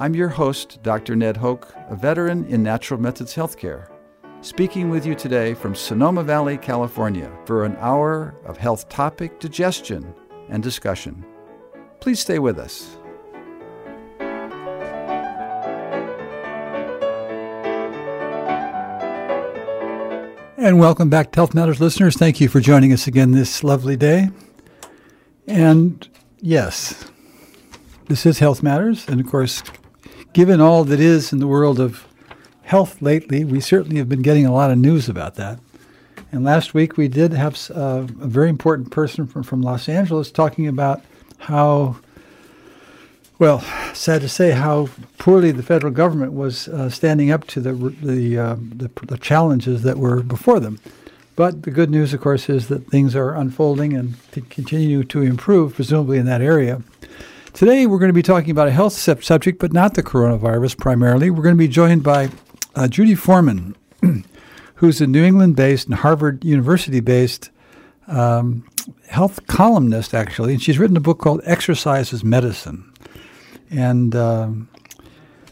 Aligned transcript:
I'm 0.00 0.14
your 0.14 0.28
host, 0.28 0.80
Dr. 0.84 1.16
Ned 1.16 1.36
Hoke, 1.36 1.74
a 1.88 1.96
veteran 1.96 2.46
in 2.46 2.62
natural 2.62 3.00
methods 3.00 3.34
healthcare, 3.34 3.88
speaking 4.42 4.90
with 4.90 5.04
you 5.04 5.16
today 5.16 5.54
from 5.54 5.74
Sonoma 5.74 6.22
Valley, 6.22 6.56
California, 6.56 7.28
for 7.46 7.64
an 7.64 7.74
hour 7.80 8.36
of 8.44 8.56
health 8.56 8.88
topic 8.88 9.40
digestion 9.40 10.14
and 10.50 10.62
discussion. 10.62 11.26
Please 11.98 12.20
stay 12.20 12.38
with 12.38 12.60
us. 12.60 12.96
And 20.58 20.78
welcome 20.78 21.10
back, 21.10 21.34
Health 21.34 21.54
Matters 21.54 21.80
listeners. 21.80 22.16
Thank 22.16 22.40
you 22.40 22.48
for 22.48 22.60
joining 22.60 22.92
us 22.92 23.08
again 23.08 23.32
this 23.32 23.64
lovely 23.64 23.96
day. 23.96 24.30
And 25.48 26.08
yes, 26.38 27.04
this 28.06 28.24
is 28.24 28.38
Health 28.38 28.62
Matters. 28.62 29.04
And 29.08 29.20
of 29.20 29.26
course, 29.26 29.60
given 30.32 30.60
all 30.60 30.84
that 30.84 31.00
is 31.00 31.32
in 31.32 31.38
the 31.38 31.46
world 31.46 31.80
of 31.80 32.06
health 32.62 33.00
lately, 33.00 33.44
we 33.44 33.60
certainly 33.60 33.96
have 33.96 34.08
been 34.08 34.22
getting 34.22 34.46
a 34.46 34.52
lot 34.52 34.70
of 34.70 34.78
news 34.78 35.08
about 35.08 35.36
that. 35.36 35.58
And 36.30 36.44
last 36.44 36.74
week 36.74 36.96
we 36.96 37.08
did 37.08 37.32
have 37.32 37.70
uh, 37.74 38.06
a 38.20 38.26
very 38.26 38.50
important 38.50 38.90
person 38.90 39.26
from, 39.26 39.42
from 39.42 39.62
Los 39.62 39.88
Angeles 39.88 40.30
talking 40.30 40.66
about 40.66 41.02
how, 41.38 41.96
well, 43.38 43.60
sad 43.94 44.20
to 44.20 44.28
say, 44.28 44.50
how 44.50 44.88
poorly 45.16 45.52
the 45.52 45.62
federal 45.62 45.92
government 45.92 46.34
was 46.34 46.68
uh, 46.68 46.90
standing 46.90 47.30
up 47.30 47.46
to 47.46 47.60
the 47.60 47.72
the, 47.72 48.38
uh, 48.38 48.56
the, 48.58 48.90
the 49.06 49.16
challenges 49.16 49.82
that 49.82 49.96
were 49.96 50.22
before 50.22 50.60
them. 50.60 50.78
But 51.36 51.62
the 51.62 51.70
good 51.70 51.88
news, 51.88 52.12
of 52.12 52.20
course, 52.20 52.50
is 52.50 52.66
that 52.66 52.90
things 52.90 53.14
are 53.14 53.34
unfolding 53.34 53.94
and 53.94 54.16
continue 54.50 55.04
to 55.04 55.22
improve, 55.22 55.76
presumably 55.76 56.18
in 56.18 56.26
that 56.26 56.42
area. 56.42 56.82
Today, 57.54 57.86
we're 57.86 57.98
going 57.98 58.10
to 58.10 58.14
be 58.14 58.22
talking 58.22 58.50
about 58.50 58.68
a 58.68 58.72
health 58.72 58.92
subject, 58.92 59.58
but 59.58 59.72
not 59.72 59.94
the 59.94 60.02
coronavirus 60.02 60.76
primarily. 60.78 61.30
We're 61.30 61.42
going 61.42 61.54
to 61.54 61.58
be 61.58 61.66
joined 61.66 62.02
by 62.02 62.30
uh, 62.74 62.88
Judy 62.88 63.14
Foreman, 63.14 63.74
who's 64.74 65.00
a 65.00 65.06
New 65.06 65.24
England 65.24 65.56
based 65.56 65.86
and 65.86 65.96
Harvard 65.96 66.44
University 66.44 67.00
based 67.00 67.50
um, 68.06 68.68
health 69.08 69.46
columnist, 69.46 70.14
actually. 70.14 70.52
And 70.52 70.62
she's 70.62 70.78
written 70.78 70.96
a 70.96 71.00
book 71.00 71.18
called 71.18 71.40
Exercise 71.44 72.12
is 72.12 72.22
Medicine. 72.22 72.92
And 73.70 74.14
um, 74.14 74.68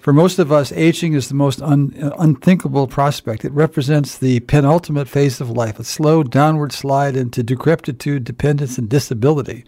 for 0.06 0.12
most 0.12 0.38
of 0.38 0.52
us, 0.52 0.70
aging 0.70 1.14
is 1.14 1.26
the 1.26 1.34
most 1.34 1.60
un- 1.60 1.92
uh, 2.00 2.10
unthinkable 2.20 2.86
prospect. 2.86 3.44
It 3.44 3.50
represents 3.50 4.16
the 4.16 4.38
penultimate 4.38 5.08
phase 5.08 5.40
of 5.40 5.50
life, 5.50 5.80
a 5.80 5.84
slow 5.84 6.22
downward 6.22 6.72
slide 6.72 7.16
into 7.16 7.42
decrepitude, 7.42 8.22
dependence, 8.22 8.78
and 8.78 8.88
disability, 8.88 9.64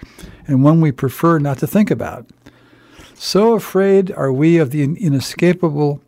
and 0.47 0.63
one 0.63 0.81
we 0.81 0.93
prefer 0.93 1.41
not 1.41 1.59
to 1.59 1.67
think 1.67 1.91
about. 1.91 2.25
So 3.15 3.55
afraid 3.55 4.13
are 4.13 4.33
we 4.33 4.59
of 4.59 4.71
the 4.71 4.85
inescapable 4.85 6.01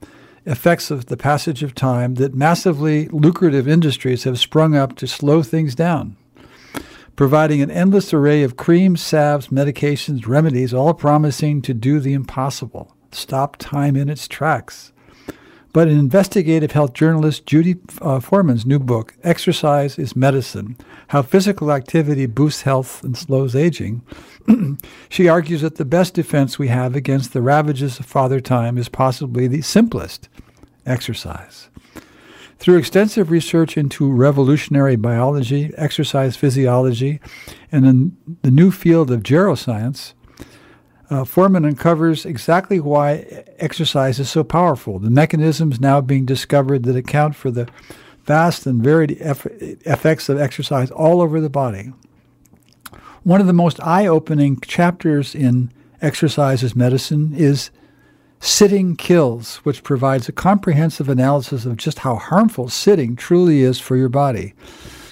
effects 0.47 0.93
of 0.93 1.07
the 1.07 1.17
passage 1.17 1.65
of 1.65 1.75
time 1.75 2.15
that 2.15 2.33
massively 2.33 3.09
lucrative 3.09 3.67
industries 3.67 4.23
have 4.23 4.39
sprung 4.39 4.77
up 4.77 4.95
to 4.99 5.09
slow 5.09 5.43
things 5.43 5.75
down, 5.75 6.17
providing 7.17 7.63
an 7.63 7.71
endless 7.73 8.15
array 8.15 8.45
of 8.45 8.57
creams, 8.57 9.01
salves, 9.01 9.49
medications, 9.49 10.29
remedies, 10.29 10.73
all 10.73 10.95
promising 10.95 11.61
to 11.63 11.75
do 11.75 11.99
the 11.99 12.13
impossible 12.13 12.95
stop 13.13 13.57
time 13.57 13.97
in 13.97 14.09
its 14.09 14.29
tracks. 14.29 14.93
But 15.73 15.87
in 15.87 15.99
investigative 15.99 16.73
health 16.73 16.95
journalist 16.95 17.47
Judy 17.47 17.77
uh, 18.03 18.19
Foreman's 18.19 18.67
new 18.67 18.81
book, 18.81 19.15
Exercise 19.23 19.99
is 19.99 20.17
Medicine 20.17 20.77
How 21.09 21.23
Physical 21.23 21.71
Activity 21.71 22.27
Boosts 22.27 22.63
Health 22.63 23.05
and 23.05 23.17
Slows 23.17 23.55
Aging, 23.55 24.03
she 25.09 25.29
argues 25.29 25.61
that 25.61 25.77
the 25.77 25.85
best 25.85 26.15
defense 26.15 26.59
we 26.59 26.69
have 26.69 26.97
against 26.97 27.33
the 27.33 27.43
ravages 27.43 28.01
of 28.01 28.07
Father 28.07 28.41
Time 28.41 28.77
is 28.79 28.89
possibly 28.89 29.47
the 29.47 29.63
simplest 29.63 30.29
exercise. 30.87 31.69
Through 32.59 32.77
extensive 32.77 33.31
research 33.31 33.77
into 33.77 34.23
evolutionary 34.25 34.97
biology, 34.97 35.73
exercise 35.77 36.37
physiology, 36.37 37.21
and 37.73 38.15
the 38.43 38.51
new 38.51 38.71
field 38.71 39.11
of 39.11 39.23
geroscience, 39.23 40.13
uh, 41.11 41.25
Foreman 41.25 41.65
uncovers 41.65 42.25
exactly 42.25 42.79
why 42.79 43.45
exercise 43.59 44.21
is 44.21 44.31
so 44.31 44.45
powerful. 44.45 44.99
The 44.99 45.11
mechanisms 45.11 45.81
now 45.81 46.01
being 46.01 46.25
discovered 46.25 46.85
that 46.85 46.97
account 46.97 47.35
for 47.35 47.51
the 47.51 47.69
vast 48.25 48.65
and 48.65 48.83
varied 48.83 49.19
eff- 49.21 49.47
effects 49.47 50.29
of 50.29 50.39
exercise 50.39 50.91
all 50.93 51.21
over 51.21 51.41
the 51.41 51.51
body. 51.51 51.93
One 53.25 53.41
of 53.41 53.49
the 53.49 53.53
most 53.53 53.81
eye 53.81 54.07
opening 54.07 54.61
chapters 54.61 55.35
in 55.35 55.73
Exercise 56.01 56.63
is 56.63 56.75
Medicine 56.75 57.35
is 57.35 57.71
Sitting 58.39 58.97
Kills, 58.97 59.57
which 59.57 59.83
provides 59.83 60.29
a 60.29 60.33
comprehensive 60.33 61.11
analysis 61.11 61.67
of 61.67 61.77
just 61.77 61.99
how 61.99 62.15
harmful 62.15 62.71
sitting 62.71 63.17
truly 63.17 63.61
is 63.61 63.79
for 63.79 63.97
your 63.97 64.09
body 64.09 64.55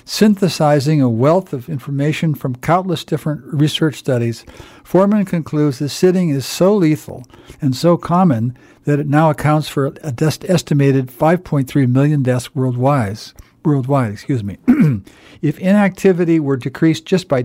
synthesizing 0.08 1.02
a 1.02 1.08
wealth 1.08 1.52
of 1.52 1.68
information 1.68 2.34
from 2.34 2.56
countless 2.56 3.04
different 3.04 3.42
research 3.44 3.96
studies, 3.96 4.46
Foreman 4.82 5.26
concludes 5.26 5.78
that 5.78 5.90
sitting 5.90 6.30
is 6.30 6.46
so 6.46 6.74
lethal 6.74 7.24
and 7.60 7.76
so 7.76 7.98
common 7.98 8.56
that 8.84 8.98
it 8.98 9.06
now 9.06 9.28
accounts 9.28 9.68
for 9.68 9.88
a 10.02 10.14
estimated 10.48 11.08
5.3 11.08 11.90
million 11.90 12.22
deaths 12.22 12.54
worldwide. 12.54 13.18
Worldwide, 13.62 14.12
excuse 14.12 14.42
me. 14.42 14.56
if 15.42 15.58
inactivity 15.58 16.40
were 16.40 16.56
decreased 16.56 17.04
just 17.04 17.28
by 17.28 17.44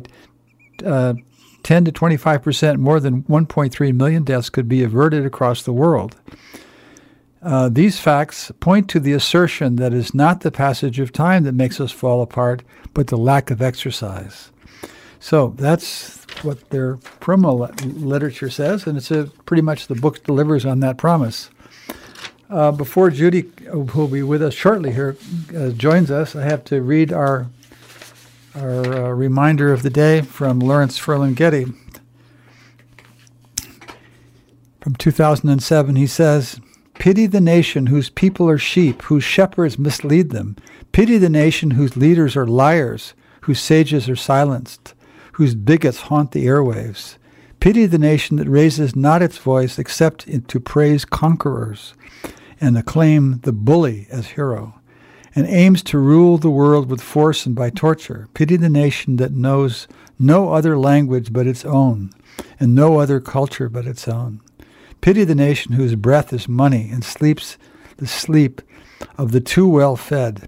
uh, 0.86 1.16
10 1.64 1.86
to 1.86 1.92
25 1.92 2.42
percent, 2.42 2.80
more 2.80 3.02
than 3.02 3.24
1.3 3.24 3.94
million 3.94 4.24
deaths 4.24 4.50
could 4.50 4.70
be 4.70 4.84
averted 4.84 5.26
across 5.26 5.64
the 5.64 5.74
world. 5.74 6.16
Uh, 7.44 7.68
these 7.68 8.00
facts 8.00 8.52
point 8.62 8.90
to 8.90 9.00
the 9.02 9.12
assertion 9.12 9.76
that 9.76 9.94
it's 9.94 10.14
not 10.14 10.42
the 10.42 10.52
passage 10.52 11.00
of 11.00 11.12
time 11.12 11.44
that 11.44 11.54
makes 11.54 11.82
us 11.82 11.92
fall 11.92 12.22
apart, 12.22 12.64
but 12.94 13.08
the 13.08 13.18
lack 13.18 13.52
of 13.52 13.62
exercise. 13.62 14.50
So 15.20 15.54
that's 15.58 16.24
what 16.44 16.70
their 16.70 16.98
promo 17.20 17.70
literature 18.02 18.50
says, 18.50 18.88
and 18.88 18.98
it's 18.98 19.12
a, 19.12 19.26
pretty 19.46 19.62
much 19.62 19.88
the 19.88 19.96
book 19.96 20.24
delivers 20.24 20.66
on 20.66 20.80
that 20.82 20.98
promise. 20.98 21.50
Uh, 22.50 22.72
before 22.72 23.10
Judy, 23.10 23.52
who 23.70 23.82
will 23.82 24.08
be 24.08 24.24
with 24.24 24.42
us 24.42 24.54
shortly 24.54 24.94
here, 24.94 25.18
uh, 25.56 25.70
joins 25.70 26.12
us, 26.12 26.36
I 26.36 26.44
have 26.44 26.64
to 26.66 26.82
read 26.82 27.12
our 27.12 27.48
our 28.56 28.86
uh, 28.86 29.10
reminder 29.10 29.74
of 29.74 29.82
the 29.82 29.90
day 29.90 30.22
from 30.22 30.60
Lawrence 30.60 31.00
Ferlinghetti. 31.00 31.76
From 34.80 34.96
2007, 34.96 35.96
he 35.96 36.06
says, 36.06 36.60
Pity 37.04 37.26
the 37.26 37.42
nation 37.42 37.88
whose 37.88 38.10
people 38.10 38.50
are 38.50 38.58
sheep, 38.58 39.02
whose 39.02 39.26
shepherds 39.26 39.78
mislead 39.78 40.30
them. 40.30 40.56
Pity 40.94 41.18
the 41.18 41.28
nation 41.28 41.72
whose 41.72 41.98
leaders 41.98 42.38
are 42.38 42.48
liars, 42.48 43.14
whose 43.42 43.60
sages 43.60 44.08
are 44.08 44.16
silenced, 44.16 44.94
whose 45.34 45.54
bigots 45.54 46.04
haunt 46.04 46.32
the 46.32 46.46
airwaves. 46.46 47.18
Pity 47.60 47.88
the 47.88 47.98
nation 47.98 48.38
that 48.38 48.48
raises 48.48 48.96
not 48.96 49.22
its 49.22 49.38
voice 49.38 49.78
except 49.78 50.48
to 50.48 50.60
praise 50.62 51.04
conquerors 51.04 51.94
and 52.62 52.78
acclaim 52.78 53.40
the 53.40 53.52
bully 53.52 54.08
as 54.10 54.28
hero, 54.28 54.80
and 55.36 55.46
aims 55.48 55.84
to 55.84 55.98
rule 55.98 56.38
the 56.38 56.50
world 56.50 56.90
with 56.90 57.02
force 57.02 57.46
and 57.46 57.54
by 57.54 57.70
torture. 57.70 58.30
Pity 58.34 58.56
the 58.56 58.70
nation 58.70 59.18
that 59.18 59.34
knows 59.34 59.90
no 60.18 60.54
other 60.54 60.78
language 60.78 61.34
but 61.34 61.48
its 61.48 61.66
own, 61.66 62.12
and 62.62 62.74
no 62.74 63.02
other 63.02 63.20
culture 63.20 63.68
but 63.68 63.86
its 63.86 64.08
own. 64.08 64.40
Pity 65.04 65.26
the 65.26 65.36
nation 65.36 65.74
whose 65.74 65.96
breath 65.96 66.32
is 66.32 66.48
money 66.48 66.90
and 66.90 67.04
sleeps 67.04 67.58
the 67.98 68.08
sleep 68.08 68.62
of 69.18 69.34
the 69.34 69.42
too 69.42 69.68
well 69.68 69.98
fed. 69.98 70.48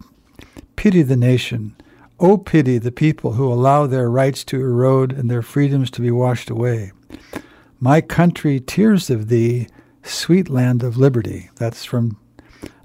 Pity 0.77 1.01
the 1.01 1.17
nation. 1.17 1.75
Oh, 2.21 2.37
pity 2.37 2.77
the 2.77 2.89
people 2.89 3.33
who 3.33 3.51
allow 3.51 3.85
their 3.85 4.09
rights 4.09 4.45
to 4.45 4.61
erode 4.61 5.11
and 5.11 5.29
their 5.29 5.41
freedoms 5.41 5.91
to 5.91 6.01
be 6.01 6.09
washed 6.09 6.49
away. 6.49 6.93
My 7.81 7.99
country, 7.99 8.61
tears 8.61 9.09
of 9.09 9.27
thee, 9.27 9.67
sweet 10.03 10.49
land 10.49 10.83
of 10.83 10.95
liberty. 10.95 11.49
That's 11.55 11.83
from 11.83 12.17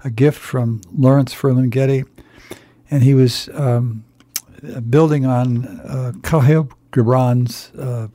a 0.03 0.09
gift 0.09 0.39
from 0.39 0.81
Lawrence 0.93 1.33
Ferlinghetti. 1.33 2.05
And 2.89 3.01
he 3.01 3.13
was 3.13 3.47
um, 3.53 4.03
building 4.89 5.25
on 5.25 5.67
uh, 5.67 6.11
Gibran's 6.21 7.71
uh, 7.79 8.09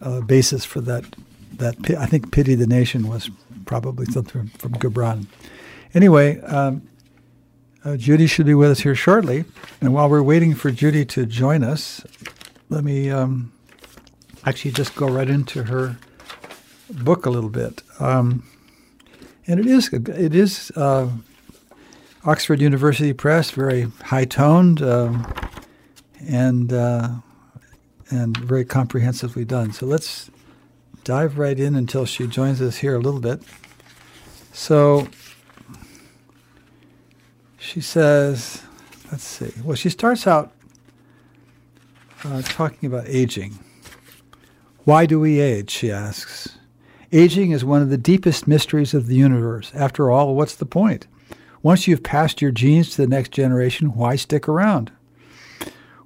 uh, 0.00 0.20
basis 0.20 0.64
for 0.64 0.80
that 0.82 1.16
that 1.58 1.90
I 1.98 2.06
think 2.06 2.32
"Pity 2.32 2.54
the 2.54 2.66
Nation" 2.66 3.08
was 3.08 3.30
probably 3.66 4.06
something 4.06 4.48
from 4.58 4.72
Gibran. 4.74 5.26
Anyway, 5.94 6.40
um, 6.40 6.82
uh, 7.84 7.96
Judy 7.96 8.26
should 8.26 8.46
be 8.46 8.54
with 8.54 8.70
us 8.70 8.80
here 8.80 8.94
shortly. 8.94 9.44
And 9.80 9.92
while 9.92 10.08
we're 10.08 10.22
waiting 10.22 10.54
for 10.54 10.70
Judy 10.70 11.04
to 11.06 11.26
join 11.26 11.62
us, 11.62 12.04
let 12.70 12.82
me 12.82 13.10
um, 13.10 13.52
actually 14.44 14.72
just 14.72 14.94
go 14.96 15.06
right 15.08 15.28
into 15.28 15.64
her 15.64 15.96
book 16.90 17.26
a 17.26 17.30
little 17.30 17.50
bit. 17.50 17.82
Um, 18.00 18.44
and 19.46 19.60
it 19.60 19.66
is 19.66 19.92
it 19.92 20.34
is 20.34 20.72
uh, 20.76 21.10
Oxford 22.24 22.60
University 22.60 23.12
Press, 23.12 23.50
very 23.50 23.92
high 24.04 24.24
toned 24.24 24.80
um, 24.80 25.30
and 26.26 26.72
uh, 26.72 27.08
and 28.10 28.36
very 28.36 28.64
comprehensively 28.64 29.44
done. 29.44 29.72
So 29.72 29.84
let's 29.84 30.30
dive 31.04 31.38
right 31.38 31.58
in 31.58 31.74
until 31.76 32.06
she 32.06 32.26
joins 32.26 32.60
us 32.60 32.76
here 32.78 32.96
a 32.96 33.00
little 33.00 33.20
bit. 33.20 33.42
So 34.52 35.08
she 37.58 37.80
says, 37.80 38.62
let's 39.10 39.24
see. 39.24 39.52
Well, 39.62 39.76
she 39.76 39.90
starts 39.90 40.26
out 40.26 40.52
uh, 42.24 42.42
talking 42.42 42.86
about 42.86 43.06
aging. 43.06 43.58
Why 44.84 45.06
do 45.06 45.20
we 45.20 45.40
age? 45.40 45.70
She 45.70 45.90
asks. 45.90 46.58
Aging 47.12 47.52
is 47.52 47.64
one 47.64 47.80
of 47.80 47.90
the 47.90 47.98
deepest 47.98 48.46
mysteries 48.46 48.92
of 48.92 49.06
the 49.06 49.14
universe. 49.14 49.70
After 49.74 50.10
all, 50.10 50.34
what's 50.34 50.56
the 50.56 50.66
point? 50.66 51.06
Once 51.62 51.86
you've 51.86 52.02
passed 52.02 52.42
your 52.42 52.50
genes 52.50 52.90
to 52.90 52.96
the 52.98 53.08
next 53.08 53.30
generation, 53.30 53.94
why 53.94 54.16
stick 54.16 54.48
around? 54.48 54.92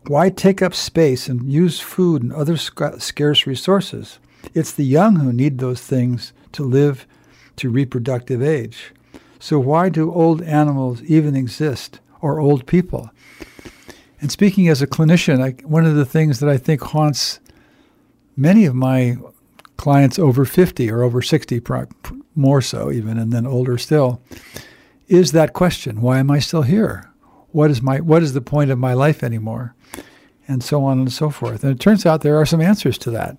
Why 0.07 0.31
take 0.31 0.63
up 0.63 0.75
space 0.75 1.29
and 1.29 1.53
use 1.53 1.81
food 1.81 2.23
and 2.23 2.33
other 2.33 2.57
sc- 2.57 2.99
scarce 3.01 3.47
resources? 3.47 4.19
It's 4.55 4.73
the 4.73 4.85
young 4.85 5.17
who 5.17 5.33
need 5.33 5.59
those 5.59 5.83
things 5.83 6.33
to 6.53 6.65
live 6.65 7.07
to 7.57 7.71
reproductive 7.71 8.43
age. 8.43 8.93
So 9.39 9.59
why 9.59 9.89
do 9.89 10.13
old 10.13 10.43
animals 10.43 11.03
even 11.03 11.37
exist, 11.37 12.01
or 12.21 12.41
old 12.41 12.67
people? 12.67 13.11
And 14.21 14.33
speaking 14.33 14.69
as 14.69 14.83
a 14.83 14.87
clinician, 14.87 15.41
I, 15.41 15.63
one 15.65 15.87
of 15.87 15.95
the 15.95 16.05
things 16.05 16.41
that 16.41 16.49
I 16.49 16.57
think 16.57 16.83
haunts 16.83 17.39
many 18.37 18.65
of 18.65 18.75
my 18.75 19.17
clients 19.77 20.19
over 20.19 20.45
50 20.45 20.91
or 20.91 21.03
over 21.03 21.23
60, 21.23 21.63
more 22.35 22.61
so 22.61 22.91
even, 22.91 23.19
and 23.19 23.33
then 23.33 23.47
older 23.47 23.79
still, 23.79 24.21
is 25.07 25.33
that 25.33 25.53
question: 25.53 26.01
Why 26.01 26.19
am 26.19 26.31
I 26.31 26.39
still 26.39 26.63
here? 26.63 27.11
What 27.53 27.71
is 27.71 27.81
my 27.81 28.01
What 28.01 28.23
is 28.23 28.33
the 28.33 28.41
point 28.41 28.71
of 28.71 28.79
my 28.79 28.93
life 28.93 29.23
anymore? 29.23 29.75
And 30.47 30.65
so 30.65 30.85
on 30.85 30.99
and 30.99 31.13
so 31.13 31.31
forth. 31.31 31.63
And 31.63 31.73
it 31.73 31.81
turns 31.81 32.07
out 32.07 32.23
there 32.23 32.37
are 32.37 32.47
some 32.47 32.63
answers 32.63 32.97
to 32.99 33.11
that, 33.11 33.37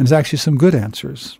and 0.00 0.08
there's 0.08 0.18
actually 0.18 0.38
some 0.38 0.56
good 0.56 0.74
answers. 0.74 1.38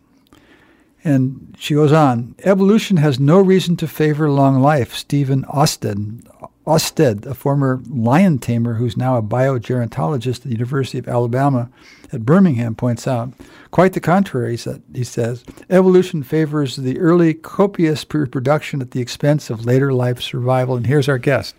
And 1.03 1.57
she 1.59 1.73
goes 1.73 1.93
on 1.93 2.35
Evolution 2.45 2.99
has 2.99 3.19
no 3.19 3.41
reason 3.41 3.75
to 3.79 3.89
favor 3.89 4.29
long 4.29 4.61
life. 4.61 4.93
Steven 4.93 5.47
Austad, 5.47 6.29
Austad, 6.67 7.25
a 7.25 7.33
former 7.33 7.81
lion 7.89 8.39
tamer 8.39 8.75
who's 8.75 8.99
now 8.99 9.17
a 9.17 9.23
biogerontologist 9.23 10.37
at 10.37 10.43
the 10.43 10.51
University 10.51 10.99
of 10.99 11.09
Alabama 11.09 11.71
at 12.13 12.27
Birmingham, 12.27 12.75
points 12.75 13.09
out. 13.09 13.33
Quite 13.71 13.95
the 13.95 14.01
contrary, 14.01 14.59
he 14.93 15.05
says. 15.05 15.43
Evolution 15.71 16.23
favors 16.23 16.77
the 16.77 16.99
early 16.99 17.33
copious 17.33 18.05
reproduction 18.13 18.83
at 18.83 18.91
the 18.91 19.01
expense 19.01 19.49
of 19.49 19.65
later 19.65 19.91
life 19.91 20.21
survival. 20.21 20.77
And 20.77 20.87
here's 20.87 21.09
our 21.09 21.17
guest. 21.17 21.55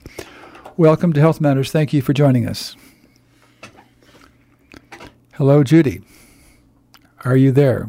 Welcome 0.77 1.13
to 1.13 1.19
Health 1.19 1.41
Matters. 1.41 1.71
Thank 1.71 1.93
you 1.93 2.03
for 2.03 2.13
joining 2.13 2.47
us. 2.47 2.75
Hello, 5.33 5.63
Judy. 5.63 6.03
Are 7.23 7.37
you 7.37 7.51
there? 7.51 7.87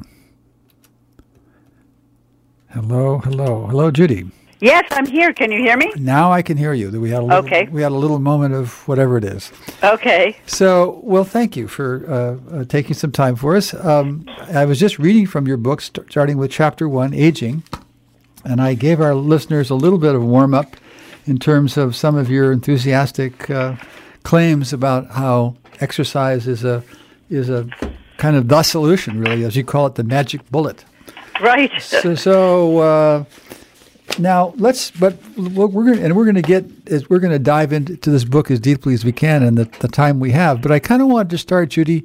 Hello, 2.70 3.18
hello, 3.18 3.66
hello, 3.66 3.90
Judy. 3.90 4.30
Yes, 4.60 4.86
I'm 4.92 5.06
here. 5.06 5.32
Can 5.32 5.50
you 5.50 5.58
hear 5.58 5.76
me? 5.76 5.92
Now 5.96 6.30
I 6.30 6.40
can 6.40 6.56
hear 6.56 6.72
you. 6.72 6.88
We 7.00 7.10
had 7.10 7.22
a 7.22 7.24
little, 7.24 7.44
okay. 7.44 7.64
We 7.64 7.82
had 7.82 7.92
a 7.92 7.96
little 7.96 8.18
moment 8.18 8.54
of 8.54 8.86
whatever 8.86 9.16
it 9.18 9.24
is. 9.24 9.50
Okay. 9.82 10.36
So, 10.46 11.00
well, 11.02 11.24
thank 11.24 11.56
you 11.56 11.66
for 11.66 12.04
uh, 12.08 12.58
uh, 12.58 12.64
taking 12.64 12.94
some 12.94 13.10
time 13.10 13.34
for 13.34 13.56
us. 13.56 13.74
Um, 13.74 14.24
I 14.52 14.64
was 14.64 14.78
just 14.78 14.98
reading 14.98 15.26
from 15.26 15.48
your 15.48 15.56
book, 15.56 15.80
st- 15.80 16.08
starting 16.10 16.38
with 16.38 16.50
chapter 16.50 16.88
one, 16.88 17.12
aging, 17.12 17.64
and 18.44 18.60
I 18.60 18.74
gave 18.74 19.00
our 19.00 19.14
listeners 19.14 19.68
a 19.70 19.74
little 19.74 19.98
bit 19.98 20.14
of 20.14 20.22
warm 20.22 20.54
up 20.54 20.76
in 21.26 21.38
terms 21.38 21.76
of 21.76 21.96
some 21.96 22.16
of 22.16 22.30
your 22.30 22.52
enthusiastic 22.52 23.50
uh, 23.50 23.76
claims 24.22 24.72
about 24.72 25.10
how 25.10 25.56
exercise 25.80 26.46
is 26.46 26.64
a 26.64 26.84
is 27.28 27.48
a 27.50 27.68
kind 28.22 28.36
of 28.36 28.46
the 28.46 28.62
solution, 28.62 29.18
really, 29.18 29.42
as 29.42 29.56
you 29.56 29.64
call 29.64 29.84
it, 29.86 29.96
the 29.96 30.04
magic 30.04 30.48
bullet. 30.52 30.84
Right. 31.40 31.72
so, 31.82 32.14
so 32.14 32.78
uh, 32.78 33.24
now 34.16 34.54
let's, 34.58 34.92
but 34.92 35.16
we're 35.36 35.66
going 35.66 35.98
and 35.98 36.14
we're 36.14 36.24
going 36.24 36.36
to 36.36 36.42
get, 36.42 36.64
is 36.86 37.10
we're 37.10 37.18
going 37.18 37.32
to 37.32 37.40
dive 37.40 37.72
into 37.72 38.10
this 38.10 38.24
book 38.24 38.48
as 38.48 38.60
deeply 38.60 38.94
as 38.94 39.04
we 39.04 39.10
can 39.10 39.42
in 39.42 39.56
the, 39.56 39.64
the 39.80 39.88
time 39.88 40.20
we 40.20 40.30
have. 40.30 40.62
But 40.62 40.70
I 40.70 40.78
kind 40.78 41.02
of 41.02 41.08
wanted 41.08 41.30
to 41.30 41.38
start, 41.38 41.70
Judy, 41.70 42.04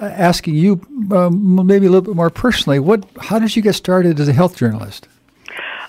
uh, 0.00 0.06
asking 0.06 0.56
you 0.56 0.80
um, 1.12 1.64
maybe 1.64 1.86
a 1.86 1.90
little 1.90 2.02
bit 2.10 2.16
more 2.16 2.30
personally. 2.30 2.80
What, 2.80 3.04
how 3.20 3.38
did 3.38 3.54
you 3.54 3.62
get 3.62 3.74
started 3.74 4.18
as 4.18 4.26
a 4.26 4.32
health 4.32 4.56
journalist? 4.56 5.06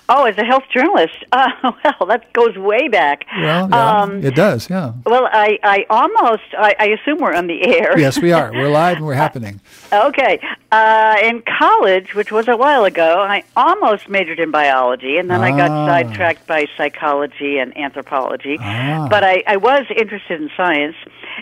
Oh, 0.08 0.24
as 0.24 0.36
a 0.36 0.44
health 0.44 0.64
journalist, 0.70 1.14
uh, 1.32 1.48
well, 1.62 2.08
that 2.08 2.30
goes 2.32 2.56
way 2.56 2.88
back. 2.88 3.24
Well, 3.40 3.70
yeah, 3.70 4.00
um, 4.00 4.22
it 4.22 4.34
does, 4.34 4.68
yeah. 4.68 4.92
Well, 5.06 5.26
I, 5.32 5.58
I 5.62 5.86
almost, 5.88 6.42
I, 6.58 6.74
I 6.78 6.86
assume 6.88 7.18
we're 7.18 7.34
on 7.34 7.46
the 7.46 7.62
air. 7.62 7.98
yes, 8.04 8.18
we 8.18 8.32
are. 8.32 8.52
We're 8.52 8.68
live 8.68 8.98
and 8.98 9.06
we're 9.06 9.14
happening. 9.26 9.60
okay. 9.92 10.40
Uh, 10.70 11.16
in 11.22 11.42
college, 11.42 12.14
which 12.14 12.30
was 12.30 12.48
a 12.48 12.56
while 12.56 12.84
ago, 12.84 13.20
I 13.20 13.44
almost 13.56 14.08
majored 14.08 14.40
in 14.40 14.50
biology, 14.50 15.16
and 15.16 15.30
then 15.30 15.40
ah. 15.40 15.44
I 15.44 15.50
got 15.50 15.70
ah. 15.70 15.86
sidetracked 15.86 16.46
by 16.46 16.66
psychology 16.76 17.58
and 17.58 17.76
anthropology. 17.76 18.58
Ah. 18.60 19.06
But 19.08 19.24
I, 19.24 19.42
I 19.46 19.56
was 19.56 19.86
interested 19.96 20.40
in 20.40 20.50
science. 20.56 20.96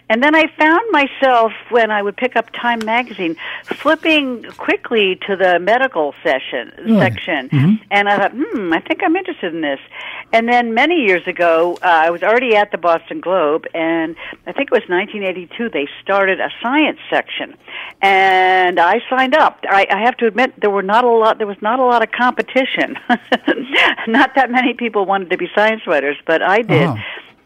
And 0.09 0.23
then 0.23 0.35
I 0.35 0.47
found 0.59 0.83
myself 0.91 1.53
when 1.71 1.91
I 1.91 2.03
would 2.03 2.17
pick 2.17 2.37
up 2.37 2.51
Time 2.53 2.85
magazine 2.85 3.37
flipping 3.65 4.45
quickly 4.59 5.19
to 5.27 5.37
the 5.37 5.59
medical 5.59 6.15
session 6.23 6.73
really? 6.79 6.99
section, 6.99 7.49
mm-hmm. 7.49 7.75
and 7.91 8.09
I 8.09 8.17
thought, 8.19 8.33
hmm, 8.33 8.52
I 8.55 8.81
think 8.81 9.03
I'm 9.03 9.17
interested 9.17 9.55
in 9.55 9.61
this. 9.61 9.81
And 10.33 10.49
then 10.49 10.75
many 10.75 10.97
years 10.97 11.27
ago, 11.27 11.79
uh, 11.83 11.87
I 11.87 12.11
was 12.11 12.23
already 12.23 12.55
at 12.55 12.71
the 12.71 12.79
Boston 12.79 13.21
Globe, 13.21 13.67
and 13.75 14.17
I 14.47 14.53
think 14.53 14.71
it 14.71 14.73
was 14.73 14.89
1982. 14.89 15.69
They 15.71 15.89
started 16.03 16.41
a 16.41 16.51
science 16.63 16.99
section, 17.11 17.55
and 18.01 18.79
I 18.79 19.01
signed 19.09 19.35
up. 19.35 19.61
I, 19.69 19.87
I 19.91 20.01
have 20.01 20.17
to 20.19 20.27
admit, 20.27 20.59
there 20.61 20.71
were 20.71 20.83
not 20.83 21.05
a 21.05 21.11
lot. 21.11 21.39
There 21.39 21.47
was 21.47 21.61
not 21.61 21.79
a 21.79 21.85
lot 21.85 22.03
of 22.03 22.11
competition. 22.13 22.97
not 24.09 24.35
that 24.35 24.51
many 24.51 24.75
people 24.75 25.05
wanted 25.07 25.31
to 25.31 25.37
be 25.37 25.49
science 25.55 25.83
writers, 25.87 26.17
but 26.27 26.43
I 26.43 26.63
did. 26.63 26.89
Uh-huh 26.89 27.03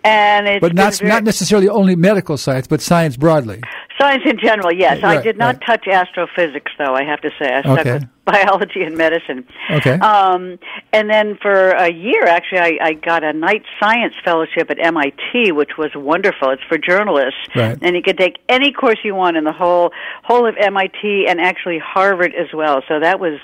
and 0.06 0.46
it's 0.46 0.60
but 0.60 0.74
not 0.74 0.94
very, 0.94 1.10
not 1.10 1.24
necessarily 1.24 1.68
only 1.68 1.96
medical 1.96 2.36
science, 2.36 2.66
but 2.68 2.80
science 2.80 3.16
broadly. 3.16 3.60
Science 3.98 4.22
in 4.24 4.38
general, 4.38 4.72
yes. 4.72 5.02
Right, 5.02 5.18
I 5.18 5.22
did 5.22 5.36
not 5.36 5.56
right. 5.56 5.66
touch 5.66 5.88
astrophysics, 5.88 6.70
though. 6.78 6.94
I 6.94 7.02
have 7.02 7.20
to 7.22 7.30
say, 7.38 7.52
I 7.52 7.62
stuck 7.62 7.80
Okay. 7.80 7.92
with 7.94 8.08
biology 8.26 8.82
and 8.82 8.96
medicine. 8.96 9.46
Okay. 9.70 9.92
Um, 9.92 10.58
and 10.92 11.08
then 11.08 11.38
for 11.40 11.70
a 11.70 11.90
year, 11.90 12.24
actually, 12.24 12.58
I, 12.58 12.78
I 12.82 12.92
got 12.94 13.22
a 13.22 13.32
Knight 13.32 13.62
science 13.80 14.14
fellowship 14.24 14.70
at 14.70 14.84
MIT, 14.84 15.52
which 15.52 15.78
was 15.78 15.90
wonderful. 15.94 16.50
It's 16.50 16.62
for 16.64 16.76
journalists, 16.76 17.38
Right. 17.54 17.78
and 17.80 17.94
you 17.94 18.02
could 18.02 18.18
take 18.18 18.38
any 18.48 18.72
course 18.72 18.98
you 19.04 19.14
want 19.14 19.36
in 19.36 19.44
the 19.44 19.52
whole 19.52 19.92
whole 20.24 20.46
of 20.46 20.56
MIT 20.58 21.26
and 21.28 21.40
actually 21.40 21.78
Harvard 21.78 22.34
as 22.34 22.52
well. 22.52 22.82
So 22.88 22.98
that 23.00 23.20
was 23.20 23.38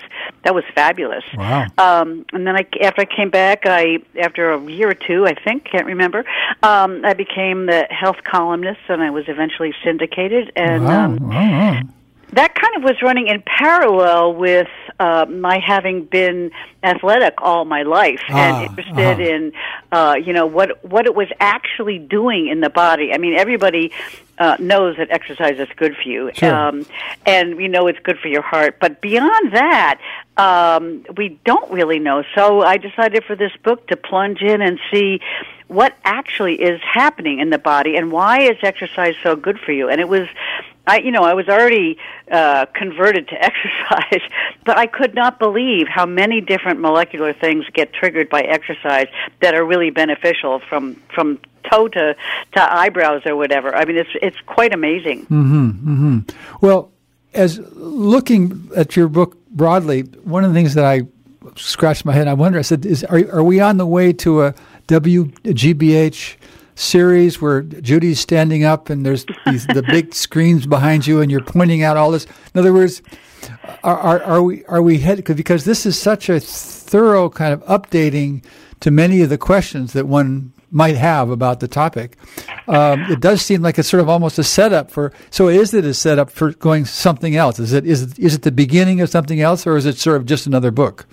that 0.44 0.54
was 0.54 0.64
fabulous. 0.74 1.24
Wow. 1.36 1.66
Um, 1.78 2.26
and 2.32 2.46
then 2.46 2.56
I, 2.56 2.66
after 2.82 3.02
I 3.02 3.04
came 3.04 3.30
back, 3.30 3.62
I 3.64 3.98
after 4.20 4.50
a 4.50 4.70
year 4.70 4.90
or 4.90 4.94
two, 4.94 5.26
I 5.26 5.34
think, 5.34 5.64
can't 5.70 5.86
remember, 5.86 6.24
um, 6.62 7.04
I 7.04 7.14
became 7.14 7.66
the 7.66 7.86
health 7.90 8.18
columnist, 8.28 8.80
and 8.88 9.02
I 9.02 9.10
was 9.10 9.24
eventually 9.28 9.72
syndicated. 9.84 10.50
And 10.56 10.84
wow. 10.84 11.04
um, 11.04 11.28
wow. 11.28 11.80
That 12.32 12.54
kind 12.54 12.76
of 12.76 12.82
was 12.82 13.00
running 13.02 13.28
in 13.28 13.42
parallel 13.42 14.34
with 14.34 14.68
uh, 14.98 15.26
my 15.28 15.58
having 15.58 16.04
been 16.04 16.50
athletic 16.82 17.34
all 17.38 17.64
my 17.64 17.82
life 17.82 18.20
Ah, 18.28 18.62
and 18.62 18.70
interested 18.70 19.20
uh-huh. 19.20 19.22
in 19.22 19.52
uh, 19.92 20.14
you 20.22 20.32
know 20.32 20.46
what 20.46 20.84
what 20.84 21.06
it 21.06 21.14
was 21.14 21.28
actually 21.40 21.98
doing 21.98 22.48
in 22.48 22.60
the 22.60 22.70
body. 22.70 23.12
I 23.12 23.18
mean, 23.18 23.34
everybody 23.34 23.92
uh, 24.38 24.56
knows 24.58 24.96
that 24.96 25.10
exercise 25.10 25.58
is 25.58 25.68
good 25.76 25.94
for 25.96 26.08
you, 26.08 26.30
Sure. 26.34 26.54
um, 26.54 26.86
and 27.26 27.56
we 27.56 27.68
know 27.68 27.86
it's 27.86 27.98
good 28.00 28.18
for 28.18 28.28
your 28.28 28.42
heart. 28.42 28.78
But 28.80 29.00
beyond 29.00 29.52
that, 29.52 30.00
um, 30.36 31.04
we 31.16 31.38
don't 31.44 31.70
really 31.70 31.98
know. 31.98 32.24
So 32.34 32.62
I 32.62 32.78
decided 32.78 33.24
for 33.24 33.36
this 33.36 33.52
book 33.62 33.86
to 33.88 33.96
plunge 33.96 34.40
in 34.40 34.62
and 34.62 34.80
see 34.90 35.20
what 35.68 35.96
actually 36.04 36.56
is 36.60 36.80
happening 36.82 37.38
in 37.40 37.50
the 37.50 37.58
body 37.58 37.96
and 37.96 38.12
why 38.12 38.42
is 38.42 38.56
exercise 38.62 39.14
so 39.22 39.36
good 39.36 39.58
for 39.58 39.72
you. 39.72 39.88
And 39.88 40.00
it 40.00 40.08
was 40.08 40.28
I, 40.86 40.98
you 40.98 41.12
know, 41.12 41.22
I 41.22 41.34
was 41.34 41.48
already 41.48 41.96
uh, 42.30 42.66
converted 42.74 43.28
to 43.28 43.34
exercise, 43.42 44.22
but 44.64 44.78
I 44.78 44.86
could 44.86 45.14
not 45.14 45.38
believe 45.38 45.86
how 45.88 46.06
many 46.06 46.40
different 46.40 46.80
molecular 46.80 47.32
things 47.32 47.64
get 47.72 47.92
triggered 47.92 48.28
by 48.28 48.42
exercise 48.42 49.06
that 49.40 49.54
are 49.54 49.64
really 49.64 49.90
beneficial 49.90 50.60
from 50.68 51.00
from 51.14 51.38
toe 51.70 51.88
to 51.88 52.16
to 52.54 52.74
eyebrows 52.74 53.22
or 53.26 53.36
whatever. 53.36 53.74
I 53.74 53.84
mean, 53.84 53.96
it's 53.96 54.10
it's 54.14 54.40
quite 54.46 54.74
amazing. 54.74 55.22
Mm-hmm, 55.26 55.68
mm-hmm. 55.68 56.18
Well, 56.60 56.90
as 57.34 57.60
looking 57.72 58.70
at 58.76 58.96
your 58.96 59.08
book 59.08 59.36
broadly, 59.50 60.02
one 60.24 60.44
of 60.44 60.50
the 60.50 60.54
things 60.54 60.74
that 60.74 60.84
I 60.84 61.02
scratched 61.56 62.04
my 62.04 62.12
head. 62.12 62.28
I 62.28 62.34
wonder. 62.34 62.58
I 62.58 62.62
said, 62.62 62.86
is, 62.86 63.04
are 63.04 63.18
are 63.32 63.44
we 63.44 63.60
on 63.60 63.76
the 63.76 63.86
way 63.86 64.12
to 64.14 64.42
a 64.42 64.54
WGBH 64.88 66.36
series 66.74 67.40
where 67.40 67.62
Judy's 67.62 68.20
standing 68.20 68.64
up 68.64 68.90
and 68.90 69.04
there's 69.04 69.24
these, 69.46 69.66
the 69.66 69.82
big 69.82 70.14
screens 70.14 70.66
behind 70.66 71.06
you 71.06 71.20
and 71.20 71.30
you're 71.30 71.44
pointing 71.44 71.82
out 71.82 71.96
all 71.96 72.10
this? 72.10 72.26
In 72.54 72.60
other 72.60 72.72
words, 72.72 73.02
are 73.82 73.98
are, 73.98 74.22
are 74.22 74.42
we 74.42 74.64
are 74.66 74.82
we 74.82 74.98
headed 74.98 75.36
because 75.36 75.64
this 75.64 75.86
is 75.86 75.98
such 75.98 76.28
a 76.28 76.40
thorough 76.40 77.28
kind 77.28 77.52
of 77.52 77.64
updating 77.64 78.44
to 78.80 78.90
many 78.90 79.22
of 79.22 79.28
the 79.28 79.38
questions 79.38 79.92
that 79.92 80.06
one 80.06 80.52
might 80.72 80.96
have 80.96 81.30
about 81.30 81.60
the 81.60 81.68
topic. 81.68 82.16
Um, 82.66 83.02
it 83.02 83.20
does 83.20 83.42
seem 83.42 83.62
like 83.62 83.78
it's 83.78 83.88
sort 83.88 84.00
of 84.00 84.08
almost 84.08 84.38
a 84.38 84.44
setup 84.44 84.90
for. 84.90 85.12
So, 85.30 85.48
is 85.48 85.74
it 85.74 85.84
a 85.84 85.94
setup 85.94 86.30
for 86.30 86.52
going 86.52 86.86
something 86.86 87.36
else? 87.36 87.58
Is 87.58 87.72
it 87.72 87.86
is 87.86 88.02
it, 88.02 88.18
is 88.18 88.34
it 88.34 88.42
the 88.42 88.50
beginning 88.50 89.00
of 89.00 89.10
something 89.10 89.40
else, 89.40 89.66
or 89.66 89.76
is 89.76 89.86
it 89.86 89.98
sort 89.98 90.16
of 90.16 90.26
just 90.26 90.46
another 90.46 90.70
book? 90.70 91.06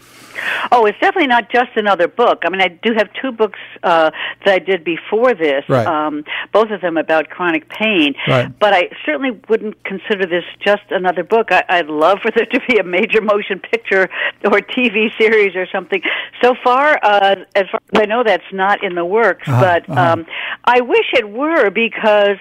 Oh, 0.71 0.85
it's 0.85 0.99
definitely 0.99 1.27
not 1.27 1.51
just 1.51 1.69
another 1.75 2.07
book. 2.07 2.43
I 2.45 2.49
mean, 2.49 2.61
I 2.61 2.67
do 2.67 2.93
have 2.93 3.09
two 3.21 3.31
books 3.31 3.59
uh, 3.83 4.11
that 4.45 4.53
I 4.53 4.59
did 4.59 4.83
before 4.83 5.33
this, 5.33 5.63
right. 5.67 5.85
um, 5.85 6.23
both 6.51 6.71
of 6.71 6.81
them 6.81 6.97
about 6.97 7.29
chronic 7.29 7.69
pain. 7.69 8.15
Right. 8.27 8.47
But 8.59 8.73
I 8.73 8.89
certainly 9.05 9.39
wouldn't 9.49 9.83
consider 9.83 10.25
this 10.25 10.43
just 10.59 10.83
another 10.89 11.23
book. 11.23 11.51
I, 11.51 11.63
I'd 11.69 11.87
love 11.87 12.19
for 12.21 12.31
there 12.31 12.45
to 12.45 12.59
be 12.67 12.77
a 12.77 12.83
major 12.83 13.21
motion 13.21 13.59
picture 13.59 14.09
or 14.45 14.59
TV 14.59 15.09
series 15.17 15.55
or 15.55 15.67
something. 15.71 16.01
So 16.41 16.55
far, 16.63 16.99
uh, 17.03 17.35
as 17.55 17.65
far 17.71 17.79
as 17.93 18.01
I 18.01 18.05
know, 18.05 18.23
that's 18.23 18.43
not 18.51 18.83
in 18.83 18.95
the 18.95 19.05
works. 19.05 19.47
Uh-huh, 19.47 19.61
but 19.61 19.89
uh-huh. 19.89 20.13
um, 20.13 20.25
I 20.65 20.81
wish 20.81 21.05
it 21.13 21.29
were 21.29 21.69
because, 21.69 22.37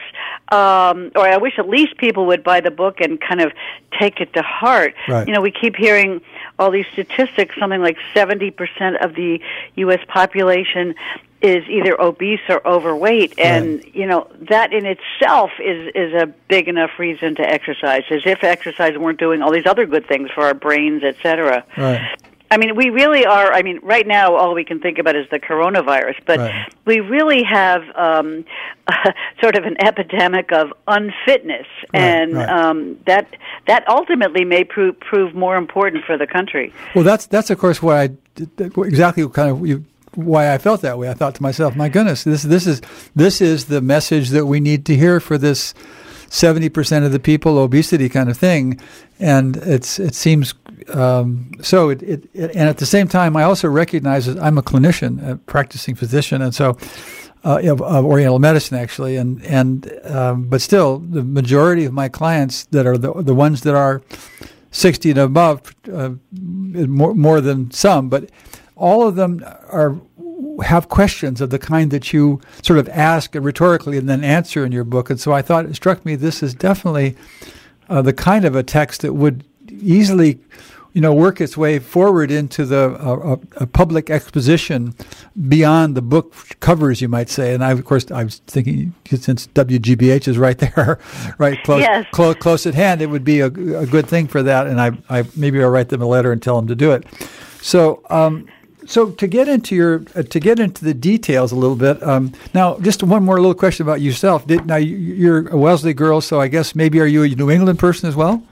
um, 0.51 1.11
or 1.15 1.27
I 1.27 1.39
wish 1.39 1.55
at 1.59 1.69
least 1.69 1.97
people 1.99 2.27
would 2.27 2.45
buy 2.45 2.61
the 2.61 2.71
book 2.71 3.01
and 3.01 3.21
kind 3.21 3.41
of 3.41 3.53
take 3.99 4.21
it 4.21 4.33
to 4.35 4.43
heart. 4.43 4.95
Right. 5.09 5.27
You 5.27 5.35
know, 5.35 5.41
we 5.41 5.51
keep 5.51 5.77
hearing 5.77 6.21
all 6.59 6.71
these 6.71 6.87
statistics, 6.93 7.55
something 7.59 7.81
like 7.81 7.97
70% 8.15 8.53
of 9.05 9.15
the 9.15 9.41
U.S. 9.77 10.01
population 10.09 10.95
is 11.41 11.65
either 11.69 12.01
obese 12.01 12.41
or 12.49 12.67
overweight 12.67 13.33
and 13.39 13.77
Right. 13.79 13.95
you 13.95 14.07
know 14.07 14.27
that 14.51 14.73
in 14.73 14.85
itself 14.85 15.53
is 15.65 15.93
is 15.95 16.13
a 16.13 16.27
big 16.49 16.67
enough 16.67 16.91
reason 16.99 17.37
to 17.37 17.43
exercise 17.43 18.03
as 18.11 18.23
if 18.27 18.43
exercise 18.43 18.99
weren't 18.99 19.21
doing 19.21 19.41
all 19.41 19.53
these 19.53 19.67
other 19.67 19.87
good 19.87 20.05
things 20.09 20.29
for 20.35 20.43
our 20.43 20.55
brains 20.55 21.05
etc 21.05 21.65
Right. 21.77 22.01
I 22.51 22.57
mean, 22.57 22.75
we 22.77 22.89
really 22.89 23.27
are. 23.27 23.53
I 23.53 23.63
mean, 23.63 23.79
right 23.83 24.07
now, 24.07 24.35
all 24.35 24.55
we 24.55 24.65
can 24.65 24.81
think 24.81 24.99
about 24.99 25.17
is 25.17 25.27
the 25.31 25.39
coronavirus, 25.39 26.15
but 26.27 26.39
Right. 26.39 26.73
we 26.87 27.01
really 27.01 27.43
have 27.43 27.83
um, 27.95 28.45
sort 29.41 29.55
of 29.57 29.65
an 29.65 29.77
epidemic 29.83 30.51
of 30.53 30.73
unfitness, 30.87 31.67
Right, 31.93 32.01
and 32.01 32.35
right. 32.35 32.49
Um, 32.49 32.97
that 33.07 33.29
that 33.67 33.87
ultimately 33.89 34.45
may 34.45 34.65
prove 34.65 34.99
prove 35.01 35.35
more 35.35 35.57
important 35.57 36.05
for 36.05 36.17
the 36.17 36.27
country. 36.27 36.73
Well, 36.95 37.05
that's 37.05 37.27
that's 37.27 37.51
of 37.51 37.59
course 37.59 37.83
why 37.83 38.05
I 38.05 38.11
exactly 38.59 39.29
kind 39.29 39.51
of 39.51 39.67
you, 39.67 39.85
why 40.15 40.53
I 40.53 40.59
felt 40.59 40.81
that 40.83 40.99
way. 40.99 41.11
I 41.11 41.15
thought 41.15 41.35
to 41.37 41.43
myself, 41.43 41.77
my 41.77 41.89
goodness, 41.91 42.25
this 42.25 42.43
this 42.45 42.67
is 42.67 42.81
this 43.15 43.41
is 43.43 43.67
the 43.67 43.83
message 43.83 44.31
that 44.31 44.47
we 44.47 44.59
need 44.59 44.87
to 44.87 44.97
hear 44.97 45.21
for 45.21 45.37
this 45.37 45.75
seventy 46.31 46.71
percent 46.71 47.05
of 47.05 47.13
the 47.13 47.21
people 47.21 47.59
obesity 47.59 48.09
kind 48.09 48.31
of 48.31 48.39
thing, 48.39 48.81
and 49.21 49.57
it's 49.59 49.99
it 49.99 50.15
seems 50.15 50.55
um, 50.89 51.53
so. 51.61 51.91
It, 51.91 52.03
it, 52.03 52.31
it 52.35 52.51
and 52.55 52.69
at 52.69 52.79
the 52.79 52.87
same 52.87 53.09
time, 53.09 53.37
I 53.37 53.43
also 53.43 53.69
recognize 53.69 54.27
that 54.27 54.39
I'm 54.43 54.59
a 54.59 54.63
clinician, 54.63 55.27
a 55.27 55.37
practicing 55.37 55.95
physician, 55.95 56.43
and 56.43 56.55
so. 56.55 56.77
Uh, 57.45 57.61
of, 57.71 57.81
of 57.81 58.05
Oriental 58.05 58.41
medicine, 58.41 58.77
actually, 58.77 59.15
and 59.15 59.41
and 59.45 59.93
um, 60.07 60.49
but 60.49 60.61
still, 60.61 60.99
the 60.99 61.23
majority 61.23 61.85
of 61.85 61.93
my 61.93 62.09
clients 62.09 62.65
that 62.67 62.85
are 62.85 62.99
the 62.99 63.13
the 63.23 63.33
ones 63.33 63.61
that 63.61 63.77
are 63.77 64.03
60 64.73 65.11
and 65.11 65.21
above, 65.21 65.75
uh, 65.91 66.11
more, 66.33 67.15
more 67.15 67.41
than 67.41 67.71
some, 67.71 68.09
but 68.09 68.29
all 68.75 69.07
of 69.07 69.15
them 69.15 69.45
are 69.69 70.01
have 70.65 70.89
questions 70.89 71.41
of 71.41 71.51
the 71.51 71.59
kind 71.59 71.91
that 71.91 72.13
you 72.13 72.41
sort 72.63 72.79
of 72.79 72.89
ask 72.89 73.35
rhetorically 73.35 73.97
and 73.97 74.09
then 74.09 74.25
answer 74.25 74.65
in 74.65 74.73
your 74.73 74.85
book. 74.85 75.11
And 75.11 75.21
so 75.21 75.33
I 75.33 75.43
thought 75.43 75.67
it 75.67 75.75
struck 75.77 76.05
me 76.05 76.17
this 76.17 76.43
is 76.43 76.55
definitely 76.55 77.17
uh, 77.89 78.03
the 78.03 78.13
kind 78.13 78.45
of 78.45 78.57
a 78.57 78.63
text 78.63 79.03
that 79.03 79.15
would 79.15 79.45
easily, 79.73 80.39
you 80.93 81.01
know, 81.01 81.13
work 81.15 81.41
its 81.41 81.57
way 81.57 81.79
forward 81.79 82.31
into 82.31 82.65
the 82.65 82.91
uh, 83.01 83.37
a, 83.59 83.63
a 83.65 83.67
public 83.67 84.11
exposition 84.11 84.95
beyond 85.49 85.95
the 85.95 86.03
book 86.03 86.35
covers, 86.61 87.01
you 87.01 87.09
might 87.09 87.29
say. 87.29 87.55
And 87.55 87.63
I, 87.63 87.73
of 87.73 87.85
course, 87.85 88.11
I 88.11 88.25
was 88.25 88.41
thinking 88.47 88.95
since 89.11 89.47
WGBH 89.49 90.27
is 90.29 90.39
right 90.39 90.59
there, 90.65 90.99
right 91.39 91.63
close, 91.63 91.81
Yes. 91.81 92.07
close, 92.13 92.37
close 92.37 92.67
at 92.67 92.75
hand, 92.75 93.03
it 93.03 93.07
would 93.07 93.25
be 93.25 93.41
a, 93.41 93.47
a 93.47 93.87
good 93.87 94.07
thing 94.09 94.27
for 94.27 94.43
that. 94.43 94.67
And 94.67 94.81
I, 94.81 94.93
I 95.09 95.25
maybe 95.37 95.63
I'll 95.63 95.71
write 95.71 95.91
them 95.91 96.03
a 96.03 96.07
letter 96.07 96.33
and 96.33 96.43
tell 96.43 96.57
them 96.57 96.67
to 96.69 96.75
do 96.75 96.93
it. 96.93 97.05
So. 97.63 98.03
Um, 98.11 98.47
so 98.87 99.11
to 99.11 99.27
get 99.27 99.49
into 99.49 99.75
your 99.75 100.03
uh, 100.15 100.23
to 100.23 100.41
get 100.41 100.59
into 100.59 100.83
the 100.83 100.95
details 100.95 101.53
a 101.53 101.57
little 101.57 101.77
bit, 101.77 102.03
um, 102.03 102.33
now 102.55 102.79
just 102.79 103.03
one 103.03 103.23
more 103.23 103.37
little 103.37 103.53
question 103.53 103.85
about 103.85 104.01
yourself. 104.01 104.47
Did, 104.47 104.65
now 104.65 104.77
you- 104.77 104.97
you're 104.97 105.47
a 105.49 105.59
Wellesley 105.59 105.93
girl, 105.93 106.23
so 106.23 106.41
I 106.41 106.49
guess 106.49 106.75
maybe 106.75 106.99
are 107.01 107.07
you 107.07 107.23
a 107.23 107.29
New 107.29 107.51
England 107.51 107.79
person 107.79 108.09
as 108.09 108.17
well? 108.17 108.43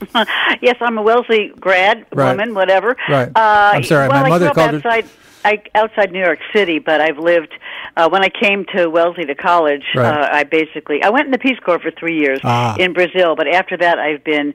yes, 0.62 0.76
I'm 0.80 0.98
a 0.98 1.02
Wellesley 1.02 1.52
grad, 1.60 2.06
Right. 2.12 2.30
woman, 2.30 2.54
whatever. 2.54 2.96
Right. 3.08 3.28
Uh, 3.34 3.72
I'm 3.74 3.82
sorry, 3.82 4.08
well, 4.08 4.20
my 4.20 4.26
I 4.26 4.28
mother 4.28 4.44
grew 4.46 4.50
up 4.50 4.54
called 4.56 4.74
it- 4.74 4.86
outside, 4.86 5.04
I, 5.44 5.62
outside 5.74 6.12
New 6.12 6.18
York 6.24 6.40
City, 6.52 6.78
but 6.80 7.00
I've 7.00 7.18
lived. 7.18 7.52
Uh, 7.96 8.08
when 8.10 8.22
I 8.22 8.28
came 8.28 8.66
to 8.74 8.88
Wellesley 8.90 9.24
to 9.24 9.34
college, 9.34 9.84
Right. 9.94 10.04
uh, 10.04 10.28
I 10.30 10.42
basically 10.44 11.02
I 11.02 11.08
went 11.08 11.26
in 11.26 11.30
the 11.30 11.38
Peace 11.38 11.58
Corps 11.64 11.78
for 11.78 11.90
three 11.90 12.18
years 12.18 12.40
Ah. 12.44 12.76
in 12.78 12.92
Brazil, 12.92 13.36
but 13.36 13.46
after 13.48 13.74
that 13.78 13.98
I've 13.98 14.22
been 14.22 14.52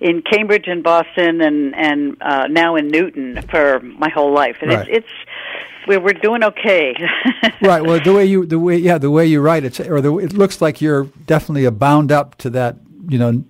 in 0.00 0.22
Cambridge 0.22 0.66
and 0.68 0.82
Boston 0.84 1.40
and 1.40 1.74
and 1.74 2.16
uh, 2.20 2.46
now 2.48 2.76
in 2.76 2.86
Newton 2.88 3.40
for 3.50 3.80
my 3.80 4.08
whole 4.10 4.32
life, 4.32 4.58
and 4.60 4.70
Right. 4.70 4.86
it's 4.88 4.98
it's 4.98 5.88
we're 5.88 5.98
we're 5.98 6.12
doing 6.12 6.44
okay. 6.44 6.94
right. 7.62 7.82
Well, 7.82 7.98
the 7.98 8.12
way 8.12 8.26
you 8.26 8.46
the 8.46 8.60
way 8.60 8.76
yeah 8.76 8.98
the 8.98 9.10
way 9.10 9.26
you 9.26 9.40
write 9.40 9.64
it, 9.64 9.80
or 9.80 10.00
the, 10.00 10.16
it 10.18 10.32
looks 10.34 10.60
like 10.62 10.80
you're 10.80 11.04
definitely 11.26 11.64
a 11.64 11.72
bound 11.72 12.12
up 12.12 12.36
to 12.38 12.50
that 12.50 12.76
you 13.08 13.18
know 13.18 13.42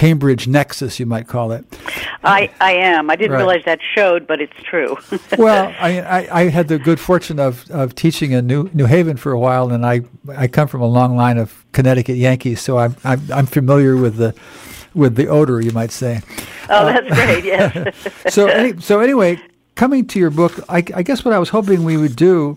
Cambridge 0.00 0.48
nexus, 0.48 0.98
you 0.98 1.04
might 1.04 1.26
call 1.28 1.52
it. 1.52 1.62
I 2.24 2.50
I 2.58 2.72
am. 2.72 3.10
I 3.10 3.16
didn't 3.16 3.32
Right. 3.32 3.38
realize 3.38 3.62
that 3.66 3.80
showed, 3.94 4.26
but 4.26 4.40
it's 4.40 4.56
true. 4.62 4.96
well, 5.38 5.74
I, 5.78 6.00
I 6.00 6.40
I 6.40 6.48
had 6.48 6.68
the 6.68 6.78
good 6.78 6.98
fortune 6.98 7.38
of, 7.38 7.70
of 7.70 7.94
teaching 7.94 8.32
in 8.32 8.46
New 8.46 8.70
New 8.72 8.86
Haven 8.86 9.18
for 9.18 9.30
a 9.32 9.38
while, 9.38 9.70
and 9.70 9.84
I 9.84 10.00
I 10.34 10.48
come 10.48 10.68
from 10.68 10.80
a 10.80 10.86
long 10.86 11.16
line 11.16 11.36
of 11.36 11.66
Connecticut 11.72 12.16
Yankees, 12.16 12.62
so 12.62 12.78
I'm 12.78 12.96
I'm, 13.04 13.20
I'm 13.30 13.44
familiar 13.46 13.94
with 13.94 14.16
the 14.16 14.34
with 14.94 15.16
the 15.16 15.26
odor, 15.28 15.60
you 15.60 15.70
might 15.72 15.90
say. 15.90 16.22
oh, 16.70 16.76
uh, 16.76 16.92
that's 16.92 17.08
great. 17.14 17.44
Yes. 17.44 17.94
so 18.34 18.46
any, 18.46 18.80
so 18.80 19.00
anyway, 19.00 19.38
coming 19.74 20.06
to 20.06 20.18
your 20.18 20.30
book, 20.30 20.52
I, 20.70 20.78
I 20.94 21.02
guess 21.02 21.26
what 21.26 21.34
I 21.34 21.38
was 21.38 21.50
hoping 21.50 21.84
we 21.84 21.98
would 21.98 22.16
do 22.16 22.56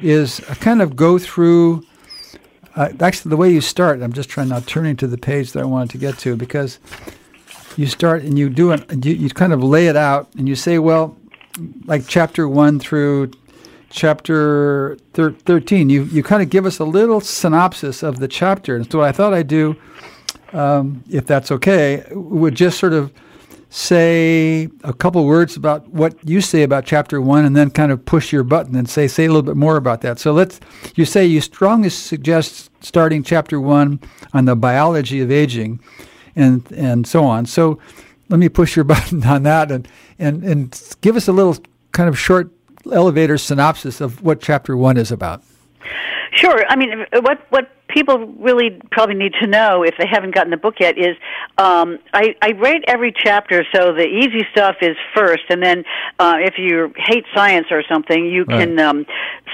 is 0.00 0.40
kind 0.60 0.80
of 0.80 0.96
go 0.96 1.18
through. 1.18 1.84
Uh, 2.78 2.92
actually, 3.00 3.28
the 3.28 3.36
way 3.36 3.50
you 3.50 3.60
start, 3.60 4.00
I'm 4.00 4.12
just 4.12 4.28
trying 4.28 4.50
now 4.50 4.60
turning 4.60 4.94
to 4.98 5.08
the 5.08 5.18
page 5.18 5.50
that 5.50 5.62
I 5.64 5.66
wanted 5.66 5.90
to 5.90 5.98
get 5.98 6.16
to 6.18 6.36
because 6.36 6.78
you 7.76 7.86
start 7.86 8.22
and 8.22 8.38
you 8.38 8.48
do 8.48 8.70
it, 8.70 9.04
you, 9.04 9.14
you 9.14 9.30
kind 9.30 9.52
of 9.52 9.64
lay 9.64 9.88
it 9.88 9.96
out, 9.96 10.32
and 10.38 10.48
you 10.48 10.54
say, 10.54 10.78
well, 10.78 11.16
like 11.86 12.06
chapter 12.06 12.48
one 12.48 12.78
through 12.78 13.32
chapter 13.90 14.96
thir- 15.12 15.32
13, 15.32 15.90
you, 15.90 16.04
you 16.04 16.22
kind 16.22 16.40
of 16.40 16.50
give 16.50 16.66
us 16.66 16.78
a 16.78 16.84
little 16.84 17.20
synopsis 17.20 18.04
of 18.04 18.20
the 18.20 18.28
chapter. 18.28 18.76
And 18.76 18.88
so 18.88 18.98
what 18.98 19.08
I 19.08 19.12
thought 19.12 19.34
I'd 19.34 19.48
do, 19.48 19.74
um, 20.52 21.02
if 21.10 21.26
that's 21.26 21.50
okay, 21.50 22.04
would 22.12 22.54
just 22.54 22.78
sort 22.78 22.92
of 22.92 23.12
say 23.70 24.68
a 24.82 24.92
couple 24.92 25.24
words 25.26 25.56
about 25.56 25.88
what 25.88 26.16
you 26.26 26.40
say 26.40 26.62
about 26.62 26.86
chapter 26.86 27.20
one 27.20 27.44
and 27.44 27.54
then 27.54 27.70
kind 27.70 27.92
of 27.92 28.04
push 28.04 28.32
your 28.32 28.42
button 28.42 28.74
and 28.74 28.88
say 28.88 29.06
say 29.06 29.26
a 29.26 29.28
little 29.28 29.42
bit 29.42 29.56
more 29.56 29.76
about 29.76 30.00
that. 30.00 30.18
So 30.18 30.32
let's 30.32 30.58
you 30.94 31.04
say 31.04 31.26
you 31.26 31.40
strongly 31.40 31.90
suggest 31.90 32.70
starting 32.80 33.22
chapter 33.22 33.60
one 33.60 34.00
on 34.32 34.46
the 34.46 34.56
biology 34.56 35.20
of 35.20 35.30
aging 35.30 35.80
and 36.34 36.70
and 36.72 37.06
so 37.06 37.24
on. 37.24 37.46
So 37.46 37.78
let 38.28 38.38
me 38.38 38.48
push 38.48 38.74
your 38.74 38.84
button 38.92 39.24
on 39.24 39.42
that 39.42 39.70
and 39.70 39.86
and 40.18 40.42
and 40.44 40.96
give 41.00 41.16
us 41.16 41.28
a 41.28 41.32
little 41.32 41.56
kind 41.92 42.08
of 42.08 42.18
short 42.18 42.50
elevator 42.90 43.36
synopsis 43.36 44.00
of 44.00 44.22
what 44.22 44.40
chapter 44.40 44.76
one 44.76 44.96
is 44.96 45.12
about. 45.12 45.42
Sure. 46.32 46.64
I 46.68 46.76
mean, 46.76 47.06
what 47.20 47.44
what 47.50 47.70
people 47.88 48.26
really 48.38 48.80
probably 48.90 49.14
need 49.14 49.32
to 49.40 49.46
know 49.46 49.82
if 49.82 49.94
they 49.98 50.06
haven't 50.06 50.34
gotten 50.34 50.50
the 50.50 50.56
book 50.56 50.74
yet 50.80 50.96
is 50.98 51.16
um, 51.56 51.98
I, 52.12 52.34
I 52.42 52.50
rate 52.50 52.84
every 52.86 53.12
chapter 53.16 53.64
so 53.74 53.92
the 53.92 54.06
easy 54.06 54.46
stuff 54.52 54.76
is 54.82 54.96
first, 55.14 55.44
and 55.50 55.62
then 55.62 55.84
uh, 56.18 56.36
if 56.40 56.54
you 56.58 56.92
hate 56.96 57.24
science 57.34 57.66
or 57.70 57.82
something, 57.90 58.26
you 58.26 58.44
Right. 58.44 58.60
can 58.60 58.78
um, 58.78 59.06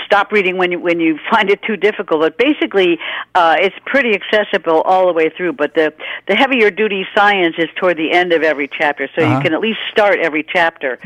stop 0.06 0.30
reading 0.32 0.56
when 0.58 0.70
you 0.72 0.78
when 0.80 1.00
you 1.00 1.18
find 1.30 1.50
it 1.50 1.60
too 1.62 1.76
difficult. 1.76 2.20
But 2.20 2.36
basically, 2.38 2.98
uh, 3.34 3.56
it's 3.58 3.76
pretty 3.86 4.12
accessible 4.14 4.82
all 4.82 5.06
the 5.06 5.12
way 5.12 5.30
through. 5.36 5.54
But 5.54 5.74
the 5.74 5.92
the 6.28 6.34
heavier 6.36 6.70
duty 6.70 7.04
science 7.16 7.54
is 7.58 7.68
toward 7.76 7.96
the 7.96 8.12
end 8.12 8.32
of 8.32 8.42
every 8.42 8.68
chapter, 8.68 9.08
so 9.16 9.22
Uh-huh. 9.22 9.36
you 9.36 9.42
can 9.42 9.54
at 9.54 9.60
least 9.60 9.78
start 9.90 10.18
every 10.20 10.44
chapter. 10.44 10.98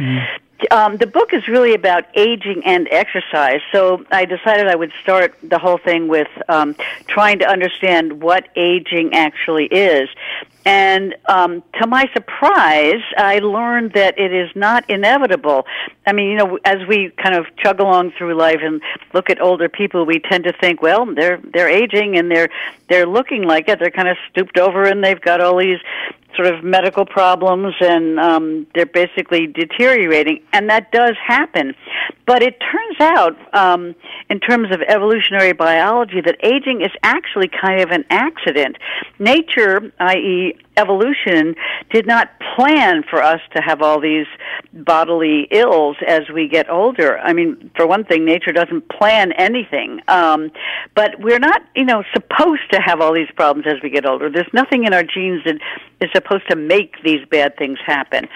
Um, 0.70 0.96
the 0.96 1.06
book 1.06 1.32
is 1.32 1.46
really 1.46 1.74
about 1.74 2.04
aging 2.14 2.62
and 2.64 2.88
exercise, 2.90 3.60
so 3.70 4.04
I 4.10 4.24
decided 4.24 4.66
I 4.66 4.74
would 4.74 4.92
start 5.02 5.34
the 5.42 5.58
whole 5.58 5.78
thing 5.78 6.08
with 6.08 6.28
um, 6.48 6.74
trying 7.06 7.38
to 7.40 7.48
understand 7.48 8.20
what 8.20 8.48
aging 8.56 9.14
actually 9.14 9.66
is. 9.66 10.08
And 10.64 11.14
um, 11.26 11.62
to 11.80 11.86
my 11.86 12.10
surprise, 12.12 13.00
I 13.16 13.38
learned 13.38 13.92
that 13.92 14.18
it 14.18 14.34
is 14.34 14.50
not 14.54 14.84
inevitable. 14.90 15.64
I 16.06 16.12
mean, 16.12 16.30
you 16.30 16.36
know, 16.36 16.58
as 16.64 16.86
we 16.86 17.10
kind 17.10 17.34
of 17.34 17.46
chug 17.56 17.80
along 17.80 18.12
through 18.18 18.34
life 18.34 18.60
and 18.60 18.82
look 19.14 19.30
at 19.30 19.40
older 19.40 19.68
people, 19.68 20.04
we 20.04 20.18
tend 20.18 20.44
to 20.44 20.52
think, 20.52 20.82
well, 20.82 21.06
they're 21.06 21.40
they're 21.54 21.70
aging 21.70 22.18
and 22.18 22.30
they're 22.30 22.50
they're 22.88 23.06
looking 23.06 23.44
like 23.44 23.68
it. 23.68 23.78
They're 23.78 23.90
kind 23.90 24.08
of 24.08 24.18
stooped 24.30 24.58
over 24.58 24.84
and 24.84 25.02
they've 25.02 25.20
got 25.20 25.40
all 25.40 25.56
these 25.56 25.78
sort 26.36 26.52
of 26.52 26.62
medical 26.62 27.04
problems 27.06 27.74
and 27.80 28.18
um, 28.20 28.66
they're 28.74 28.86
basically 28.86 29.46
deteriorating, 29.46 30.42
and 30.52 30.68
that 30.70 30.92
does 30.92 31.16
happen. 31.26 31.74
But 32.26 32.42
it 32.42 32.58
turns 32.60 33.00
out, 33.00 33.36
um, 33.54 33.94
in 34.28 34.38
terms 34.40 34.68
of 34.70 34.82
evolutionary 34.82 35.52
biology, 35.52 36.20
that 36.20 36.36
aging 36.44 36.82
is 36.82 36.90
actually 37.02 37.48
kind 37.48 37.80
of 37.80 37.90
an 37.90 38.04
accident. 38.10 38.76
Nature, 39.18 39.92
i.e., 40.00 40.54
evolution 40.78 41.54
did 41.90 42.06
not 42.06 42.30
plan 42.56 43.02
for 43.02 43.22
us 43.22 43.40
to 43.54 43.62
have 43.62 43.82
all 43.82 44.00
these 44.00 44.26
bodily 44.72 45.48
ills 45.50 45.96
as 46.06 46.22
we 46.32 46.48
get 46.48 46.70
older. 46.70 47.18
I 47.18 47.32
mean, 47.32 47.70
for 47.76 47.86
one 47.86 48.04
thing, 48.04 48.24
nature 48.24 48.52
doesn't 48.52 48.88
plan 48.88 49.32
anything. 49.32 50.00
Um, 50.08 50.50
but 50.94 51.18
we're 51.20 51.38
not, 51.38 51.62
you 51.74 51.84
know, 51.84 52.02
supposed 52.14 52.70
to 52.72 52.80
have 52.80 53.00
all 53.00 53.12
these 53.12 53.30
problems 53.34 53.66
as 53.66 53.82
we 53.82 53.90
get 53.90 54.06
older. 54.06 54.30
There's 54.30 54.52
nothing 54.52 54.84
in 54.84 54.94
our 54.94 55.02
genes 55.02 55.42
that 55.44 55.58
is 56.00 56.10
supposed 56.14 56.48
to 56.50 56.56
make 56.56 56.94
these 57.02 57.24
bad 57.30 57.56
things 57.56 57.78
happen. 57.84 58.28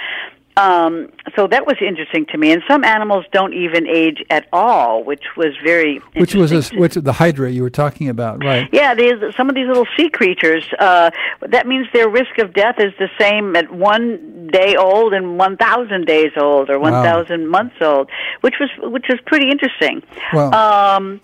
Um, 0.57 1.09
so 1.35 1.47
that 1.47 1.67
was 1.67 1.77
interesting 1.81 2.27
to 2.27 2.39
me. 2.39 2.53
And 2.53 2.63
some 2.69 2.85
animals 2.85 3.25
don't 3.33 3.55
even 3.55 3.87
age 3.87 4.23
at 4.29 4.47
all, 4.53 5.03
which 5.03 5.25
was 5.37 5.55
very 5.65 6.01
which 6.15 6.35
was 6.35 6.53
a, 6.53 6.77
which 6.77 6.95
the 6.95 7.13
hydra 7.13 7.51
you 7.51 7.63
were 7.63 7.71
talking 7.71 8.09
about, 8.09 8.45
right? 8.45 8.69
Yeah, 8.73 8.95
these, 8.95 9.15
some 9.37 9.49
of 9.49 9.55
these 9.55 9.67
little 9.67 9.87
sea 9.97 10.11
creatures. 10.11 10.65
Uh, 10.79 11.11
that 11.41 11.67
means 11.67 11.87
their 11.93 12.09
risk 12.09 12.39
of 12.39 12.53
death 12.53 12.77
is 12.79 12.93
the 12.99 13.09
same 13.19 13.57
at 13.57 13.73
one 13.73 14.49
day 14.53 14.77
old 14.77 15.15
and 15.15 15.39
one 15.39 15.57
thousand 15.57 16.07
days 16.07 16.33
old, 16.37 16.69
or 16.69 16.79
one 16.79 16.93
thousand 16.93 17.45
wow. 17.45 17.49
months 17.49 17.77
old, 17.81 18.11
which 18.43 18.55
was 18.61 18.71
which 18.79 19.07
was 19.09 19.19
pretty 19.27 19.51
interesting. 19.51 20.03
Wow. 20.35 20.97
Um, 20.97 21.21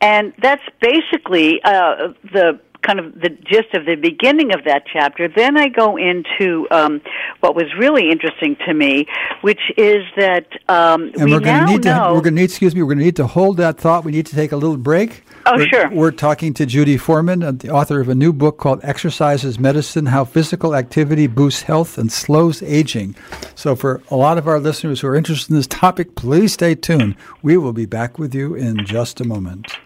and 0.00 0.32
that's 0.40 0.62
basically 0.80 1.60
uh, 1.64 2.12
the 2.32 2.60
kind 2.82 2.98
of 2.98 3.20
the 3.20 3.30
gist 3.30 3.74
of 3.74 3.86
the 3.86 3.96
beginning 3.96 4.52
of 4.52 4.64
that 4.64 4.84
chapter. 4.92 5.28
Then 5.28 5.56
I 5.56 5.68
go 5.68 5.96
into 5.96 6.66
um, 6.70 7.00
what 7.40 7.54
was 7.54 7.66
really 7.78 8.10
interesting 8.10 8.56
to 8.66 8.74
me, 8.74 9.06
which 9.42 9.60
is 9.76 10.04
that 10.16 10.46
um, 10.68 11.12
and 11.14 11.24
we 11.24 11.32
we're 11.32 11.40
now 11.40 11.66
need 11.66 11.84
know. 11.84 12.08
To, 12.08 12.14
we're 12.14 12.20
going 12.20 12.34
to 12.34 12.40
need, 12.42 12.44
excuse 12.44 12.74
me, 12.74 12.82
we're 12.82 12.88
going 12.88 12.98
to 12.98 13.04
need 13.04 13.16
to 13.16 13.26
hold 13.26 13.56
that 13.58 13.78
thought. 13.78 14.04
We 14.04 14.12
need 14.12 14.26
to 14.26 14.34
take 14.34 14.52
a 14.52 14.56
little 14.56 14.76
break. 14.76 15.24
Oh, 15.46 15.56
we're, 15.56 15.68
sure. 15.68 15.90
We're 15.90 16.10
talking 16.10 16.54
to 16.54 16.66
Judy 16.66 16.96
Foreman, 16.96 17.42
uh, 17.42 17.52
the 17.52 17.70
author 17.70 18.00
of 18.00 18.08
a 18.08 18.14
new 18.14 18.32
book 18.32 18.58
called 18.58 18.80
Exercise 18.82 19.44
is 19.44 19.58
Medicine 19.58 20.06
How 20.06 20.24
Physical 20.24 20.74
Activity 20.74 21.26
Boosts 21.26 21.62
Health 21.62 21.98
and 21.98 22.12
Slows 22.12 22.62
Aging. 22.62 23.14
So, 23.54 23.74
for 23.74 24.02
a 24.10 24.16
lot 24.16 24.38
of 24.38 24.46
our 24.46 24.60
listeners 24.60 25.00
who 25.00 25.08
are 25.08 25.16
interested 25.16 25.50
in 25.50 25.56
this 25.56 25.66
topic, 25.66 26.14
please 26.14 26.52
stay 26.52 26.74
tuned. 26.74 27.16
We 27.42 27.56
will 27.56 27.72
be 27.72 27.86
back 27.86 28.18
with 28.18 28.34
you 28.34 28.54
in 28.54 28.84
just 28.84 29.20
a 29.20 29.24
moment. 29.24 29.78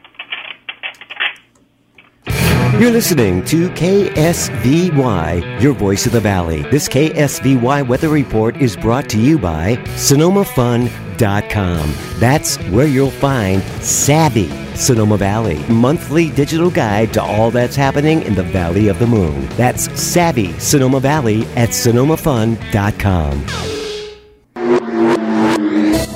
You're 2.78 2.90
listening 2.90 3.44
to 3.44 3.68
KSVY, 3.68 5.60
your 5.60 5.74
voice 5.74 6.06
of 6.06 6.12
the 6.12 6.20
valley. 6.20 6.62
This 6.70 6.88
KSVY 6.88 7.86
weather 7.86 8.08
report 8.08 8.56
is 8.56 8.78
brought 8.78 9.10
to 9.10 9.20
you 9.20 9.38
by 9.38 9.76
SonomaFun.com. 9.76 11.94
That's 12.18 12.56
where 12.70 12.86
you'll 12.86 13.10
find 13.10 13.62
Savvy 13.82 14.48
Sonoma 14.74 15.18
Valley, 15.18 15.62
monthly 15.68 16.30
digital 16.30 16.70
guide 16.70 17.12
to 17.12 17.22
all 17.22 17.50
that's 17.50 17.76
happening 17.76 18.22
in 18.22 18.34
the 18.34 18.42
Valley 18.42 18.88
of 18.88 18.98
the 18.98 19.06
Moon. 19.06 19.46
That's 19.58 19.92
Savvy 20.00 20.58
Sonoma 20.58 21.00
Valley 21.00 21.42
at 21.56 21.68
SonomaFun.com. 21.68 23.71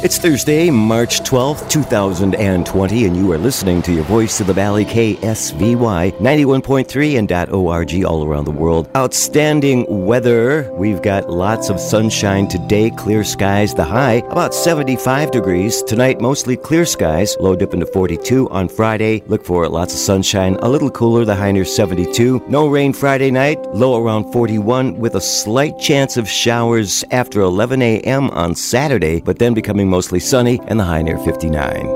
It's 0.07 0.19
Thursday, 0.19 0.71
March 0.71 1.19
12th, 1.23 1.69
2020, 1.69 3.07
and 3.07 3.17
you 3.17 3.33
are 3.33 3.39
listening 3.39 3.83
to 3.83 3.93
your 3.93 4.05
Voice 4.05 4.41
of 4.41 4.47
the 4.47 4.53
Valley 4.53 4.85
KSVY 4.85 6.13
91.3 6.13 7.19
and 7.19 7.53
.org 7.53 8.05
all 8.05 8.25
around 8.25 8.45
the 8.45 8.53
world. 8.53 8.89
Outstanding 8.95 9.85
weather. 10.07 10.73
We've 10.75 11.03
got 11.03 11.29
lots 11.29 11.71
of 11.71 11.81
sunshine 11.81 12.47
today, 12.47 12.91
clear 12.91 13.25
skies. 13.25 13.75
The 13.75 13.83
high 13.83 14.23
about 14.31 14.55
75 14.55 15.33
degrees. 15.33 15.83
Tonight, 15.83 16.21
mostly 16.21 16.57
clear 16.57 16.87
skies. 16.87 17.37
Low 17.41 17.57
dip 17.57 17.75
into 17.75 17.87
42 17.87 18.49
on 18.51 18.69
Friday. 18.69 19.25
Look 19.27 19.45
for 19.45 19.69
lots 19.69 19.93
of 19.93 19.99
sunshine. 19.99 20.55
A 20.63 20.69
little 20.69 20.93
cooler, 20.93 21.25
the 21.25 21.35
high 21.35 21.51
near 21.51 21.65
72. 21.65 22.45
No 22.47 22.69
rain 22.69 22.93
Friday 22.93 23.33
night. 23.33 23.61
Low 23.75 24.01
around 24.01 24.31
41 24.33 25.01
with 25.01 25.17
a 25.17 25.21
slight 25.21 25.81
chance 25.81 26.17
of 26.17 26.29
showers 26.29 27.03
after 27.11 27.41
11 27.41 27.83
a.m. 27.83 28.31
on 28.31 28.55
Saturday, 28.55 29.21
but 29.21 29.41
then 29.41 29.53
becoming 29.53 29.96
mostly 29.97 30.21
sunny, 30.21 30.61
and 30.67 30.79
the 30.79 30.85
high 30.85 31.01
near 31.01 31.17
59. 31.17 31.87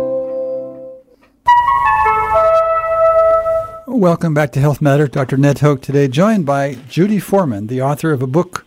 Welcome 3.86 4.32
back 4.32 4.52
to 4.52 4.60
Health 4.60 4.80
Matter. 4.80 5.06
Dr. 5.06 5.36
Ned 5.36 5.58
Hoke 5.58 5.82
today, 5.82 6.08
joined 6.08 6.46
by 6.46 6.76
Judy 6.88 7.18
Foreman, 7.18 7.66
the 7.66 7.82
author 7.82 8.10
of 8.12 8.22
a 8.22 8.26
book, 8.26 8.64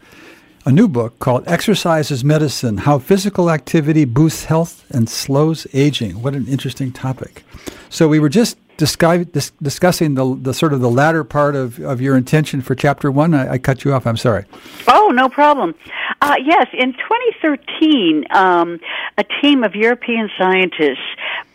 a 0.68 0.72
new 0.72 0.88
book 0.88 1.18
called 1.18 1.48
Exercise 1.48 2.12
Exercises 2.12 2.24
Medicine 2.24 2.78
How 2.78 3.00
Physical 3.00 3.50
Activity 3.50 4.06
Boosts 4.06 4.44
Health 4.44 4.86
and 4.92 5.10
Slows 5.10 5.66
Aging. 5.74 6.22
What 6.22 6.36
an 6.36 6.48
interesting 6.48 6.92
topic. 6.92 7.44
So, 7.90 8.08
we 8.08 8.20
were 8.20 8.30
just 8.30 8.56
discuss, 8.78 9.26
dis- 9.28 9.52
discussing 9.62 10.16
the, 10.16 10.36
the 10.36 10.54
sort 10.54 10.74
of 10.74 10.82
the 10.82 10.90
latter 10.90 11.24
part 11.24 11.56
of, 11.56 11.80
of 11.80 12.02
your 12.02 12.18
intention 12.18 12.62
for 12.62 12.76
chapter 12.76 13.12
one. 13.12 13.34
I, 13.34 13.54
I 13.54 13.58
cut 13.58 13.84
you 13.84 13.94
off. 13.94 14.06
I'm 14.08 14.18
sorry. 14.18 14.46
Oh, 14.88 15.12
no 15.14 15.30
problem. 15.30 15.76
Uh, 16.22 16.36
yes, 16.44 16.68
in 16.74 16.94
2013, 16.94 18.26
um, 18.32 18.80
a 19.18 19.24
team 19.42 19.64
of 19.64 19.76
European 19.76 20.30
scientists 20.38 21.04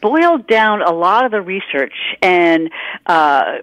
boiled 0.01 0.47
down 0.47 0.83
a 0.83 0.93
lot 0.93 1.25
of 1.25 1.31
the 1.31 1.41
research 1.41 1.95
and 2.23 2.71
uh, 3.07 3.59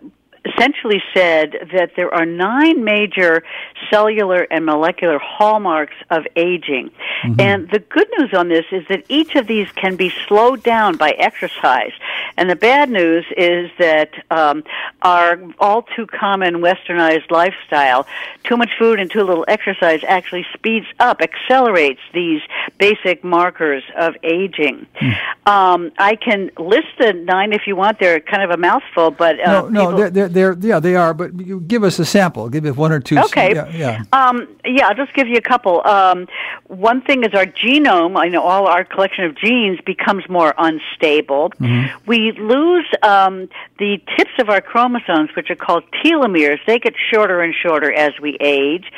essentially 0.46 1.02
said 1.14 1.70
that 1.74 1.92
there 1.96 2.14
are 2.14 2.26
nine 2.26 2.84
major 2.84 3.44
cellular 3.90 4.48
and 4.52 4.66
molecular 4.66 5.20
hallmarks 5.20 5.96
of 6.10 6.26
aging. 6.36 6.92
Mm-hmm. 7.24 7.42
And 7.42 7.70
the 7.70 7.80
good 7.80 8.08
news 8.18 8.34
on 8.34 8.50
this 8.50 8.66
is 8.72 8.84
that 8.90 9.04
each 9.10 9.36
of 9.36 9.48
these 9.48 9.72
can 9.74 9.96
be 9.96 10.12
slowed 10.28 10.64
down 10.64 10.98
by 10.98 11.12
exercise. 11.12 11.92
And 12.38 12.50
the 12.50 12.56
bad 12.56 12.90
news 12.90 13.26
is 13.38 13.72
that 13.80 14.12
um, 14.32 14.64
our 15.02 15.40
all 15.60 15.84
too 15.96 16.08
common 16.08 16.56
westernized 16.56 17.32
lifestyle, 17.32 18.06
too 18.44 18.58
much 18.58 18.72
food 18.78 19.00
and 19.00 19.10
too 19.10 19.24
little 19.24 19.46
exercise, 19.48 20.02
actually 20.08 20.46
speeds 20.54 20.88
up, 21.00 21.22
accelerates 21.22 22.02
these 22.14 22.42
basic 22.78 23.24
markers 23.24 23.84
of 23.98 24.16
aging. 24.24 24.86
Mm. 25.00 25.18
Um, 25.46 25.92
I 25.98 26.16
can 26.16 26.52
list 26.58 26.88
the 27.00 27.14
nine 27.14 27.54
if 27.54 27.68
you 27.68 27.76
want. 27.76 28.00
They're 28.00 28.20
kind 28.20 28.44
of 28.44 28.52
a 28.52 28.58
mouthful, 28.58 29.12
but 29.12 29.40
uh, 29.40 29.70
no, 29.70 29.70
no, 29.70 29.98
they're, 29.98 30.10
they're, 30.10 30.30
they're, 30.36 30.54
yeah, 30.60 30.80
they 30.80 30.95
are. 30.95 31.13
But 31.13 31.67
give 31.67 31.84
us 31.84 31.98
a 31.98 32.06
sample. 32.06 32.50
Give 32.50 32.65
us 32.65 32.76
one 32.76 32.91
or 32.91 33.00
two. 33.00 33.17
Okay. 33.17 33.56
Yeah, 33.56 33.69
yeah. 33.69 34.04
Um, 34.12 34.48
yeah, 34.65 34.88
I'll 34.88 34.95
just 34.95 35.13
give 35.13 35.28
you 35.28 35.38
a 35.38 35.41
couple. 35.41 35.86
Um, 35.88 36.28
one 36.67 37.02
thing 37.02 37.24
is 37.24 37.34
our 37.34 37.45
genome. 37.45 38.17
I 38.17 38.28
know 38.28 38.43
all 38.43 38.67
our 38.67 38.84
collection 38.84 39.24
of 39.26 39.38
genes 39.38 39.80
becomes 39.86 40.28
more 40.30 40.54
unstable. 40.58 41.52
Mm-hmm. 41.52 42.06
We 42.06 42.34
lose 42.34 42.86
um, 43.02 43.48
the 43.80 43.98
tips 44.17 44.32
of 44.39 44.50
our 44.50 44.62
chromosomes, 44.62 45.30
which 45.36 45.50
are 45.50 45.56
called 45.56 45.84
telomeres. 46.04 46.60
They 46.67 46.80
get 46.80 46.93
shorter 47.12 47.41
and 47.41 47.54
shorter 47.54 47.91
as 47.91 48.12
we 48.21 48.38
age. 48.41 48.91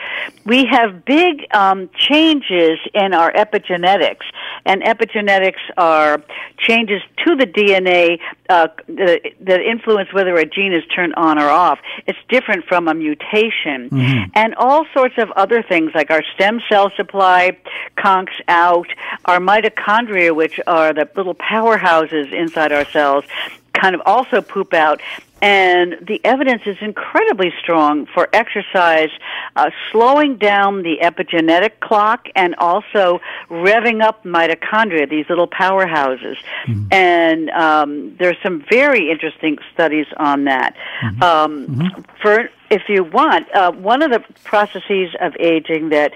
We 0.45 0.65
have 0.65 1.05
big 1.05 1.45
um, 1.53 1.89
changes 1.95 2.79
in 2.93 3.13
our 3.13 3.31
epigenetics, 3.33 4.25
and 4.65 4.81
epigenetics 4.81 5.61
are 5.77 6.23
changes 6.57 7.01
to 7.25 7.35
the 7.35 7.45
DNA 7.45 8.19
uh, 8.49 8.67
that, 8.87 9.21
that 9.41 9.61
influence 9.61 10.11
whether 10.13 10.35
a 10.37 10.45
gene 10.45 10.73
is 10.73 10.83
turned 10.95 11.13
on 11.15 11.26
or 11.35 11.49
off. 11.49 11.79
It's 12.05 12.19
different 12.29 12.65
from 12.65 12.87
a 12.87 12.93
mutation. 12.93 13.89
Mm-hmm. 13.89 14.31
And 14.35 14.53
all 14.55 14.85
sorts 14.93 15.17
of 15.17 15.31
other 15.31 15.63
things 15.63 15.91
like 15.95 16.11
our 16.11 16.23
stem 16.35 16.61
cell 16.69 16.91
supply 16.95 17.57
conks 17.97 18.39
out, 18.47 18.87
our 19.25 19.39
mitochondria, 19.39 20.35
which 20.35 20.59
are 20.67 20.93
the 20.93 21.09
little 21.15 21.35
powerhouses 21.35 22.31
inside 22.31 22.71
our 22.71 22.85
cells, 22.85 23.25
kind 23.73 23.95
of 23.95 24.01
also 24.05 24.41
poop 24.41 24.73
out. 24.73 25.01
And 25.41 25.97
the 26.07 26.19
evidence 26.23 26.63
is 26.65 26.77
incredibly 26.81 27.53
strong 27.59 28.07
for 28.07 28.27
exercise, 28.33 29.09
uh, 29.55 29.69
slowing 29.91 30.37
down 30.37 30.81
the 30.83 30.97
epigenetic 31.01 31.79
clock 31.79 32.27
and 32.35 32.55
also 32.55 33.21
revving 33.49 34.01
up 34.01 34.23
mitochondria, 34.23 35.09
these 35.09 35.25
little 35.29 35.47
powerhouses. 35.47 36.37
Mm-hmm. 36.65 36.87
And 36.91 37.49
um, 37.51 38.15
there's 38.17 38.37
some 38.41 38.65
very 38.69 39.11
interesting 39.11 39.57
studies 39.73 40.07
on 40.17 40.45
that. 40.45 40.75
Mm-hmm. 41.03 41.23
Um, 41.23 41.67
mm-hmm. 41.67 42.01
For 42.21 42.49
if 42.69 42.83
you 42.89 43.03
want, 43.03 43.49
uh, 43.55 43.71
one 43.71 44.01
of 44.01 44.11
the 44.11 44.19
processes 44.43 45.15
of 45.21 45.35
aging 45.39 45.89
that 45.89 46.13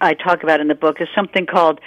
I 0.00 0.14
talk 0.14 0.42
about 0.42 0.60
in 0.60 0.68
the 0.68 0.74
book 0.74 1.00
is 1.00 1.08
something 1.14 1.46
called, 1.46 1.80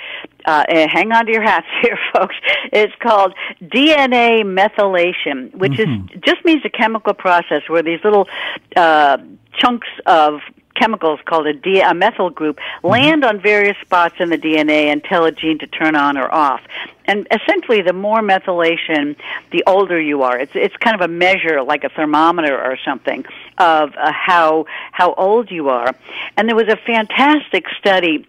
uh, 0.45 0.63
hang 0.69 1.11
on 1.11 1.25
to 1.25 1.31
your 1.31 1.43
hats 1.43 1.67
here, 1.81 1.97
folks. 2.13 2.35
It's 2.71 2.93
called 3.01 3.33
DNA 3.61 4.43
methylation, 4.43 5.53
which 5.55 5.73
mm-hmm. 5.73 6.15
is 6.15 6.21
just 6.21 6.43
means 6.45 6.61
a 6.65 6.69
chemical 6.69 7.13
process 7.13 7.63
where 7.67 7.83
these 7.83 7.99
little 8.03 8.27
uh, 8.75 9.17
chunks 9.57 9.87
of 10.05 10.39
chemicals 10.79 11.19
called 11.25 11.47
a, 11.47 11.53
D- 11.53 11.81
a 11.81 11.93
methyl 11.93 12.29
group 12.29 12.59
land 12.83 13.23
on 13.23 13.41
various 13.41 13.77
spots 13.81 14.15
in 14.19 14.29
the 14.29 14.37
DNA 14.37 14.85
and 14.85 15.03
tell 15.03 15.25
a 15.25 15.31
gene 15.31 15.59
to 15.59 15.67
turn 15.67 15.95
on 15.95 16.17
or 16.17 16.33
off. 16.33 16.61
And 17.05 17.27
essentially, 17.31 17.81
the 17.81 17.93
more 17.93 18.21
methylation, 18.21 19.15
the 19.51 19.63
older 19.65 19.99
you 19.99 20.23
are. 20.23 20.37
It's 20.37 20.51
it's 20.55 20.75
kind 20.77 20.93
of 20.93 21.01
a 21.01 21.07
measure, 21.07 21.63
like 21.63 21.85
a 21.85 21.89
thermometer 21.89 22.59
or 22.61 22.77
something, 22.83 23.23
of 23.57 23.93
uh, 23.97 24.11
how 24.11 24.65
how 24.91 25.13
old 25.13 25.49
you 25.49 25.69
are. 25.69 25.95
And 26.35 26.49
there 26.49 26.55
was 26.55 26.67
a 26.67 26.75
fantastic 26.75 27.65
study 27.79 28.27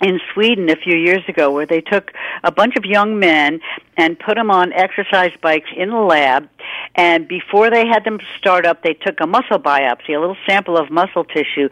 in 0.00 0.20
Sweden 0.32 0.68
a 0.70 0.76
few 0.76 0.96
years 0.96 1.22
ago 1.28 1.52
where 1.52 1.66
they 1.66 1.80
took 1.80 2.12
a 2.44 2.52
bunch 2.52 2.76
of 2.76 2.84
young 2.84 3.18
men 3.18 3.60
and 3.96 4.18
put 4.18 4.36
them 4.36 4.50
on 4.50 4.72
exercise 4.72 5.32
bikes 5.42 5.70
in 5.76 5.90
the 5.90 5.96
lab 5.96 6.48
and 6.94 7.28
before 7.28 7.70
they 7.70 7.86
had 7.86 8.04
them 8.04 8.18
start 8.38 8.66
up 8.66 8.82
they 8.82 8.94
took 8.94 9.20
a 9.20 9.26
muscle 9.26 9.58
biopsy 9.58 10.16
a 10.16 10.18
little 10.18 10.36
sample 10.46 10.76
of 10.76 10.90
muscle 10.90 11.24
tissue 11.24 11.68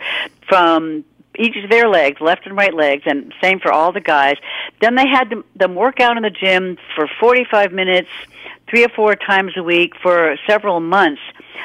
from 0.48 1.04
each 1.38 1.56
of 1.62 1.70
their 1.70 1.88
legs, 1.88 2.20
left 2.20 2.46
and 2.46 2.56
right 2.56 2.74
legs, 2.74 3.02
and 3.06 3.32
same 3.42 3.60
for 3.60 3.72
all 3.72 3.92
the 3.92 4.00
guys. 4.00 4.36
Then 4.80 4.94
they 4.94 5.06
had 5.06 5.30
them, 5.30 5.44
them 5.54 5.74
work 5.74 6.00
out 6.00 6.16
in 6.16 6.22
the 6.22 6.30
gym 6.30 6.78
for 6.94 7.08
45 7.20 7.72
minutes, 7.72 8.08
three 8.68 8.84
or 8.84 8.88
four 8.88 9.14
times 9.16 9.52
a 9.56 9.62
week 9.62 9.94
for 10.02 10.36
several 10.46 10.80
months. 10.80 11.20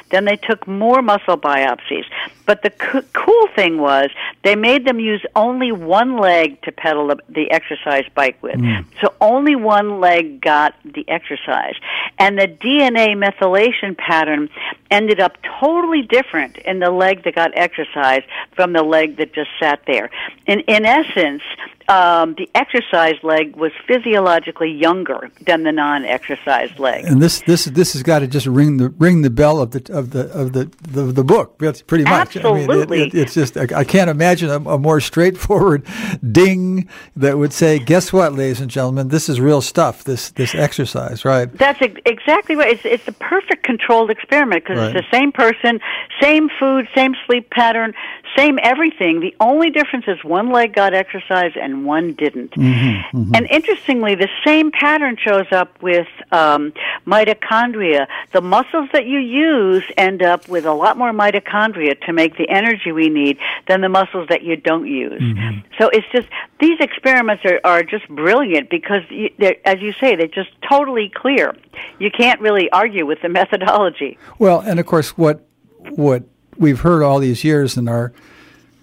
Then 0.09 0.25
they 0.25 0.35
took 0.35 0.67
more 0.67 1.01
muscle 1.01 1.37
biopsies. 1.37 2.05
But 2.45 2.63
the 2.63 2.71
co- 2.71 3.03
cool 3.13 3.47
thing 3.55 3.77
was 3.77 4.09
they 4.43 4.55
made 4.55 4.85
them 4.85 4.99
use 4.99 5.25
only 5.35 5.71
one 5.71 6.17
leg 6.17 6.61
to 6.63 6.71
pedal 6.71 7.07
the, 7.07 7.17
the 7.29 7.51
exercise 7.51 8.05
bike 8.13 8.41
with. 8.41 8.55
Mm. 8.55 8.85
So 9.01 9.13
only 9.21 9.55
one 9.55 9.99
leg 9.99 10.41
got 10.41 10.75
the 10.83 11.07
exercise. 11.09 11.75
And 12.17 12.37
the 12.37 12.47
DNA 12.47 13.15
methylation 13.15 13.97
pattern 13.97 14.49
ended 14.89 15.19
up 15.19 15.37
totally 15.59 16.01
different 16.01 16.57
in 16.57 16.79
the 16.79 16.91
leg 16.91 17.23
that 17.23 17.35
got 17.35 17.51
exercise 17.55 18.23
from 18.55 18.73
the 18.73 18.83
leg 18.83 19.17
that 19.17 19.33
just 19.33 19.49
sat 19.59 19.81
there. 19.87 20.09
In, 20.45 20.59
in 20.61 20.85
essence, 20.85 21.43
um, 21.91 22.35
the 22.35 22.49
exercise 22.55 23.15
leg 23.21 23.55
was 23.55 23.71
physiologically 23.85 24.71
younger 24.71 25.29
than 25.45 25.63
the 25.63 25.71
non-exercise 25.71 26.77
leg. 26.79 27.03
And 27.05 27.21
this 27.21 27.41
this 27.41 27.65
this 27.65 27.93
has 27.93 28.03
got 28.03 28.19
to 28.19 28.27
just 28.27 28.47
ring 28.47 28.77
the 28.77 28.89
ring 28.89 29.23
the 29.23 29.29
bell 29.29 29.59
of 29.59 29.71
the 29.71 29.80
of 29.89 30.11
the 30.11 30.31
of 30.31 30.53
the 30.53 30.71
the, 30.81 31.03
the 31.03 31.23
book. 31.23 31.57
That's 31.59 31.81
pretty 31.81 32.03
much. 32.03 32.35
Absolutely. 32.35 32.81
I 32.81 32.85
mean, 32.85 33.01
it, 33.01 33.13
it, 33.13 33.17
it's 33.17 33.33
just 33.33 33.57
I, 33.57 33.83
can't 33.83 34.09
imagine 34.09 34.49
a, 34.49 34.57
a, 34.69 34.77
more 34.77 34.99
straightforward 34.99 35.85
ding 36.31 36.87
that 37.15 37.37
would 37.37 37.53
say, 37.53 37.79
"Guess 37.79 38.13
what, 38.13 38.33
ladies 38.33 38.61
and 38.61 38.69
gentlemen, 38.69 39.09
this 39.09 39.29
is 39.29 39.39
real 39.39 39.61
stuff. 39.61 40.03
This 40.03 40.31
this 40.31 40.55
exercise, 40.55 41.25
right?" 41.25 41.51
That's 41.57 41.79
exactly 42.05 42.55
right. 42.55 42.73
It's 42.73 42.85
it's 42.85 43.05
the 43.05 43.13
perfect 43.13 43.63
controlled 43.63 44.09
experiment 44.09 44.63
because 44.63 44.77
right. 44.77 44.95
it's 44.95 45.05
the 45.05 45.17
same 45.17 45.31
person, 45.31 45.79
same 46.21 46.49
food, 46.59 46.87
same 46.95 47.15
sleep 47.25 47.49
pattern, 47.49 47.93
same 48.35 48.59
everything. 48.61 49.19
The 49.19 49.35
only 49.39 49.69
difference 49.69 50.05
is 50.07 50.23
one 50.23 50.51
leg 50.51 50.73
got 50.73 50.93
exercise 50.93 51.51
and 51.59 51.85
one 51.85 52.13
didn't. 52.13 52.51
Mm-hmm, 52.51 53.17
mm-hmm. 53.17 53.35
And 53.35 53.47
interestingly, 53.49 54.15
the 54.15 54.29
same 54.45 54.71
pattern 54.71 55.17
shows 55.17 55.47
up 55.51 55.81
with 55.81 56.07
um, 56.31 56.73
mitochondria. 57.05 58.07
The 58.31 58.41
muscles 58.41 58.89
that 58.93 59.05
you 59.05 59.19
use 59.19 59.83
end 59.97 60.23
up 60.23 60.47
with 60.47 60.65
a 60.65 60.73
lot 60.73 60.97
more 60.97 61.11
mitochondria 61.11 61.99
to 62.05 62.13
make 62.13 62.37
the 62.37 62.49
energy 62.49 62.91
we 62.91 63.09
need 63.09 63.37
than 63.67 63.81
the 63.81 63.89
muscles 63.89 64.27
that 64.29 64.43
you 64.43 64.55
don't 64.55 64.87
use. 64.87 65.21
Mm-hmm. 65.21 65.59
So 65.77 65.89
it's 65.89 66.07
just 66.11 66.27
these 66.59 66.79
experiments 66.79 67.43
are, 67.45 67.59
are 67.63 67.83
just 67.83 68.07
brilliant 68.09 68.69
because, 68.69 69.01
you, 69.09 69.29
as 69.65 69.81
you 69.81 69.93
say, 69.93 70.15
they're 70.15 70.27
just 70.27 70.51
totally 70.69 71.11
clear. 71.13 71.55
You 71.99 72.11
can't 72.11 72.39
really 72.39 72.69
argue 72.71 73.05
with 73.05 73.21
the 73.21 73.29
methodology. 73.41 74.17
Well, 74.39 74.59
and 74.61 74.79
of 74.79 74.85
course, 74.85 75.17
what 75.17 75.47
what 75.95 76.23
we've 76.61 76.81
heard 76.81 77.03
all 77.03 77.19
these 77.19 77.43
years 77.43 77.75
in 77.75 77.89
our 77.89 78.13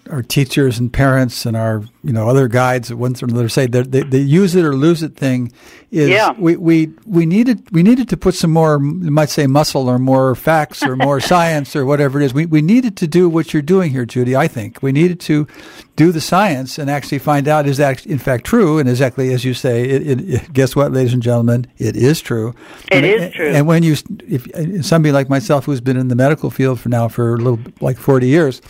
our 0.09 0.23
teachers 0.23 0.79
and 0.79 0.91
parents 0.91 1.45
and 1.45 1.55
our 1.55 1.83
you 2.03 2.11
know 2.11 2.27
other 2.27 2.47
guides 2.47 2.89
at 2.89 2.97
one 2.97 3.13
or 3.21 3.25
another 3.25 3.49
say 3.49 3.67
that 3.67 3.91
the, 3.91 4.03
the 4.03 4.19
use 4.19 4.55
it 4.55 4.65
or 4.65 4.75
lose 4.75 5.03
it 5.03 5.15
thing 5.15 5.51
is 5.91 6.09
yeah. 6.09 6.31
we, 6.37 6.55
we 6.55 6.91
we 7.05 7.25
needed 7.25 7.69
we 7.71 7.83
needed 7.83 8.09
to 8.09 8.17
put 8.17 8.33
some 8.33 8.51
more 8.51 8.79
you 8.81 9.11
might 9.11 9.29
say 9.29 9.45
muscle 9.45 9.87
or 9.87 9.99
more 9.99 10.35
facts 10.35 10.83
or 10.83 10.95
more 10.95 11.19
science 11.31 11.75
or 11.75 11.85
whatever 11.85 12.19
it 12.19 12.25
is. 12.25 12.33
We 12.33 12.45
we 12.45 12.61
needed 12.61 12.97
to 12.97 13.07
do 13.07 13.29
what 13.29 13.53
you're 13.53 13.61
doing 13.61 13.91
here 13.91 14.05
Judy 14.05 14.35
I 14.35 14.47
think. 14.47 14.81
We 14.81 14.91
needed 14.91 15.19
to 15.21 15.47
do 15.95 16.11
the 16.11 16.21
science 16.21 16.79
and 16.79 16.89
actually 16.89 17.19
find 17.19 17.47
out 17.47 17.67
is 17.67 17.77
that 17.77 18.05
in 18.05 18.19
fact 18.19 18.45
true. 18.45 18.79
And 18.79 18.89
exactly 18.89 19.33
as 19.33 19.45
you 19.45 19.53
say 19.53 19.83
it, 19.83 20.07
it, 20.07 20.29
it, 20.29 20.53
guess 20.53 20.75
what 20.75 20.91
ladies 20.91 21.13
and 21.13 21.21
gentlemen? 21.21 21.67
It 21.77 21.95
is 21.95 22.21
true. 22.21 22.55
It 22.91 23.03
and, 23.03 23.05
is 23.05 23.33
true. 23.33 23.49
and 23.49 23.67
when 23.67 23.83
you 23.83 23.95
if 24.27 24.85
somebody 24.85 25.11
like 25.11 25.29
myself 25.29 25.65
who's 25.65 25.81
been 25.81 25.97
in 25.97 26.07
the 26.07 26.15
medical 26.15 26.49
field 26.49 26.79
for 26.79 26.89
now 26.89 27.07
for 27.07 27.35
a 27.35 27.37
little 27.37 27.59
like 27.79 27.97
40 27.97 28.27
years 28.27 28.61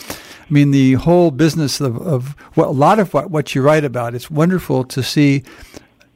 I 0.50 0.54
mean, 0.54 0.72
the 0.72 0.94
whole 0.94 1.32
business 1.32 1.80
of, 1.80 1.98
of 2.02 2.30
what 2.56 2.68
a 2.68 2.72
lot 2.72 3.00
of 3.00 3.14
what, 3.14 3.30
what 3.30 3.54
you 3.54 3.62
write 3.62 3.84
about, 3.84 4.16
it's 4.16 4.32
wonderful 4.32 4.84
to 4.86 5.04
see 5.04 5.44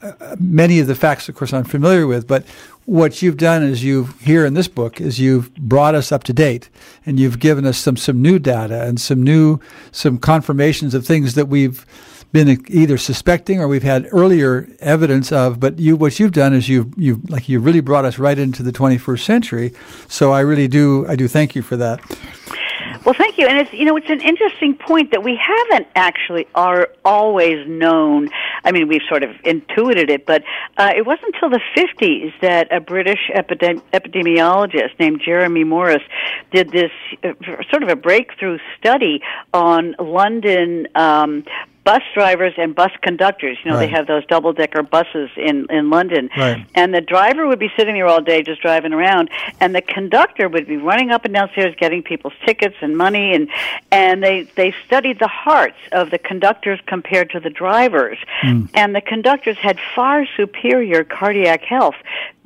uh, 0.02 0.36
many 0.39 0.80
of 0.80 0.88
the 0.88 0.96
facts, 0.96 1.30
of 1.30 1.36
course, 1.36 1.54
I'm 1.54 1.63
familiar 1.63 2.08
with, 2.08 2.28
but 2.28 2.43
what 2.86 3.22
you've 3.22 3.38
done 3.38 3.63
is 3.63 3.84
you've 3.84 4.19
here 4.22 4.46
in 4.46 4.54
this 4.54 4.67
book 4.67 5.00
is 5.00 5.19
you've 5.19 5.54
brought 5.56 5.96
us 5.96 6.12
up 6.12 6.24
to 6.26 6.34
date 6.34 6.69
and 7.06 7.19
you've 7.19 7.39
given 7.39 7.65
us 7.65 7.78
some 7.78 7.96
some 7.96 8.22
new 8.22 8.39
data 8.39 8.84
and 8.84 9.00
some 9.00 9.24
new 9.24 9.60
some 9.91 10.17
confirmations 10.17 10.93
of 10.93 11.06
things 11.06 11.36
that 11.36 11.46
we've 11.46 11.86
been 12.34 12.62
either 12.67 12.98
suspecting 12.98 13.62
or 13.62 13.67
we've 13.67 13.84
had 13.84 14.08
earlier 14.12 14.67
evidence 14.82 15.32
of 15.32 15.62
but 15.62 15.80
you 15.80 15.96
what 15.96 16.19
you've 16.19 16.34
done 16.34 16.54
is 16.54 16.67
you've 16.67 16.91
you've 16.98 17.30
like 17.30 17.48
you 17.48 17.60
really 17.60 17.80
brought 17.80 18.04
us 18.04 18.19
right 18.19 18.38
into 18.38 18.62
the 18.63 18.74
21st 18.74 19.24
century 19.24 19.74
so 20.10 20.34
I 20.34 20.41
really 20.41 20.67
do 20.67 21.06
I 21.08 21.15
do 21.15 21.30
thank 21.30 21.56
you 21.56 21.62
for 21.62 21.78
that 21.78 22.02
well, 23.06 23.15
thank 23.17 23.38
you. 23.38 23.47
And 23.47 23.60
it's 23.60 23.73
you 23.73 23.86
know 23.86 23.97
it's 23.97 24.10
an 24.10 24.21
interesting 24.21 24.75
point 24.75 25.12
that 25.12 25.23
we 25.23 25.36
haven't 25.36 25.88
actually 25.95 26.47
are 26.56 26.89
always 27.03 27.67
known. 27.67 28.29
I 28.63 28.71
mean, 28.71 28.88
we've 28.88 29.01
sort 29.10 29.23
of 29.23 29.32
intuited 29.43 30.10
it, 30.10 30.25
but 30.25 30.43
uh, 30.77 30.91
it 30.95 31.06
wasn't 31.06 31.36
until 31.36 31.49
the 31.49 31.62
50s 31.75 32.34
that 32.41 32.71
a 32.71 32.79
British 32.79 33.29
epidem- 33.36 33.82
epidemiologist 33.93 34.97
named 34.99 35.21
Jeremy 35.23 35.63
Morris 35.63 36.03
did 36.51 36.71
this 36.71 36.91
uh, 37.23 37.34
sort 37.69 37.84
of 37.84 37.89
a 37.89 37.95
breakthrough 37.95 38.60
study 38.77 39.21
on 39.53 39.95
London 39.99 40.88
um, 40.95 41.43
bus 41.84 42.02
drivers 42.13 42.54
and 42.58 42.74
bus 42.74 42.91
conductors. 43.02 43.58
You 43.63 43.72
know, 43.72 43.78
right. 43.78 43.86
they 43.86 43.91
have 43.91 44.08
those 44.08 44.26
double 44.26 44.54
decker 44.54 44.84
buses 44.84 45.30
in 45.36 45.67
in 45.69 45.89
London, 45.89 46.30
right. 46.38 46.65
and 46.76 46.93
the 46.93 47.02
driver 47.02 47.48
would 47.48 47.60
be 47.60 47.72
sitting 47.78 47.96
there 47.96 48.08
all 48.08 48.22
day 48.22 48.41
just 48.43 48.62
driving 48.62 48.93
around, 48.93 49.30
and 49.60 49.76
the 49.76 49.82
conductor 49.82 50.48
would 50.50 50.67
be 50.67 50.78
running 50.78 51.12
up 51.12 51.26
and 51.26 51.34
downstairs 51.34 51.76
getting 51.80 52.04
people's 52.04 52.34
tickets 52.46 52.76
and 52.82 52.98
money, 52.98 53.34
and 53.34 53.50
and 53.91 54.24
they 54.24 54.43
they 54.56 54.74
studied 54.86 55.19
the 55.19 55.28
hearts 55.28 55.78
of 55.91 56.12
the 56.12 56.17
conductors 56.17 56.80
compared 56.86 57.30
to 57.32 57.39
the 57.39 57.50
drivers, 57.50 58.17
mm. 58.41 58.69
and 58.74 58.96
the 58.96 59.02
conductors 59.02 59.58
had 59.58 59.80
far 59.96 60.26
superior 60.38 61.04
cardiac 61.04 61.62
health 61.62 61.96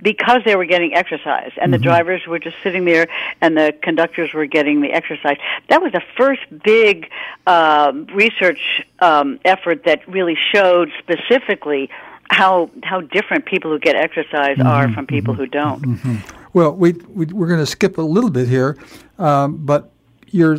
because 0.02 0.42
they 0.46 0.56
were 0.56 0.66
getting 0.66 0.94
exercise 0.94 1.52
and 1.58 1.72
mm-hmm. 1.72 1.72
the 1.74 1.78
drivers 1.80 2.26
were 2.28 2.40
just 2.40 2.56
sitting 2.64 2.86
there 2.86 3.08
and 3.42 3.58
the 3.58 3.74
conductors 3.82 4.34
were 4.34 4.46
getting 4.46 4.82
the 4.82 4.92
exercise 4.92 5.38
that 5.70 5.82
was 5.82 5.92
the 5.92 6.04
first 6.16 6.42
big 6.64 7.10
um, 7.48 8.06
research 8.14 8.84
um, 9.00 9.40
effort 9.46 9.84
that 9.86 10.08
really 10.08 10.38
showed 10.54 10.92
specifically 11.00 11.90
how 12.30 12.70
how 12.84 13.02
different 13.02 13.46
people 13.46 13.72
who 13.72 13.80
get 13.80 13.96
exercise 13.96 14.58
mm-hmm. 14.58 14.68
are 14.68 14.92
from 14.94 15.08
people 15.08 15.34
mm-hmm. 15.34 15.44
who 15.44 15.50
don't 15.50 15.82
mm-hmm. 15.82 16.48
well 16.54 16.72
we, 16.74 16.94
we 16.94 17.26
are 17.26 17.48
going 17.48 17.60
to 17.60 17.66
skip 17.66 17.98
a 17.98 18.02
little 18.02 18.30
bit 18.30 18.48
here 18.48 18.78
um, 19.18 19.58
but 19.66 19.92
you're 20.30 20.58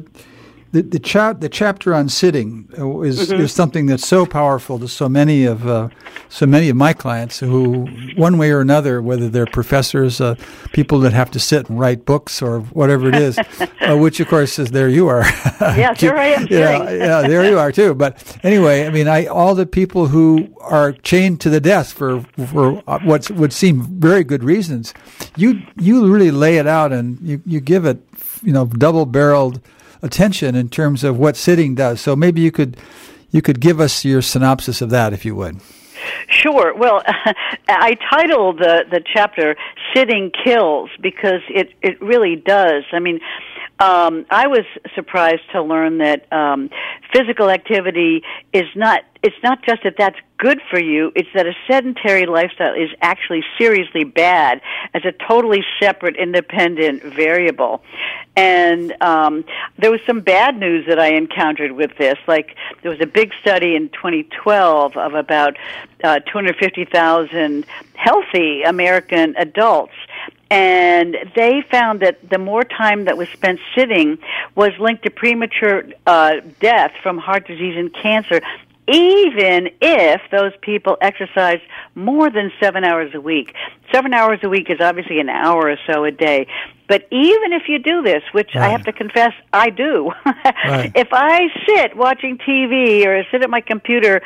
the 0.73 0.83
the, 0.83 0.99
cha- 0.99 1.33
the 1.33 1.49
chapter 1.49 1.95
on 1.95 2.09
sitting 2.09 2.69
uh, 2.79 3.01
is 3.01 3.31
mm-hmm. 3.31 3.43
is 3.43 3.53
something 3.53 3.87
that's 3.87 4.07
so 4.07 4.27
powerful 4.27 4.79
to 4.79 4.89
so 4.89 5.09
many 5.09 5.45
of 5.45 5.67
uh, 5.67 5.89
so 6.29 6.47
many 6.47 6.69
of 6.69 6.77
my 6.77 6.93
clients 6.93 7.39
who, 7.39 7.87
one 8.17 8.37
way 8.37 8.51
or 8.51 8.61
another, 8.61 9.01
whether 9.01 9.29
they're 9.29 9.47
professors, 9.47 10.21
uh, 10.21 10.35
people 10.73 11.01
that 11.01 11.13
have 11.13 11.31
to 11.31 11.41
sit 11.41 11.69
and 11.71 11.81
write 11.81 12.05
books 12.05 12.43
or 12.43 12.61
whatever 12.61 13.09
it 13.09 13.15
is, 13.15 13.39
uh, 13.81 13.97
which 13.97 14.21
of 14.21 14.29
course 14.29 14.59
is 14.59 14.71
there 14.71 14.89
you 14.89 15.09
are. 15.09 15.23
yeah, 15.61 15.95
here 15.95 16.15
I 16.15 16.27
am. 16.27 16.47
yeah, 16.51 16.91
yeah, 16.91 17.23
there 17.23 17.49
you 17.49 17.59
are 17.59 17.73
too. 17.73 17.95
But 17.95 18.39
anyway, 18.43 18.87
I 18.87 18.91
mean, 18.91 19.09
I 19.09 19.27
all 19.27 19.55
the 19.55 19.67
people 19.67 20.09
who 20.09 20.55
are 20.61 20.93
chained 20.93 21.41
to 21.43 21.51
the 21.51 21.61
desk 21.61 21.97
for 21.97 22.23
for 22.53 22.73
what 23.05 23.31
would 23.31 23.53
seem 23.53 23.83
very 23.99 24.23
good 24.25 24.45
reasons, 24.45 24.93
you 25.37 25.63
you 25.77 26.13
really 26.13 26.31
lay 26.31 26.59
it 26.59 26.67
out 26.67 26.93
and 26.93 27.19
you 27.23 27.41
you 27.47 27.61
give 27.61 27.87
it, 27.87 27.99
you 28.43 28.53
know, 28.53 28.67
double 28.67 29.07
barreled 29.07 29.63
attention 30.03 30.55
in 30.55 30.69
terms 30.69 31.05
of 31.05 31.19
what 31.19 31.37
sitting 31.37 31.75
does. 31.75 32.01
So 32.01 32.17
maybe 32.17 32.41
you 32.41 32.51
could 32.51 32.77
you 33.31 33.43
could 33.43 33.61
give 33.61 33.81
us 33.81 34.05
your 34.05 34.23
synopsis 34.23 34.81
of 34.81 34.91
that, 34.91 35.13
if 35.13 35.25
you 35.25 35.35
would. 35.35 35.61
Sure. 36.29 36.75
Well, 36.75 37.03
I 37.69 37.97
titled 38.11 38.59
the 38.59 38.85
the 38.91 39.03
chapter 39.13 39.57
"Sitting 39.95 40.31
Kills" 40.45 40.91
because 41.01 41.41
it 41.49 41.73
it 41.83 42.01
really 42.01 42.37
does. 42.37 42.85
I 42.93 42.99
mean, 42.99 43.21
um, 43.81 44.27
I 44.31 44.49
was 44.49 44.65
surprised 44.95 45.43
to 45.53 45.63
learn 45.63 45.99
that 45.99 46.31
um, 46.33 46.71
physical 47.13 47.49
activity 47.49 48.23
is 48.53 48.67
not. 48.75 49.05
It's 49.23 49.37
not 49.43 49.65
just 49.65 49.83
that 49.83 49.95
that's 49.99 50.19
good 50.39 50.61
for 50.71 50.81
you. 50.81 51.13
It's 51.17 51.29
that 51.35 51.47
a 51.47 51.53
sedentary 51.69 52.27
lifestyle 52.27 52.75
is 52.75 52.91
actually 53.03 53.43
seriously 53.59 54.05
bad 54.05 54.61
as 54.95 55.03
a 55.05 55.13
totally 55.29 55.65
separate, 55.81 56.17
independent 56.17 57.03
variable. 57.03 57.83
And 58.37 58.95
um, 59.03 59.45
there 59.77 59.91
was 59.91 60.01
some 60.07 60.21
bad 60.21 60.59
news 60.59 60.87
that 60.87 61.01
I 61.01 61.15
encountered 61.15 61.73
with 61.73 61.97
this. 61.99 62.17
Like 62.29 62.55
there 62.83 62.91
was 62.91 63.01
a 63.01 63.07
big 63.07 63.33
study 63.41 63.75
in 63.75 63.89
2012 63.91 64.97
of 64.97 65.15
about 65.15 65.57
uh, 66.05 66.21
250,000 66.21 67.67
healthy 67.95 68.63
American 68.63 69.35
adults 69.37 69.95
and 70.51 71.17
they 71.37 71.63
found 71.71 72.01
that 72.01 72.31
the 72.31 72.39
more 72.39 72.65
time 72.65 73.05
that 73.05 73.17
was 73.17 73.29
spent 73.29 73.61
sitting 73.75 74.19
was 74.55 74.73
linked 74.79 75.03
to 75.05 75.11
premature 75.11 75.85
uh, 76.07 76.37
death 76.61 76.93
from 77.03 77.19
heart 77.19 77.47
disease 77.47 77.77
and 77.77 77.93
cancer 77.95 78.41
even 78.89 79.69
if 79.83 80.23
those 80.31 80.53
people 80.63 80.97
exercise 81.03 81.61
more 81.95 82.31
than 82.31 82.51
seven 82.59 82.85
hours 82.85 83.15
a 83.15 83.21
week. 83.21 83.55
Seven 83.93 84.15
hours 84.15 84.41
a 84.43 84.49
week 84.49 84.71
is 84.71 84.81
obviously 84.81 85.21
an 85.21 85.29
hour 85.29 85.71
or 85.71 85.77
so 85.87 86.05
a 86.05 86.11
day. 86.11 86.47
But 86.89 87.07
even 87.11 87.53
if 87.53 87.69
you 87.69 87.79
do 87.79 88.03
this, 88.03 88.23
which 88.33 88.55
right. 88.55 88.65
I 88.65 88.69
have 88.71 88.85
to 88.85 88.93
confess 88.93 89.33
I 89.53 89.69
do, 89.69 90.11
right. 90.25 90.91
if 90.95 91.09
I 91.13 91.49
sit 91.67 91.97
watching 91.97 92.39
TV 92.39 93.05
or 93.05 93.25
sit 93.31 93.43
at 93.43 93.51
my 93.51 93.61
computer 93.61 94.23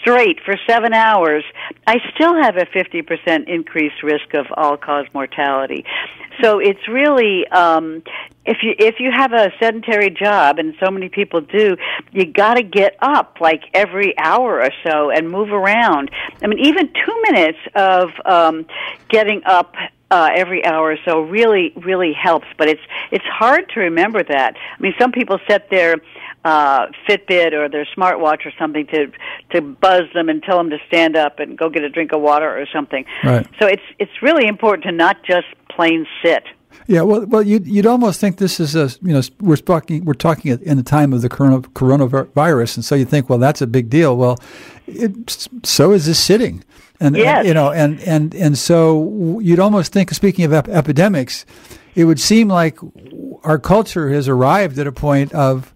straight 0.00 0.40
for 0.44 0.56
seven 0.68 0.92
hours, 0.92 1.44
I 1.86 1.98
still 2.14 2.34
have 2.34 2.56
a 2.56 2.66
50% 2.66 3.48
increased 3.48 4.02
risk 4.02 4.34
of 4.34 4.46
all 4.56 4.76
cause 4.76 5.06
mortality. 5.14 5.84
So 6.42 6.58
it's 6.58 6.86
really, 6.88 7.46
um, 7.48 8.02
if 8.46 8.58
you 8.62 8.74
if 8.78 8.96
you 8.98 9.10
have 9.14 9.32
a 9.32 9.52
sedentary 9.60 10.10
job, 10.10 10.58
and 10.58 10.74
so 10.82 10.90
many 10.90 11.08
people 11.08 11.40
do, 11.40 11.76
you 12.12 12.24
got 12.24 12.54
to 12.54 12.62
get 12.62 12.96
up 13.00 13.36
like 13.40 13.62
every 13.74 14.16
hour 14.18 14.60
or 14.62 14.70
so 14.82 15.10
and 15.10 15.30
move 15.30 15.50
around. 15.50 16.10
I 16.42 16.46
mean, 16.46 16.60
even 16.60 16.88
two 16.88 17.22
minutes 17.30 17.58
of 17.74 18.10
um, 18.24 18.66
getting 19.08 19.42
up 19.44 19.74
uh, 20.10 20.30
every 20.34 20.64
hour 20.64 20.92
or 20.92 20.98
so 21.04 21.20
really 21.20 21.72
really 21.76 22.12
helps. 22.12 22.46
But 22.56 22.68
it's 22.68 22.82
it's 23.10 23.24
hard 23.24 23.68
to 23.74 23.80
remember 23.80 24.22
that. 24.22 24.56
I 24.56 24.82
mean, 24.82 24.94
some 24.98 25.12
people 25.12 25.38
set 25.46 25.68
their 25.70 25.96
uh, 26.44 26.86
Fitbit 27.08 27.52
or 27.52 27.68
their 27.68 27.86
smartwatch 27.96 28.46
or 28.46 28.52
something 28.58 28.86
to 28.88 29.12
to 29.50 29.60
buzz 29.60 30.04
them 30.14 30.28
and 30.28 30.42
tell 30.42 30.56
them 30.56 30.70
to 30.70 30.78
stand 30.86 31.16
up 31.16 31.38
and 31.38 31.56
go 31.58 31.68
get 31.68 31.82
a 31.82 31.90
drink 31.90 32.12
of 32.12 32.20
water 32.20 32.58
or 32.58 32.66
something. 32.72 33.04
Right. 33.22 33.46
So 33.60 33.66
it's 33.66 33.82
it's 33.98 34.22
really 34.22 34.46
important 34.46 34.84
to 34.84 34.92
not 34.92 35.22
just 35.22 35.46
plain 35.68 36.06
sit. 36.24 36.44
Yeah, 36.86 37.02
well, 37.02 37.26
well, 37.26 37.42
you'd, 37.42 37.66
you'd 37.66 37.86
almost 37.86 38.20
think 38.20 38.38
this 38.38 38.58
is 38.58 38.74
a 38.74 38.90
you 39.02 39.12
know 39.12 39.22
we're 39.40 39.56
talking 39.56 40.04
we're 40.04 40.14
talking 40.14 40.58
in 40.62 40.76
the 40.76 40.82
time 40.82 41.12
of 41.12 41.22
the 41.22 41.28
corona, 41.28 41.60
coronavirus, 41.60 42.76
and 42.76 42.84
so 42.84 42.94
you 42.94 43.04
think, 43.04 43.28
well, 43.28 43.38
that's 43.38 43.60
a 43.60 43.66
big 43.66 43.90
deal. 43.90 44.16
Well, 44.16 44.38
it, 44.86 45.48
so 45.62 45.92
is 45.92 46.06
this 46.06 46.18
sitting, 46.18 46.64
and, 46.98 47.16
yes. 47.16 47.38
and 47.38 47.48
you 47.48 47.54
know, 47.54 47.70
and 47.70 48.00
and 48.00 48.34
and 48.34 48.56
so 48.56 49.40
you'd 49.40 49.58
almost 49.58 49.92
think, 49.92 50.10
speaking 50.10 50.44
of 50.44 50.52
ep- 50.52 50.68
epidemics, 50.68 51.44
it 51.94 52.04
would 52.04 52.20
seem 52.20 52.48
like 52.48 52.78
our 53.44 53.58
culture 53.58 54.10
has 54.10 54.28
arrived 54.28 54.78
at 54.78 54.86
a 54.86 54.92
point 54.92 55.32
of 55.32 55.72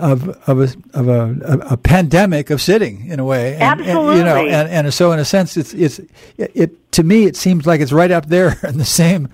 of 0.00 0.28
of 0.48 0.60
a 0.60 0.98
of 0.98 1.08
a, 1.08 1.58
a, 1.70 1.76
pandemic 1.76 2.50
of 2.50 2.60
sitting 2.60 3.06
in 3.06 3.20
a 3.20 3.24
way. 3.24 3.54
And, 3.54 3.80
Absolutely. 3.80 4.08
And, 4.10 4.18
you 4.18 4.24
know, 4.24 4.36
and, 4.46 4.86
and 4.86 4.94
so 4.94 5.12
in 5.12 5.18
a 5.18 5.24
sense, 5.24 5.56
it's 5.56 5.74
it's 5.74 5.98
it, 6.38 6.50
it, 6.54 6.92
to 6.92 7.02
me 7.02 7.24
it 7.24 7.36
seems 7.36 7.66
like 7.66 7.80
it's 7.80 7.92
right 7.92 8.10
up 8.10 8.26
there 8.26 8.58
in 8.64 8.78
the 8.78 8.84
same 8.84 9.28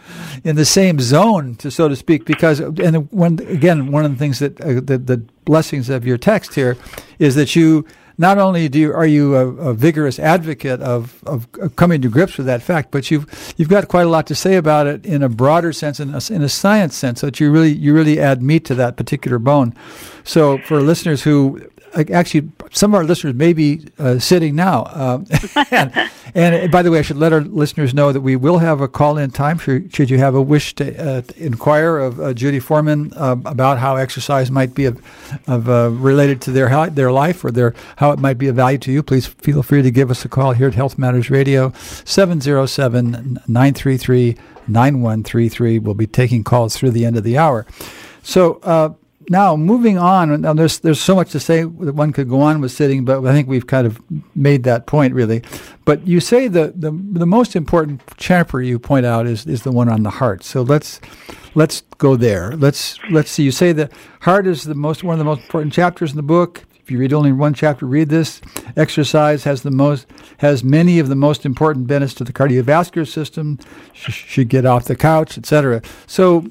in 0.45 0.57
the 0.57 0.65
same 0.65 1.01
zone, 1.01 1.55
to 1.57 1.71
so 1.71 1.89
to 1.89 1.97
speak. 1.97 2.25
Because 2.25 2.61
and 2.61 3.11
one 3.13 3.39
again, 3.47 3.93
one 3.93 4.05
of 4.05 4.11
the 4.11 4.19
things 4.19 4.41
that 4.41 4.61
uh, 4.61 4.75
the 4.75 4.99
the 4.99 5.23
blessings 5.45 5.89
of 5.89 6.05
your 6.05 6.19
text 6.19 6.55
here 6.55 6.77
is 7.19 7.35
that 7.37 7.55
you 7.55 7.87
not 8.19 8.39
only 8.39 8.69
do 8.69 8.79
you, 8.79 8.95
are 8.95 9.07
you 9.07 9.37
a, 9.37 9.47
a 9.49 9.75
vigorous 9.75 10.19
advocate 10.19 10.81
of, 10.81 11.23
of, 11.25 11.47
coming 11.77 12.01
to 12.03 12.09
grips 12.09 12.39
with 12.39 12.47
that 12.47 12.63
fact, 12.63 12.91
but 12.91 13.11
you've 13.11 13.55
you've 13.57 13.69
got 13.69 13.89
quite 13.89 14.07
a 14.07 14.09
lot 14.09 14.27
to 14.29 14.35
say 14.35 14.57
about 14.57 14.87
it 14.87 15.05
in 15.05 15.23
a 15.23 15.29
broader 15.29 15.73
sense, 15.73 16.01
in 16.01 16.15
a, 16.15 16.21
in 16.31 16.43
a 16.43 16.49
science 16.49 16.97
sense, 16.97 17.21
that 17.21 17.41
you 17.41 17.51
really 17.51 17.73
you 17.73 17.95
really 17.95 18.19
add 18.19 18.43
meat 18.43 18.65
to 18.67 18.75
that 18.75 18.97
particular 18.97 19.39
bone. 19.39 19.75
So 20.25 20.59
for 20.59 20.81
listeners 20.81 21.23
who 21.23 21.69
actually, 21.97 22.51
some 22.73 22.93
of 22.93 22.99
our 22.99 23.05
listeners 23.05 23.35
may 23.35 23.53
be 23.53 23.87
uh, 23.99 24.19
sitting 24.19 24.55
now. 24.55 24.87
Um, 24.93 25.27
and, 25.71 26.09
and, 26.35 26.71
by 26.71 26.83
the 26.83 26.91
way, 26.91 26.99
I 26.99 27.03
should 27.03 27.17
let 27.17 27.33
our 27.33 27.41
listeners 27.41 27.95
know 27.95 28.13
that 28.13 28.21
we 28.21 28.37
will 28.37 28.59
have 28.59 28.81
a 28.81 28.89
call-in 28.89 29.31
time 29.31 29.59
should, 29.59 29.95
should 29.95 30.11
you 30.11 30.19
have 30.19 30.35
a 30.35 30.43
wish 30.43 30.75
to, 30.77 30.97
uh, 30.97 31.21
to 31.23 31.45
inquire 31.45 31.99
of 31.99 32.21
uh, 32.21 32.35
Judy 32.35 32.61
Foreman 32.61 33.13
uh, 33.17 33.37
about 33.45 33.79
how 33.79 33.97
exercise 33.97 34.51
might 34.51 34.75
be 34.75 34.85
of, 34.85 35.01
of 35.47 35.69
uh, 35.69 35.91
related 35.91 36.41
to 36.43 36.51
their 36.51 36.67
their 36.91 37.13
life 37.13 37.45
or 37.45 37.51
their 37.51 37.75
how 37.97 38.11
it 38.11 38.19
might 38.19 38.39
be 38.39 38.49
of 38.49 38.57
value 38.57 38.79
to 38.79 38.93
you. 38.93 39.03
Please 39.03 39.27
feel 39.27 39.63
free 39.63 39.83
to 39.83 39.91
give 39.91 40.11
us 40.11 40.25
a 40.25 40.29
call 40.29 40.53
here 40.53 40.69
at 40.69 40.75
Health 40.75 40.99
Matters 40.99 41.31
Radio, 41.31 41.73
707 42.05 43.41
933 43.47 44.37
9133. 44.69 45.79
We'll 45.79 45.95
be 45.95 46.07
taking 46.07 46.45
calls 46.45 46.77
through 46.77 46.91
the 46.91 47.05
end 47.05 47.17
of 47.17 47.25
the 47.25 47.39
hour. 47.39 47.67
So, 48.23 48.55
uh, 48.63 48.91
now 49.29 49.57
moving 49.57 49.99
on, 49.99 50.41
now 50.41 50.53
there's 50.53 50.81
there's 50.81 51.01
so 51.01 51.15
much 51.15 51.31
to 51.33 51.41
say 51.41 51.63
that 51.63 51.95
one 51.95 52.13
could 52.13 52.29
go 52.29 52.41
on 52.41 52.61
with 52.61 52.73
sitting, 52.73 53.05
but 53.05 53.25
I 53.25 53.33
think 53.33 53.49
we've 53.49 53.67
kind 53.67 53.87
of 53.87 54.01
made 54.35 54.65
that 54.65 54.87
point 54.87 55.15
really. 55.15 55.43
But 55.85 56.07
you 56.07 56.21
say 56.21 56.49
the 56.49 56.73
the, 56.77 56.91
the 56.91 57.27
most 57.27 57.57
important 57.57 58.03
chapter 58.17 58.61
you 58.61 58.79
point 58.79 59.07
out 59.07 59.27
is, 59.27 59.47
is 59.47 59.63
the 59.63 59.73
one 59.73 59.89
on 59.89 60.03
the 60.03 60.11
heart. 60.11 60.45
So 60.45 60.63
let's 60.63 61.01
let's 61.55 61.83
go 61.99 62.17
there. 62.17 62.57
Let's 62.57 62.99
let's 63.11 63.31
see. 63.31 63.43
You 63.43 63.51
say 63.51 63.73
the 63.73 63.91
heart 64.21 64.47
is 64.47 64.65
the 64.65 64.75
most 64.75 65.03
one 65.03 65.15
of 65.15 65.19
the 65.19 65.25
most 65.25 65.43
important 65.43 65.73
chapters 65.73 66.11
in 66.11 66.17
the 66.17 66.23
book. 66.23 66.65
If 66.81 66.93
you 66.93 66.99
read 66.99 67.13
only 67.13 67.33
one 67.33 67.53
chapter, 67.53 67.85
read 67.85 68.11
this. 68.11 68.41
Exercise 68.77 69.43
has 69.43 69.63
the 69.63 69.73
most 69.73 70.07
has 70.39 70.63
many 70.63 71.01
of 71.01 71.09
the 71.09 71.17
most 71.17 71.45
important 71.45 71.89
benefits 71.89 72.15
to 72.15 72.25
the 72.25 72.33
cardiovascular 72.33 73.09
system. 73.09 73.59
Sh- 73.93 74.13
should 74.13 74.49
get 74.49 74.65
off 74.65 74.85
the 74.85 74.95
couch, 74.95 75.37
etc. 75.37 75.83
So 76.07 76.45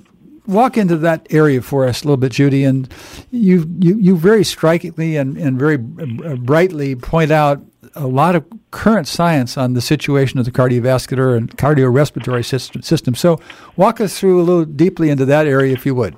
walk 0.47 0.77
into 0.77 0.97
that 0.97 1.27
area 1.29 1.61
for 1.61 1.87
us 1.87 2.01
a 2.01 2.05
little 2.05 2.17
bit, 2.17 2.31
Judy. 2.31 2.63
And 2.63 2.91
you 3.31 3.65
you, 3.79 3.97
you 3.97 4.17
very 4.17 4.43
strikingly 4.43 5.17
and, 5.17 5.37
and 5.37 5.57
very 5.59 5.77
brightly 5.77 6.95
point 6.95 7.31
out 7.31 7.61
a 7.95 8.07
lot 8.07 8.35
of 8.35 8.45
current 8.71 9.07
science 9.07 9.57
on 9.57 9.73
the 9.73 9.81
situation 9.81 10.39
of 10.39 10.45
the 10.45 10.51
cardiovascular 10.51 11.37
and 11.37 11.55
cardiorespiratory 11.57 12.43
system. 12.43 12.81
system. 12.81 13.15
So 13.15 13.39
walk 13.77 14.01
us 14.01 14.19
through 14.19 14.41
a 14.41 14.43
little 14.43 14.65
deeply 14.65 15.09
into 15.09 15.25
that 15.25 15.47
area, 15.47 15.73
if 15.73 15.85
you 15.85 15.95
would. 15.95 16.15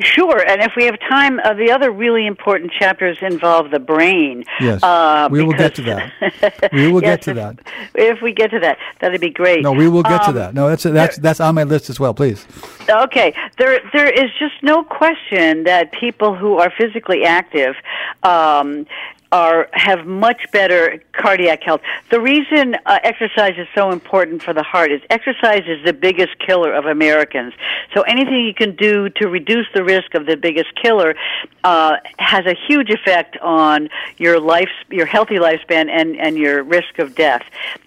Sure, 0.00 0.38
and 0.46 0.62
if 0.62 0.72
we 0.76 0.84
have 0.84 0.98
time, 1.00 1.40
uh, 1.40 1.54
the 1.54 1.72
other 1.72 1.90
really 1.90 2.26
important 2.26 2.70
chapters 2.70 3.18
involve 3.20 3.70
the 3.70 3.80
brain. 3.80 4.44
Yes, 4.60 4.82
uh, 4.82 5.28
we 5.30 5.42
will 5.42 5.52
get 5.52 5.74
to 5.74 5.82
that. 5.82 6.70
We 6.72 6.92
will 6.92 7.02
yes, 7.02 7.10
get 7.10 7.22
to 7.22 7.30
if, 7.30 7.36
that. 7.36 7.58
If 7.94 8.22
we 8.22 8.32
get 8.32 8.50
to 8.52 8.60
that, 8.60 8.78
that'd 9.00 9.20
be 9.20 9.30
great. 9.30 9.62
No, 9.62 9.72
we 9.72 9.88
will 9.88 10.04
get 10.04 10.20
um, 10.20 10.26
to 10.26 10.32
that. 10.38 10.54
No, 10.54 10.68
that's 10.68 10.84
that's 10.84 11.16
there, 11.16 11.22
that's 11.22 11.40
on 11.40 11.56
my 11.56 11.64
list 11.64 11.90
as 11.90 11.98
well. 11.98 12.14
Please. 12.14 12.46
Okay, 12.88 13.34
there 13.58 13.80
there 13.92 14.08
is 14.08 14.30
just 14.38 14.62
no 14.62 14.84
question 14.84 15.64
that 15.64 15.90
people 15.92 16.34
who 16.34 16.58
are 16.58 16.72
physically 16.78 17.24
active 17.24 17.74
um, 18.22 18.86
are 19.30 19.68
have 19.72 20.06
much 20.06 20.50
better 20.52 21.02
cardiac 21.12 21.62
health. 21.62 21.82
The 22.10 22.20
reason 22.20 22.76
uh, 22.86 22.98
exercise 23.02 23.54
is 23.58 23.66
so 23.74 23.90
important 23.90 24.42
for 24.42 24.54
the 24.54 24.62
heart 24.62 24.90
is 24.90 25.02
exercise 25.10 25.64
is 25.66 25.84
the 25.84 25.92
biggest 25.92 26.38
killer 26.38 26.72
of 26.72 26.86
Americans. 26.86 27.52
So 27.94 28.02
anything 28.02 28.46
you 28.46 28.54
can 28.54 28.74
do 28.76 29.08
to 29.10 29.28
reduce 29.28 29.66
the 29.74 29.84
risk 29.84 30.14
of 30.14 30.26
the 30.26 30.36
biggest 30.36 30.74
killer 30.80 31.14
uh, 31.64 31.96
has 32.18 32.46
a 32.46 32.54
huge 32.66 32.90
effect 32.90 33.36
on 33.38 33.90
your 34.16 34.40
life, 34.40 34.70
your 34.90 35.06
healthy 35.06 35.36
lifespan, 35.36 35.90
and 35.90 36.16
and 36.16 36.36
your 36.38 36.62
risk 36.62 36.98
of 36.98 37.14
death. 37.14 37.42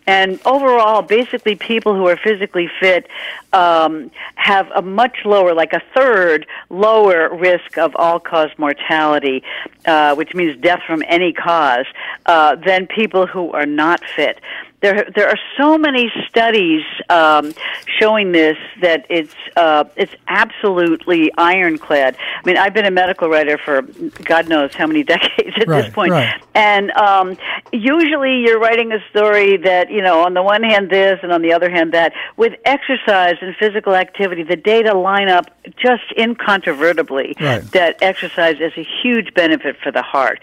And 0.07 0.39
overall, 0.45 1.01
basically, 1.01 1.55
people 1.55 1.95
who 1.95 2.07
are 2.07 2.17
physically 2.17 2.69
fit 2.79 3.07
um, 3.53 4.11
have 4.35 4.69
a 4.75 4.81
much 4.81 5.17
lower, 5.25 5.53
like 5.53 5.73
a 5.73 5.81
third 5.93 6.47
lower 6.69 7.33
risk 7.33 7.77
of 7.77 7.95
all-cause 7.95 8.49
mortality, 8.57 9.43
uh, 9.85 10.15
which 10.15 10.33
means 10.33 10.59
death 10.59 10.81
from 10.85 11.03
any 11.07 11.30
cause, 11.33 11.85
uh, 12.25 12.55
than 12.55 12.87
people 12.87 13.27
who 13.27 13.51
are 13.51 13.65
not 13.65 14.03
fit 14.15 14.39
there 14.81 15.07
there 15.15 15.27
are 15.29 15.37
so 15.57 15.77
many 15.77 16.11
studies 16.27 16.81
um, 17.09 17.53
showing 17.99 18.31
this 18.31 18.57
that 18.81 19.05
it's 19.09 19.35
uh, 19.55 19.83
it's 19.95 20.13
absolutely 20.27 21.31
ironclad. 21.37 22.17
I 22.17 22.47
mean, 22.47 22.57
I've 22.57 22.73
been 22.73 22.85
a 22.85 22.91
medical 22.91 23.29
writer 23.29 23.57
for 23.57 23.83
God 24.23 24.49
knows 24.49 24.73
how 24.73 24.87
many 24.87 25.03
decades 25.15 25.53
at 25.59 25.67
right, 25.67 25.85
this 25.85 25.93
point, 25.93 26.11
right. 26.11 26.41
And 26.55 26.91
um, 26.91 27.37
usually 27.71 28.39
you're 28.39 28.59
writing 28.59 28.91
a 28.91 28.99
story 29.09 29.57
that, 29.57 29.91
you 29.91 30.01
know, 30.01 30.23
on 30.25 30.33
the 30.33 30.41
one 30.43 30.63
hand 30.63 30.89
this 30.89 31.19
and 31.21 31.31
on 31.31 31.41
the 31.41 31.53
other 31.53 31.69
hand 31.69 31.93
that. 31.93 32.13
With 32.37 32.53
exercise 32.65 33.35
and 33.41 33.55
physical 33.57 33.93
activity, 33.93 34.43
the 34.43 34.55
data 34.55 34.97
line 34.97 35.29
up 35.29 35.45
just 35.77 36.03
incontrovertibly 36.17 37.35
Right. 37.39 37.61
that 37.71 37.97
exercise 38.01 38.55
is 38.59 38.73
a 38.77 38.87
huge 39.01 39.33
benefit 39.33 39.75
for 39.83 39.91
the 39.91 40.01
heart. 40.01 40.39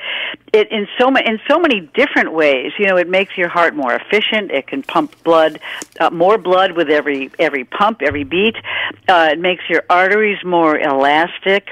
It 0.52 0.70
in 0.70 0.86
so 0.98 1.10
ma- 1.10 1.20
in 1.24 1.40
so 1.48 1.58
many 1.58 1.80
different 1.94 2.32
ways. 2.32 2.72
You 2.78 2.86
know, 2.86 2.96
it 2.96 3.08
makes 3.08 3.36
your 3.36 3.48
heart 3.48 3.74
more 3.74 3.94
efficient. 3.94 4.27
It 4.32 4.66
can 4.66 4.82
pump 4.82 5.22
blood, 5.24 5.60
uh, 6.00 6.10
more 6.10 6.38
blood 6.38 6.72
with 6.72 6.90
every 6.90 7.30
every 7.38 7.64
pump, 7.64 8.02
every 8.02 8.24
beat. 8.24 8.56
Uh, 9.08 9.30
it 9.32 9.38
makes 9.38 9.64
your 9.68 9.84
arteries 9.88 10.42
more 10.44 10.78
elastic. 10.78 11.68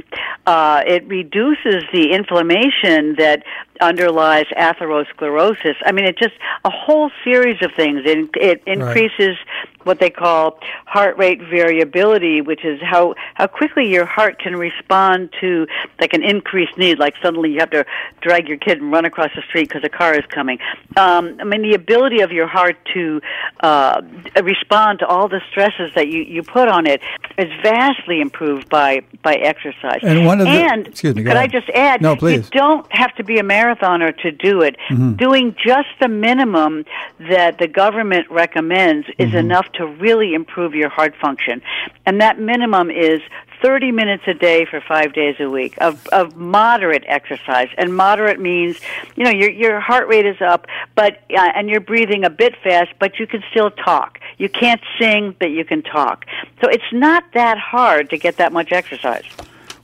Uh, 0.47 0.83
it 0.87 1.07
reduces 1.09 1.85
the 1.93 2.13
inflammation 2.13 3.17
that 3.17 3.43
underlies 3.81 4.47
atherosclerosis. 4.57 5.75
I 5.85 5.93
mean, 5.93 6.05
it 6.07 6.19
just 6.19 6.35
a 6.65 6.71
whole 6.71 7.11
series 7.25 7.61
of 7.63 7.73
things. 7.75 8.03
It, 8.05 8.31
it 8.37 8.63
increases 8.67 9.37
what 9.85 10.01
they 10.01 10.11
call 10.11 10.59
heart 10.87 11.17
rate 11.17 11.41
variability, 11.41 12.41
which 12.41 12.65
is 12.65 12.81
how 12.83 13.15
how 13.35 13.47
quickly 13.47 13.87
your 13.89 14.05
heart 14.05 14.39
can 14.41 14.57
respond 14.57 15.33
to 15.41 15.67
like 16.01 16.13
an 16.13 16.25
increased 16.25 16.77
need. 16.77 16.99
Like 16.99 17.15
suddenly 17.23 17.53
you 17.53 17.61
have 17.61 17.71
to 17.71 17.85
drag 18.21 18.49
your 18.49 18.57
kid 18.59 18.79
and 18.81 18.91
run 18.91 19.05
across 19.05 19.31
the 19.37 19.43
street 19.43 19.69
because 19.69 19.85
a 19.85 19.89
car 19.89 20.15
is 20.15 20.25
coming. 20.29 20.59
Um, 20.97 21.37
I 21.41 21.45
mean, 21.45 21.63
the 21.63 21.75
ability 21.75 22.21
of 22.21 22.33
your 22.33 22.49
heart 22.49 22.77
to 22.95 23.21
uh, 23.61 24.03
respond 24.43 24.99
to 25.01 25.07
all 25.07 25.29
the 25.29 25.41
stresses 25.51 25.93
that 25.95 26.09
you 26.09 26.23
you 26.23 26.43
put 26.43 26.69
on 26.69 26.87
it 26.87 27.01
is 27.39 27.49
vastly 27.63 28.21
improved 28.21 28.69
by 28.69 29.03
by 29.23 29.35
exercise. 29.35 30.01
And 30.03 30.27
one 30.27 30.41
of 30.41 30.47
the- 30.47 30.53
and 30.53 30.89
excuse 30.89 31.15
me, 31.15 31.23
could 31.23 31.37
I 31.37 31.47
just 31.47 31.69
add? 31.71 32.03
No, 32.03 32.17
please. 32.17 32.47
You 32.53 32.59
don't 32.61 32.87
have 32.93 33.15
to 33.17 33.25
be 33.25 33.39
a 33.39 33.45
marathoner 33.67 34.17
to 34.23 34.31
do 34.33 34.63
it. 34.63 34.77
Mm-hmm. 34.91 35.15
Doing 35.15 35.57
just 35.65 35.89
the 36.01 36.09
minimum 36.09 36.85
that 37.19 37.59
the 37.59 37.69
government 37.69 38.31
recommends 38.31 39.07
is 39.19 39.27
Mm-hmm. 39.27 39.37
enough 39.39 39.71
to 39.73 39.87
really 39.87 40.35
improve 40.35 40.75
your 40.75 40.89
heart 40.89 41.15
function. 41.21 41.61
And 42.07 42.21
that 42.21 42.39
minimum 42.39 42.91
is 42.91 43.21
30 43.63 43.91
minutes 43.91 44.23
a 44.27 44.35
day 44.35 44.65
for 44.65 44.81
five 44.81 45.13
days 45.13 45.37
a 45.41 45.51
week 45.51 45.75
of, 45.79 46.07
of 46.09 46.37
moderate 46.37 47.05
exercise. 47.07 47.69
And 47.77 47.97
moderate 47.97 48.39
means, 48.39 48.79
you 49.17 49.25
know, 49.25 49.31
your, 49.31 49.51
your 49.51 49.81
heart 49.81 50.09
rate 50.09 50.27
is 50.27 50.41
up, 50.41 50.67
but, 50.95 51.15
uh, 51.37 51.53
and 51.55 51.69
you're 51.69 51.81
breathing 51.81 52.25
a 52.25 52.31
bit 52.31 52.55
fast, 52.63 52.93
but 52.99 53.19
you 53.19 53.27
can 53.27 53.43
still 53.51 53.71
talk. 53.71 54.21
You 54.39 54.49
can't 54.49 54.81
sing, 54.99 55.35
but 55.39 55.51
you 55.51 55.65
can 55.65 55.83
talk. 55.83 56.25
So 56.63 56.69
it's 56.69 56.93
not 56.93 57.25
that 57.35 57.59
hard 57.59 58.11
to 58.11 58.19
get 58.19 58.37
that 58.37 58.53
much 58.53 58.73
exercise. 58.73 59.25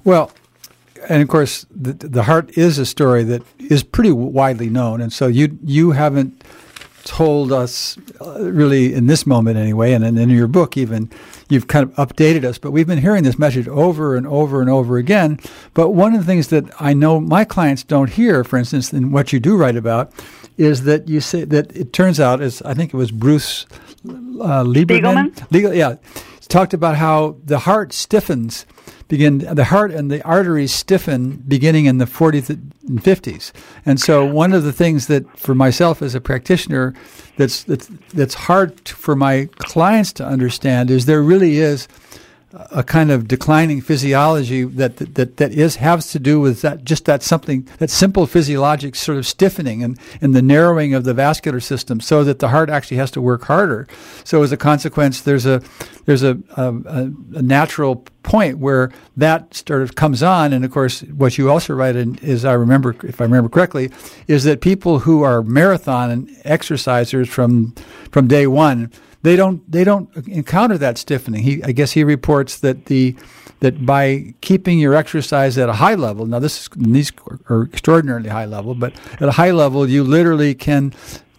Well, 0.05 0.33
and 1.09 1.23
of 1.23 1.29
course, 1.29 1.67
the, 1.71 1.93
the 1.93 2.25
heart 2.25 2.57
is 2.57 2.79
a 2.79 2.87
story 2.87 3.25
that 3.25 3.43
is 3.59 3.83
pretty 3.83 4.13
widely 4.13 4.69
known, 4.69 5.01
and 5.01 5.13
so 5.13 5.27
you 5.27 5.59
you 5.65 5.93
haven't 5.93 6.45
told 7.05 7.53
us 7.53 7.99
uh, 8.21 8.39
really 8.41 8.95
in 8.95 9.07
this 9.07 9.27
moment 9.27 9.57
anyway, 9.57 9.93
and, 9.93 10.05
and 10.05 10.19
in 10.19 10.31
your 10.31 10.47
book 10.47 10.77
even 10.77 11.11
you've 11.49 11.67
kind 11.67 11.85
of 11.85 11.95
updated 11.97 12.45
us. 12.45 12.59
But 12.59 12.71
we've 12.71 12.87
been 12.87 13.01
hearing 13.01 13.25
this 13.25 13.39
message 13.39 13.67
over 13.69 14.17
and 14.17 14.27
over 14.27 14.61
and 14.61 14.71
over 14.71 14.97
again. 14.97 15.39
But 15.75 15.91
one 15.91 16.15
of 16.15 16.21
the 16.21 16.27
things 16.27 16.49
that 16.49 16.65
I 16.81 16.95
know 16.95 17.21
my 17.21 17.45
clients 17.45 17.83
don't 17.83 18.11
hear, 18.11 18.45
for 18.45 18.57
instance, 18.57 18.93
in 18.93 19.11
what 19.11 19.33
you 19.33 19.41
do 19.41 19.57
write 19.57 19.77
about, 19.77 20.13
is 20.57 20.85
that 20.85 21.09
you 21.09 21.21
say 21.21 21.45
that 21.45 21.75
it 21.77 21.93
turns 21.93 22.21
out, 22.21 22.41
as 22.41 22.63
I 22.63 22.75
think 22.75 22.95
it 22.95 22.97
was 22.97 23.11
Bruce 23.11 23.67
uh, 24.09 24.63
Lieberman, 24.65 25.51
Legal, 25.51 25.75
yeah, 25.75 25.97
talked 26.49 26.75
about 26.75 26.97
how 26.97 27.37
the 27.45 27.61
heart 27.61 27.93
stiffens 27.93 28.67
begin 29.13 29.41
the 29.41 29.65
heart 29.65 29.91
and 29.91 30.11
the 30.11 30.25
arteries 30.25 30.73
stiffen 30.73 31.37
beginning 31.47 31.85
in 31.85 31.99
the 31.99 32.07
40s 32.07 32.49
and 32.49 32.73
50s 33.03 33.53
and 33.85 34.01
so 34.01 34.25
one 34.25 34.55
of 34.55 34.65
the 34.65 34.73
things 34.73 35.07
that 35.07 35.39
for 35.39 35.55
myself 35.55 36.01
as 36.01 36.15
a 36.15 36.21
practitioner 36.21 36.95
that's 37.37 37.63
that's, 37.65 37.89
that's 38.15 38.33
hard 38.33 38.89
for 38.89 39.15
my 39.15 39.51
clients 39.59 40.15
to 40.15 40.25
understand 40.25 40.91
is 40.91 41.05
there 41.05 41.23
really 41.23 41.59
is 41.59 41.89
a 42.71 42.83
kind 42.83 43.11
of 43.11 43.27
declining 43.27 43.81
physiology 43.81 44.65
that 44.65 44.97
that 45.15 45.37
that 45.39 45.53
is 45.53 45.77
has 45.77 46.13
to 46.13 46.19
do 46.19 46.41
with 46.41 46.61
that 46.61 46.85
just 46.85 47.07
that 47.07 47.23
something 47.23 47.67
that 47.79 47.89
simple 47.89 48.27
physiologic 48.27 48.95
sort 48.95 49.17
of 49.17 49.27
stiffening 49.27 49.83
and, 49.83 49.99
and 50.21 50.35
the 50.35 50.43
narrowing 50.43 50.93
of 50.93 51.05
the 51.05 51.15
vascular 51.15 51.61
system 51.61 52.01
so 52.01 52.23
that 52.25 52.41
the 52.41 52.49
heart 52.49 52.69
actually 52.69 52.99
has 52.99 53.11
to 53.11 53.21
work 53.21 53.45
harder. 53.45 53.87
So 54.25 54.43
as 54.43 54.53
a 54.53 54.57
consequence, 54.57 55.23
there's 55.23 55.47
a 55.47 55.63
there's 56.05 56.23
a 56.23 56.39
a, 56.57 56.69
a 57.35 57.43
natural 57.43 58.05
point 58.23 58.59
where 58.59 58.93
that 59.17 59.55
sort 59.55 59.83
of 59.83 59.95
comes 59.95 60.23
on, 60.23 60.53
and 60.53 60.65
of 60.65 60.71
course, 60.71 61.01
what 61.03 61.39
you 61.39 61.51
also 61.51 61.75
write 61.75 61.97
in 61.97 62.17
is 62.17 62.45
I 62.45 62.53
remember 62.53 62.95
if 63.03 63.21
I 63.21 63.25
remember 63.25 63.49
correctly, 63.49 63.91
is 64.29 64.45
that 64.45 64.61
people 64.61 65.01
who 65.01 65.23
are 65.23 65.43
marathon 65.43 66.27
exercisers 66.45 67.29
from 67.29 67.75
from 68.11 68.29
day 68.29 68.47
one 68.47 68.91
they 69.23 69.37
don't 69.37 69.71
they 69.71 69.85
don't 69.85 70.15
encounter 70.27 70.79
that 70.79 70.99
stiffening. 70.99 71.43
He 71.43 71.63
I 71.63 71.73
guess 71.73 71.93
he 71.93 72.05
reports 72.05 72.59
that 72.61 72.87
the 72.87 73.17
that 73.61 73.87
by 73.87 74.35
keeping 74.41 74.81
your 74.81 74.95
exercise 74.95 75.57
at 75.57 75.69
a 75.69 75.75
high 75.75 75.95
level. 75.95 76.27
Now 76.27 76.41
this 76.41 76.63
is 76.63 76.69
these 76.77 77.13
are 77.49 77.63
extraordinarily 77.63 78.29
high 78.29 78.47
level, 78.47 78.75
but 78.75 78.93
at 79.15 79.29
a 79.29 79.33
high 79.33 79.53
level 79.53 79.89
you 79.89 80.03
literally 80.03 80.55
can 80.55 80.93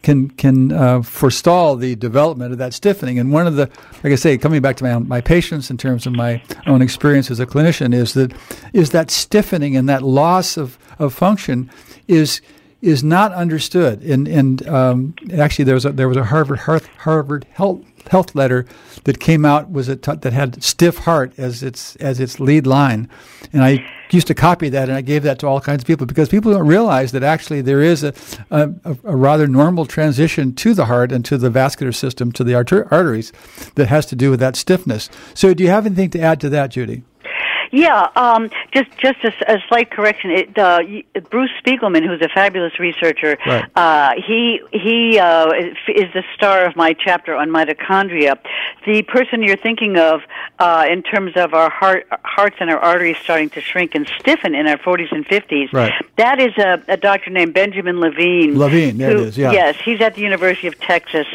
can 0.04 0.30
can 0.30 0.72
uh, 0.72 1.02
forestall 1.02 1.76
the 1.76 1.96
development 1.96 2.52
of 2.52 2.58
that 2.60 2.74
stiffening. 2.74 3.18
And 3.18 3.32
one 3.32 3.48
of 3.48 3.56
the, 3.56 3.70
like 4.04 4.14
I 4.14 4.16
say, 4.16 4.38
coming 4.38 4.62
back 4.62 4.76
to 4.78 4.84
my 4.84 5.00
my 5.00 5.22
patients 5.22 5.72
in 5.72 5.78
terms 5.78 6.06
of 6.06 6.14
my 6.14 6.44
own 6.68 6.82
experience 6.82 7.32
as 7.32 7.40
a 7.40 7.48
clinician, 7.48 7.94
is 7.94 8.14
that 8.14 8.34
is 8.74 8.92
that 8.92 9.10
stiffening 9.10 9.76
and 9.76 9.90
that 9.90 10.04
loss 10.04 10.58
of, 10.58 10.78
of 11.00 11.14
function 11.14 11.72
is 12.08 12.42
is 12.84 13.02
not 13.02 13.32
understood. 13.32 14.04
And 14.04 14.28
and 14.28 14.68
um, 14.68 15.16
actually, 15.34 15.66
there 15.66 15.74
was 15.74 15.86
a, 15.86 15.92
there 15.92 16.10
was 16.10 16.18
a 16.18 16.26
Harvard 16.26 16.60
Harvard 16.60 17.48
health 17.54 17.82
health 18.12 18.36
letter 18.36 18.66
that 19.06 19.22
came 19.22 19.46
out 19.46 19.72
was 19.72 19.88
a 19.88 19.96
t- 19.96 20.16
that 20.16 20.34
had 20.34 20.62
stiff 20.62 20.98
heart 21.00 21.34
as 21.38 21.64
its 21.64 21.96
as 21.96 22.20
its 22.20 22.42
lead 22.42 22.68
line, 22.68 23.10
and 23.54 23.64
I 23.64 23.90
used 24.12 24.28
to 24.28 24.36
copy 24.36 24.70
that 24.70 24.90
and 24.90 24.98
I 24.98 25.02
gave 25.02 25.24
that 25.24 25.40
to 25.40 25.48
all 25.48 25.60
kinds 25.62 25.82
of 25.82 25.88
people 25.88 26.06
because 26.06 26.30
people 26.30 26.52
don't 26.52 26.68
realize 26.68 27.14
that 27.14 27.24
actually 27.24 27.62
there 27.62 27.82
is 27.82 28.04
a 28.04 28.14
a, 28.52 28.70
a 29.06 29.16
rather 29.16 29.48
normal 29.48 29.86
transition 29.86 30.54
to 30.56 30.74
the 30.74 30.86
heart 30.86 31.14
and 31.14 31.24
to 31.26 31.38
the 31.38 31.50
vascular 31.50 31.94
system 31.94 32.34
to 32.34 32.44
the 32.44 32.54
arter- 32.54 32.88
arteries 32.92 33.32
that 33.76 33.88
has 33.88 34.06
to 34.08 34.16
do 34.16 34.30
with 34.30 34.42
that 34.42 34.58
stiffness. 34.58 35.10
So, 35.34 35.54
do 35.54 35.64
you 35.64 35.70
have 35.70 35.86
anything 35.86 36.10
to 36.12 36.20
add 36.20 36.42
to 36.42 36.50
that, 36.50 36.72
Judy? 36.72 37.04
Yeah, 37.76 38.08
um, 38.16 38.52
just 38.72 38.92
just 39.00 39.18
a, 39.24 39.34
a 39.56 39.58
slight 39.68 39.90
correction. 39.90 40.30
It, 40.30 40.56
uh, 40.60 40.82
Bruce 41.32 41.50
Spiegelman, 41.66 42.06
who's 42.06 42.22
a 42.22 42.30
fabulous 42.30 42.78
researcher, 42.80 43.36
Right. 43.48 43.66
uh, 43.76 44.12
he 44.26 44.62
he 44.72 45.18
uh, 45.18 45.48
is 45.88 46.14
the 46.14 46.24
star 46.36 46.66
of 46.66 46.76
my 46.76 46.94
chapter 46.94 47.34
on 47.34 47.50
mitochondria. 47.50 48.38
The 48.86 49.02
person 49.02 49.42
you're 49.42 49.58
thinking 49.58 49.98
of, 49.98 50.22
uh, 50.60 50.86
in 50.88 51.02
terms 51.02 51.32
of 51.36 51.56
our 51.56 51.72
heart 51.72 52.06
hearts 52.24 52.58
and 52.60 52.70
our 52.70 52.78
arteries 52.78 53.18
starting 53.24 53.50
to 53.52 53.62
shrink 53.62 53.96
and 53.96 54.08
stiffen 54.20 54.54
in 54.54 54.68
our 54.68 54.78
40s 54.78 55.12
and 55.12 55.26
50s, 55.26 55.74
Right. 55.74 55.94
that 56.18 56.40
is 56.40 56.56
a, 56.60 56.80
a 56.88 56.98
doctor 56.98 57.32
named 57.32 57.56
Benjamin 57.56 58.00
Levine. 58.00 58.56
Levine, 58.56 59.00
there 59.00 59.12
it 59.12 59.18
who- 59.18 59.24
is, 59.26 59.36
yeah. 59.38 59.52
Yes, 59.52 59.78
he's 59.84 60.00
at 60.00 60.14
the 60.14 60.22
University 60.22 60.68
of 60.68 60.80
Texas 60.80 61.26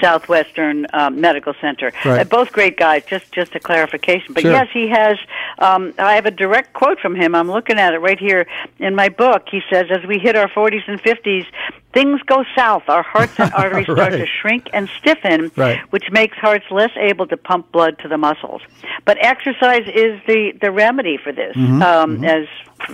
Southwestern 0.00 0.86
um, 0.92 1.20
Medical 1.20 1.54
Center. 1.60 1.90
Right. 2.04 2.20
Uh, 2.20 2.24
both 2.24 2.52
great 2.52 2.76
guys. 2.76 3.02
Just 3.06 3.32
just 3.32 3.56
a 3.56 3.60
clarification, 3.60 4.32
but 4.32 4.42
Sure. 4.42 4.52
yes, 4.52 4.68
he 4.72 4.86
has. 4.88 5.18
Um, 5.58 5.87
I 5.98 6.14
have 6.14 6.26
a 6.26 6.30
direct 6.30 6.72
quote 6.72 6.98
from 7.00 7.14
him. 7.14 7.34
I'm 7.34 7.50
looking 7.50 7.78
at 7.78 7.94
it 7.94 7.98
right 7.98 8.18
here 8.18 8.46
in 8.78 8.94
my 8.94 9.08
book. 9.08 9.44
He 9.50 9.60
says, 9.70 9.86
"As 9.90 10.04
we 10.06 10.18
hit 10.18 10.36
our 10.36 10.48
40s 10.48 10.82
and 10.86 11.00
50s, 11.02 11.46
things 11.92 12.20
go 12.26 12.44
south. 12.56 12.82
Our 12.88 13.02
hearts 13.02 13.32
and 13.38 13.52
arteries 13.56 13.86
start 13.86 14.12
to 14.12 14.26
shrink 14.26 14.68
and 14.72 14.88
stiffen, 14.98 15.50
Right. 15.56 15.78
which 15.90 16.10
makes 16.10 16.36
hearts 16.36 16.64
less 16.70 16.90
able 16.96 17.26
to 17.28 17.36
pump 17.36 17.72
blood 17.72 17.98
to 18.00 18.08
the 18.08 18.18
muscles. 18.18 18.62
But 19.04 19.18
exercise 19.20 19.86
is 19.86 20.20
the 20.26 20.52
the 20.60 20.70
remedy 20.70 21.16
for 21.16 21.32
this, 21.32 21.56
um, 21.56 22.24
as 22.24 22.46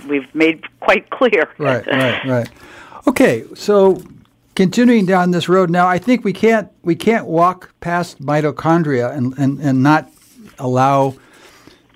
we've 0.07 0.33
made 0.33 0.63
quite 0.79 1.09
clear. 1.09 1.49
Right, 1.57 1.85
right, 1.91 2.25
right. 2.25 2.49
Okay, 3.07 3.43
so 3.53 4.01
continuing 4.55 5.05
down 5.05 5.31
this 5.31 5.47
road 5.49 5.69
now, 5.69 5.87
I 5.87 5.97
think 5.99 6.23
we 6.23 6.33
can't 6.33 6.69
we 6.83 6.95
can't 6.95 7.25
walk 7.25 7.71
past 7.81 8.21
mitochondria 8.21 9.15
and, 9.15 9.37
and, 9.37 9.59
and 9.59 9.83
not 9.83 10.09
allow 10.57 11.13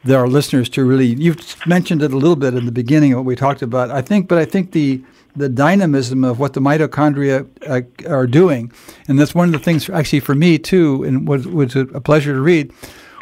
our 0.08 0.28
listeners 0.28 0.70
to 0.70 0.86
really. 0.86 1.08
You've 1.08 1.56
mentioned 1.68 2.02
it 2.02 2.14
a 2.14 2.18
little 2.18 2.36
bit 2.36 2.54
in 2.54 2.66
the 2.66 2.72
beginning 2.72 3.14
of 3.14 3.20
what 3.20 3.26
we 3.26 3.36
talked 3.36 3.62
about. 3.62 3.92
I 3.92 4.02
think, 4.02 4.28
but 4.28 4.38
I 4.38 4.46
think 4.46 4.72
the 4.72 5.02
the 5.36 5.50
dynamism 5.50 6.24
of 6.24 6.40
what 6.40 6.54
the 6.54 6.60
mitochondria 6.60 7.48
uh, 7.68 8.10
are 8.10 8.28
doing, 8.28 8.72
and 9.08 9.20
that's 9.20 9.36
one 9.36 9.48
of 9.48 9.54
the 9.54 9.60
things 9.60 9.90
actually 9.90 10.20
for 10.20 10.36
me 10.36 10.58
too, 10.58 11.04
and 11.04 11.28
was 11.28 11.48
was 11.48 11.76
a 11.76 11.86
pleasure 12.02 12.34
to 12.34 12.42
read, 12.42 12.74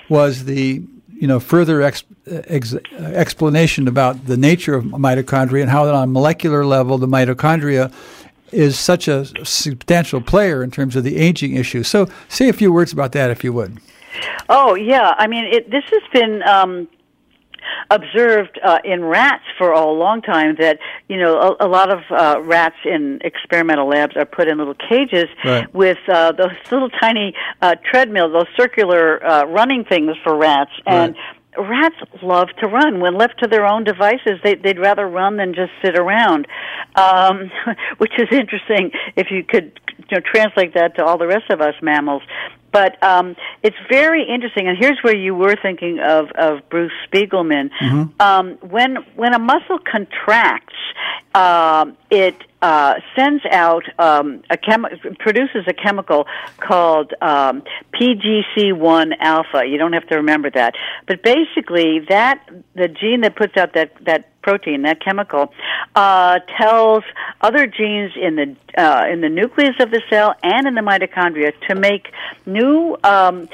was 0.10 0.46
the 0.46 0.84
you 1.10 1.28
know 1.28 1.40
further 1.40 1.82
ex, 1.82 2.04
ex, 2.28 2.76
explanation 2.98 3.88
about 3.88 4.28
the 4.28 4.38
nature 4.38 4.76
of 4.76 4.86
mitochondria 4.86 5.62
and 5.62 5.72
how 5.72 5.86
that 5.86 5.96
on 5.96 6.04
a 6.04 6.08
molecular 6.08 6.66
level 6.66 6.98
the 6.98 7.08
mitochondria 7.08 7.92
is 8.52 8.80
such 8.80 9.08
a 9.08 9.26
substantial 9.46 10.22
player 10.22 10.64
in 10.64 10.72
terms 10.72 10.96
of 10.96 11.04
the 11.04 11.18
aging 11.18 11.56
issue. 11.56 11.84
So 11.84 12.08
say 12.30 12.48
a 12.48 12.54
few 12.54 12.72
words 12.72 12.94
about 12.94 13.12
that 13.12 13.30
if 13.30 13.44
you 13.44 13.52
would. 13.54 13.80
Oh 14.50 14.76
yeah, 14.76 15.14
I 15.18 15.28
mean 15.28 15.46
it, 15.46 15.70
this 15.70 15.84
has 15.92 16.04
been 16.14 16.42
um, 16.44 16.88
observed 17.90 18.60
uh, 18.64 18.80
in 18.84 19.04
rats 19.04 19.44
for 19.58 19.72
a 19.72 19.86
long 19.86 20.22
time 20.22 20.56
that 20.60 20.80
you 21.08 21.18
know 21.18 21.56
a, 21.60 21.66
a 21.66 21.68
lot 21.68 21.92
of 21.92 22.00
uh, 22.12 22.42
rats 22.42 22.76
in 22.86 23.20
experimental 23.24 23.88
labs 23.88 24.16
are 24.16 24.26
put 24.26 24.48
in 24.48 24.58
little 24.58 24.76
cages 24.76 25.26
Right. 25.44 25.74
with 25.74 25.98
uh, 26.08 26.32
those 26.34 26.52
little 26.72 26.90
tiny 26.90 27.34
uh, 27.62 27.76
treadmills, 27.90 28.34
those 28.34 28.48
circular 28.58 29.26
uh, 29.26 29.46
running 29.46 29.84
things 29.86 30.12
for 30.24 30.36
rats, 30.36 30.72
and 30.86 31.16
rats 31.58 31.96
love 32.22 32.50
to 32.60 32.68
run. 32.68 33.00
When 33.00 33.16
left 33.16 33.40
to 33.40 33.48
their 33.48 33.66
own 33.66 33.84
devices, 33.84 34.40
they, 34.44 34.56
they'd 34.56 34.80
rather 34.80 35.08
run 35.08 35.38
than 35.38 35.54
just 35.54 35.72
sit 35.84 35.98
around, 35.98 36.48
um, 36.96 37.50
which 37.98 38.14
is 38.18 38.28
interesting 38.32 38.92
if 39.16 39.32
you 39.32 39.44
could 39.44 39.80
you 39.98 40.18
know, 40.18 40.22
translate 40.24 40.74
that 40.76 40.96
to 40.96 41.06
all 41.06 41.18
the 41.18 41.28
rest 41.28 41.50
of 41.50 41.62
us 41.62 41.74
mammals. 41.82 42.22
But 42.78 43.02
um, 43.02 43.36
it's 43.64 43.76
very 43.90 44.24
interesting, 44.24 44.68
and 44.68 44.78
here's 44.78 45.00
where 45.02 45.16
you 45.16 45.34
were 45.34 45.56
thinking 45.60 45.98
of, 46.00 46.30
of 46.36 46.60
Bruce 46.70 46.92
Spiegelman. 47.08 47.72
Um, 48.20 48.52
when 48.62 48.98
when 49.16 49.34
a 49.34 49.40
muscle 49.40 49.80
contracts, 49.80 50.76
um, 51.34 51.98
it 52.12 52.36
uh, 52.62 52.96
sends 53.16 53.44
out 53.52 53.84
um, 54.00 54.44
a 54.50 54.58
chemi- 54.58 55.18
produces 55.20 55.66
a 55.68 55.74
chemical 55.74 56.28
called 56.60 57.14
um, 57.22 57.64
PGC1 57.94 59.14
alpha. 59.20 59.66
You 59.66 59.78
don't 59.78 59.94
have 59.94 60.08
to 60.08 60.16
remember 60.16 60.50
that, 60.52 60.74
but 61.06 61.24
basically, 61.24 62.00
that 62.10 62.44
the 62.74 62.88
gene 62.88 63.22
that 63.22 63.36
puts 63.36 63.56
out 63.58 63.74
that 63.74 63.92
that 64.06 64.42
protein, 64.42 64.84
that 64.84 65.02
chemical, 65.02 65.54
uh, 65.96 66.40
tells 66.60 67.04
other 67.42 67.68
genes 67.68 68.14
in 68.20 68.36
the 68.36 68.56
uh, 68.82 69.06
in 69.12 69.22
the 69.22 69.30
nucleus 69.30 69.76
of 69.80 69.92
the 69.92 70.02
cell 70.10 70.34
and 70.42 70.68
in 70.68 70.76
the 70.76 70.82
mitochondria 70.82 71.52
to 71.68 71.76
make 71.76 72.12
new. 72.46 72.98
Um, 73.04 73.50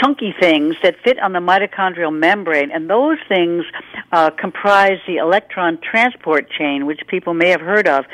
chunky 0.00 0.34
things 0.38 0.76
that 0.82 0.96
fit 1.02 1.18
on 1.20 1.32
the 1.32 1.38
mitochondrial 1.38 2.16
membrane, 2.16 2.70
and 2.70 2.90
those 2.90 3.18
things 3.28 3.64
uh, 4.12 4.30
comprise 4.30 4.98
the 5.06 5.16
electron 5.16 5.78
transport 5.78 6.50
chain, 6.50 6.86
which 6.86 7.00
people 7.06 7.34
may 7.34 7.48
have 7.50 7.60
heard 7.60 7.88
of. 7.88 8.04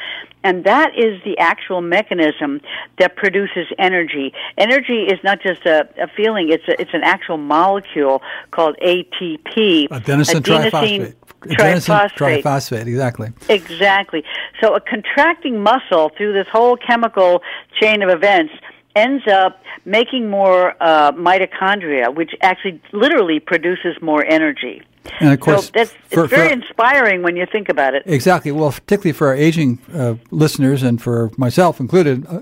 And 0.43 0.65
that 0.65 0.93
is 0.97 1.23
the 1.25 1.37
actual 1.39 1.83
mechanism 1.83 2.61
that 2.99 3.17
produces 3.17 3.67
energy. 3.79 4.33
Energy 4.57 5.03
is 5.03 5.19
not 5.23 5.43
just 5.43 5.67
a, 5.67 5.89
a 6.01 6.09
feeling; 6.09 6.49
it's 6.51 6.67
a, 6.67 6.81
it's 6.81 6.95
an 6.95 7.03
actual 7.03 7.37
molecule 7.37 8.23
called 8.51 8.77
ATP, 8.83 9.89
Adenosine 9.89 10.41
triphosphate. 10.41 11.15
Adenosine 11.43 12.11
triphosphate. 12.11 12.43
triphosphate, 12.43 12.87
exactly. 12.87 13.33
Exactly. 13.49 14.25
So 14.61 14.75
a 14.75 14.81
contracting 14.81 15.63
muscle 15.63 16.11
through 16.17 16.33
this 16.33 16.47
whole 16.51 16.77
chemical 16.77 17.43
chain 17.81 18.03
of 18.03 18.11
events 18.11 18.53
ends 18.97 19.25
up 19.29 19.63
making 19.85 20.29
more 20.31 20.75
uh, 20.81 21.13
mitochondria, 21.13 22.15
which 22.15 22.33
actually 22.43 22.81
literally 22.93 23.41
produces 23.41 23.97
more 24.03 24.25
energy. 24.25 24.83
And 25.19 25.33
of 25.33 25.41
course, 25.41 25.67
so 25.67 25.71
that's 25.75 25.93
for- 26.11 26.25
it's 26.25 26.31
very 26.35 26.49
for- 26.49 26.55
inspiring 26.55 27.23
when 27.23 27.35
you 27.37 27.47
think 27.51 27.69
about 27.69 27.95
it. 27.95 28.03
Exactly. 28.05 28.53
Well, 28.53 28.71
particularly 28.71 29.13
for 29.13 29.29
our 29.29 29.35
aging 29.35 29.79
uh, 29.95 30.15
listeners 30.31 30.83
and 30.83 31.01
for 31.01 31.31
myself 31.39 31.81
included, 31.81 32.27
uh, 32.27 32.41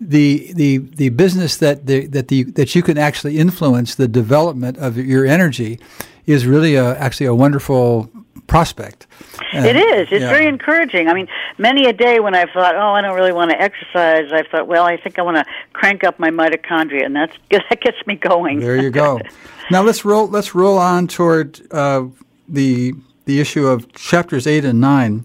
the 0.00 0.52
the 0.54 0.78
the 0.78 1.10
business 1.10 1.56
that 1.58 1.86
the, 1.86 2.06
that 2.06 2.28
the 2.28 2.42
that 2.42 2.74
you 2.74 2.82
can 2.82 2.98
actually 2.98 3.38
influence 3.38 3.94
the 3.94 4.08
development 4.08 4.78
of 4.78 4.96
your 4.96 5.24
energy 5.26 5.78
is 6.26 6.44
really 6.44 6.74
a, 6.74 6.98
actually 6.98 7.26
a 7.26 7.34
wonderful 7.34 8.10
prospect. 8.46 9.06
And- 9.52 9.66
It 9.66 9.76
is. 9.76 10.08
It's 10.10 10.22
yeah. 10.22 10.28
very 10.30 10.46
encouraging. 10.46 11.08
I 11.08 11.14
mean, 11.14 11.28
many 11.58 11.86
a 11.86 11.92
day 11.92 12.20
when 12.20 12.34
I've 12.34 12.50
thought, 12.50 12.74
"Oh, 12.76 12.92
I 12.92 13.00
don't 13.02 13.14
really 13.14 13.32
want 13.32 13.50
to 13.50 13.60
exercise," 13.60 14.30
I've 14.32 14.46
thought, 14.48 14.66
"Well, 14.66 14.84
I 14.84 14.96
think 14.96 15.18
I 15.18 15.22
want 15.22 15.36
to 15.36 15.44
crank 15.72 16.04
up 16.04 16.18
my 16.18 16.30
mitochondria," 16.30 17.04
and 17.04 17.14
that's 17.16 17.34
that 17.50 17.80
gets 17.80 17.98
me 18.06 18.14
going. 18.16 18.60
There 18.60 18.76
you 18.76 18.90
go. 18.90 19.20
now 19.70 19.82
let's 19.82 20.04
roll. 20.04 20.28
Let's 20.28 20.54
roll 20.54 20.78
on 20.78 21.06
toward 21.08 21.60
uh, 21.72 22.04
the 22.48 22.92
the 23.24 23.40
issue 23.40 23.66
of 23.66 23.92
chapters 23.92 24.46
eight 24.46 24.64
and 24.64 24.80
nine. 24.80 25.24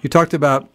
You 0.00 0.08
talked 0.08 0.34
about 0.34 0.68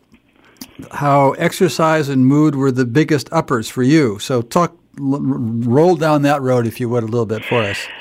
how 0.92 1.32
exercise 1.34 2.08
and 2.08 2.26
mood 2.26 2.56
were 2.56 2.72
the 2.72 2.86
biggest 2.86 3.28
uppers 3.34 3.68
for 3.70 3.82
you. 3.84 4.20
So 4.20 4.42
talk, 4.44 4.72
l- 5.00 5.20
roll 5.20 5.96
down 5.96 6.22
that 6.22 6.42
road, 6.42 6.68
if 6.68 6.80
you 6.80 6.88
would, 6.90 7.04
a 7.04 7.08
little 7.08 7.26
bit 7.26 7.44
for 7.44 7.62
us. 7.64 7.78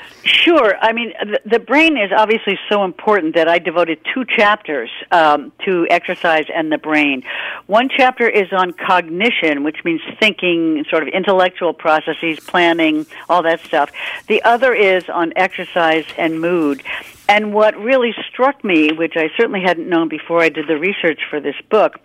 Sure. 0.47 0.77
I 0.79 0.93
mean, 0.93 1.11
the, 1.19 1.41
the 1.45 1.59
brain 1.59 1.97
is 1.97 2.09
obviously 2.15 2.57
so 2.69 2.85
important 2.85 3.35
that 3.35 3.49
I 3.49 3.59
devoted 3.59 3.99
two 4.13 4.23
chapters 4.23 4.89
um, 5.11 5.51
to 5.65 5.85
exercise 5.89 6.45
and 6.53 6.71
the 6.71 6.77
brain. 6.77 7.23
One 7.65 7.89
chapter 7.89 8.29
is 8.29 8.47
on 8.53 8.71
cognition, 8.71 9.65
which 9.65 9.83
means 9.83 9.99
thinking, 10.21 10.85
sort 10.89 11.03
of 11.03 11.09
intellectual 11.09 11.73
processes, 11.73 12.39
planning, 12.39 13.05
all 13.27 13.43
that 13.43 13.59
stuff. 13.59 13.91
The 14.27 14.41
other 14.43 14.73
is 14.73 15.09
on 15.09 15.33
exercise 15.35 16.05
and 16.17 16.39
mood. 16.39 16.81
And 17.29 17.53
what 17.53 17.77
really 17.77 18.13
struck 18.29 18.63
me, 18.63 18.91
which 18.91 19.13
I 19.15 19.29
certainly 19.37 19.61
hadn't 19.61 19.89
known 19.89 20.07
before 20.07 20.41
I 20.41 20.49
did 20.49 20.67
the 20.67 20.77
research 20.77 21.19
for 21.29 21.39
this 21.39 21.55
book, 21.69 21.99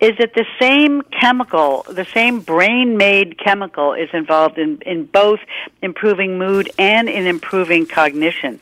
is 0.00 0.12
that 0.18 0.34
the 0.34 0.46
same 0.60 1.02
chemical, 1.02 1.84
the 1.88 2.04
same 2.04 2.40
brain 2.40 2.96
made 2.96 3.38
chemical 3.38 3.94
is 3.94 4.08
involved 4.12 4.58
in, 4.58 4.80
in 4.82 5.04
both 5.06 5.40
improving 5.82 6.38
mood 6.38 6.70
and 6.78 7.08
in 7.08 7.26
improving 7.26 7.86
cognition. 7.86 8.60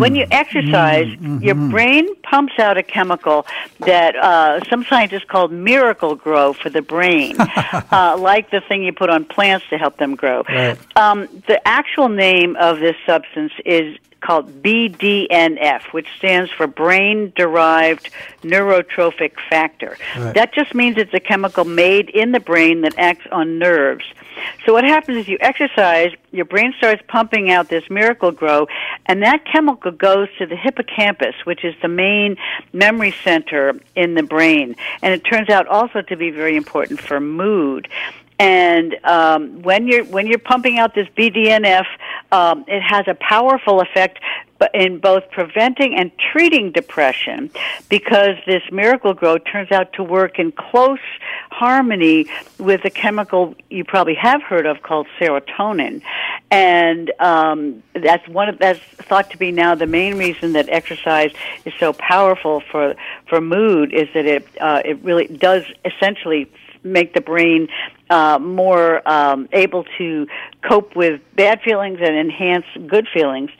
When 0.00 0.16
you 0.16 0.26
exercise, 0.30 1.08
your 1.40 1.54
brain 1.54 2.14
pumps 2.22 2.54
out 2.58 2.76
a 2.76 2.82
chemical 2.82 3.46
that 3.80 4.16
uh, 4.16 4.60
some 4.68 4.84
scientists 4.84 5.24
call 5.24 5.48
miracle 5.48 6.16
grow 6.16 6.52
for 6.52 6.70
the 6.70 6.82
brain, 6.82 7.36
uh, 7.40 8.16
like 8.18 8.50
the 8.50 8.60
thing 8.60 8.82
you 8.82 8.92
put 8.92 9.10
on 9.10 9.24
plants 9.24 9.66
to 9.70 9.78
help 9.78 9.96
them 9.98 10.16
grow. 10.16 10.42
Right. 10.48 10.78
Um, 10.96 11.28
the 11.46 11.60
actual 11.66 12.08
name 12.08 12.56
of 12.56 12.80
this 12.80 12.96
substance 13.06 13.52
is 13.64 13.96
called 14.22 14.62
BDNF, 14.62 15.92
which 15.92 16.06
stands 16.16 16.50
for 16.50 16.66
brain 16.66 17.32
derived 17.36 18.08
neurotrophic 18.42 19.32
factor. 19.50 19.96
Right. 20.16 20.34
That 20.34 20.54
just 20.54 20.74
means 20.74 20.96
it's 20.96 21.12
a 21.12 21.20
chemical 21.20 21.64
made 21.64 22.08
in 22.10 22.32
the 22.32 22.40
brain 22.40 22.80
that 22.82 22.98
acts 22.98 23.26
on 23.30 23.58
nerves. 23.58 24.04
So 24.64 24.72
what 24.72 24.84
happens 24.84 25.18
is 25.18 25.28
you 25.28 25.38
exercise, 25.40 26.12
your 26.30 26.44
brain 26.44 26.72
starts 26.78 27.02
pumping 27.08 27.50
out 27.50 27.68
this 27.68 27.88
miracle 27.90 28.30
grow, 28.30 28.66
and 29.06 29.22
that 29.22 29.44
chemical 29.44 29.90
goes 29.90 30.28
to 30.38 30.46
the 30.46 30.56
hippocampus, 30.56 31.34
which 31.44 31.64
is 31.64 31.74
the 31.82 31.88
main 31.88 32.36
memory 32.72 33.14
center 33.22 33.78
in 33.94 34.14
the 34.14 34.22
brain. 34.22 34.76
And 35.02 35.12
it 35.12 35.24
turns 35.24 35.50
out 35.50 35.66
also 35.66 36.02
to 36.02 36.16
be 36.16 36.30
very 36.30 36.56
important 36.56 37.00
for 37.00 37.20
mood. 37.20 37.88
And 38.38 38.96
um, 39.04 39.62
when 39.62 39.86
you're 39.86 40.04
when 40.04 40.26
you're 40.26 40.38
pumping 40.38 40.78
out 40.78 40.94
this 40.94 41.08
BDNF, 41.16 41.86
um, 42.32 42.64
it 42.66 42.80
has 42.80 43.06
a 43.06 43.14
powerful 43.14 43.80
effect 43.80 44.18
in 44.74 44.98
both 44.98 45.28
preventing 45.30 45.94
and 45.96 46.12
treating 46.18 46.70
depression, 46.70 47.50
because 47.88 48.36
this 48.46 48.62
miracle 48.70 49.12
grow 49.12 49.38
turns 49.38 49.70
out 49.72 49.92
to 49.94 50.02
work 50.02 50.38
in 50.38 50.52
close 50.52 51.00
harmony 51.50 52.26
with 52.58 52.84
a 52.84 52.90
chemical 52.90 53.54
you 53.70 53.84
probably 53.84 54.14
have 54.14 54.42
heard 54.42 54.66
of 54.66 54.82
called 54.82 55.06
serotonin, 55.20 56.02
and 56.50 57.12
um, 57.20 57.82
that's 57.94 58.26
one 58.28 58.48
of 58.48 58.58
that's 58.58 58.80
thought 58.80 59.30
to 59.30 59.36
be 59.36 59.52
now 59.52 59.74
the 59.74 59.86
main 59.86 60.16
reason 60.16 60.52
that 60.52 60.68
exercise 60.68 61.32
is 61.64 61.72
so 61.78 61.92
powerful 61.92 62.62
for 62.70 62.94
for 63.28 63.40
mood 63.40 63.92
is 63.92 64.08
that 64.14 64.26
it 64.26 64.46
uh, 64.60 64.82
it 64.84 65.02
really 65.02 65.26
does 65.26 65.64
essentially 65.84 66.50
make 66.84 67.14
the 67.14 67.20
brain 67.20 67.68
uh, 68.12 68.38
more 68.38 69.08
um, 69.08 69.48
able 69.52 69.84
to 69.96 70.26
cope 70.68 70.94
with 70.94 71.22
bad 71.34 71.62
feelings 71.62 71.98
and 71.98 72.14
enhance 72.14 72.66
good 72.86 73.08
feelings. 73.12 73.50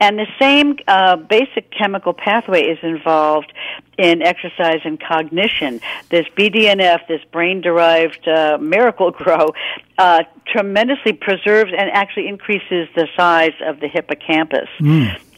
And 0.00 0.18
the 0.18 0.26
same 0.36 0.78
uh, 0.88 1.14
basic 1.14 1.70
chemical 1.70 2.12
pathway 2.12 2.62
is 2.62 2.78
involved 2.82 3.52
in 3.96 4.20
exercise 4.22 4.80
and 4.84 4.98
cognition. 5.00 5.80
This 6.08 6.26
BDNF, 6.36 7.06
this 7.06 7.20
brain-derived 7.30 8.26
uh, 8.26 8.58
miracle 8.60 9.10
grow, 9.22 9.50
uh, 9.96 10.24
tremendously 10.44 11.12
preserves 11.12 11.70
and 11.70 11.88
actually 11.92 12.26
increases 12.26 12.88
the 12.96 13.06
size 13.16 13.54
of 13.64 13.78
the 13.78 13.86
hippocampus. 13.86 14.68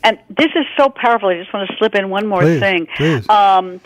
And 0.05 0.19
this 0.29 0.51
is 0.57 0.67
so 0.77 0.89
powerful. 0.89 1.29
I 1.29 1.39
just 1.39 1.53
want 1.53 1.71
to 1.71 1.77
slip 1.77 1.95
in 1.95 2.11
one 2.11 2.27
more 2.27 2.43
Please, 2.43 2.61
thing. 2.61 2.89
please. 2.97 3.29
Um, 3.29 3.81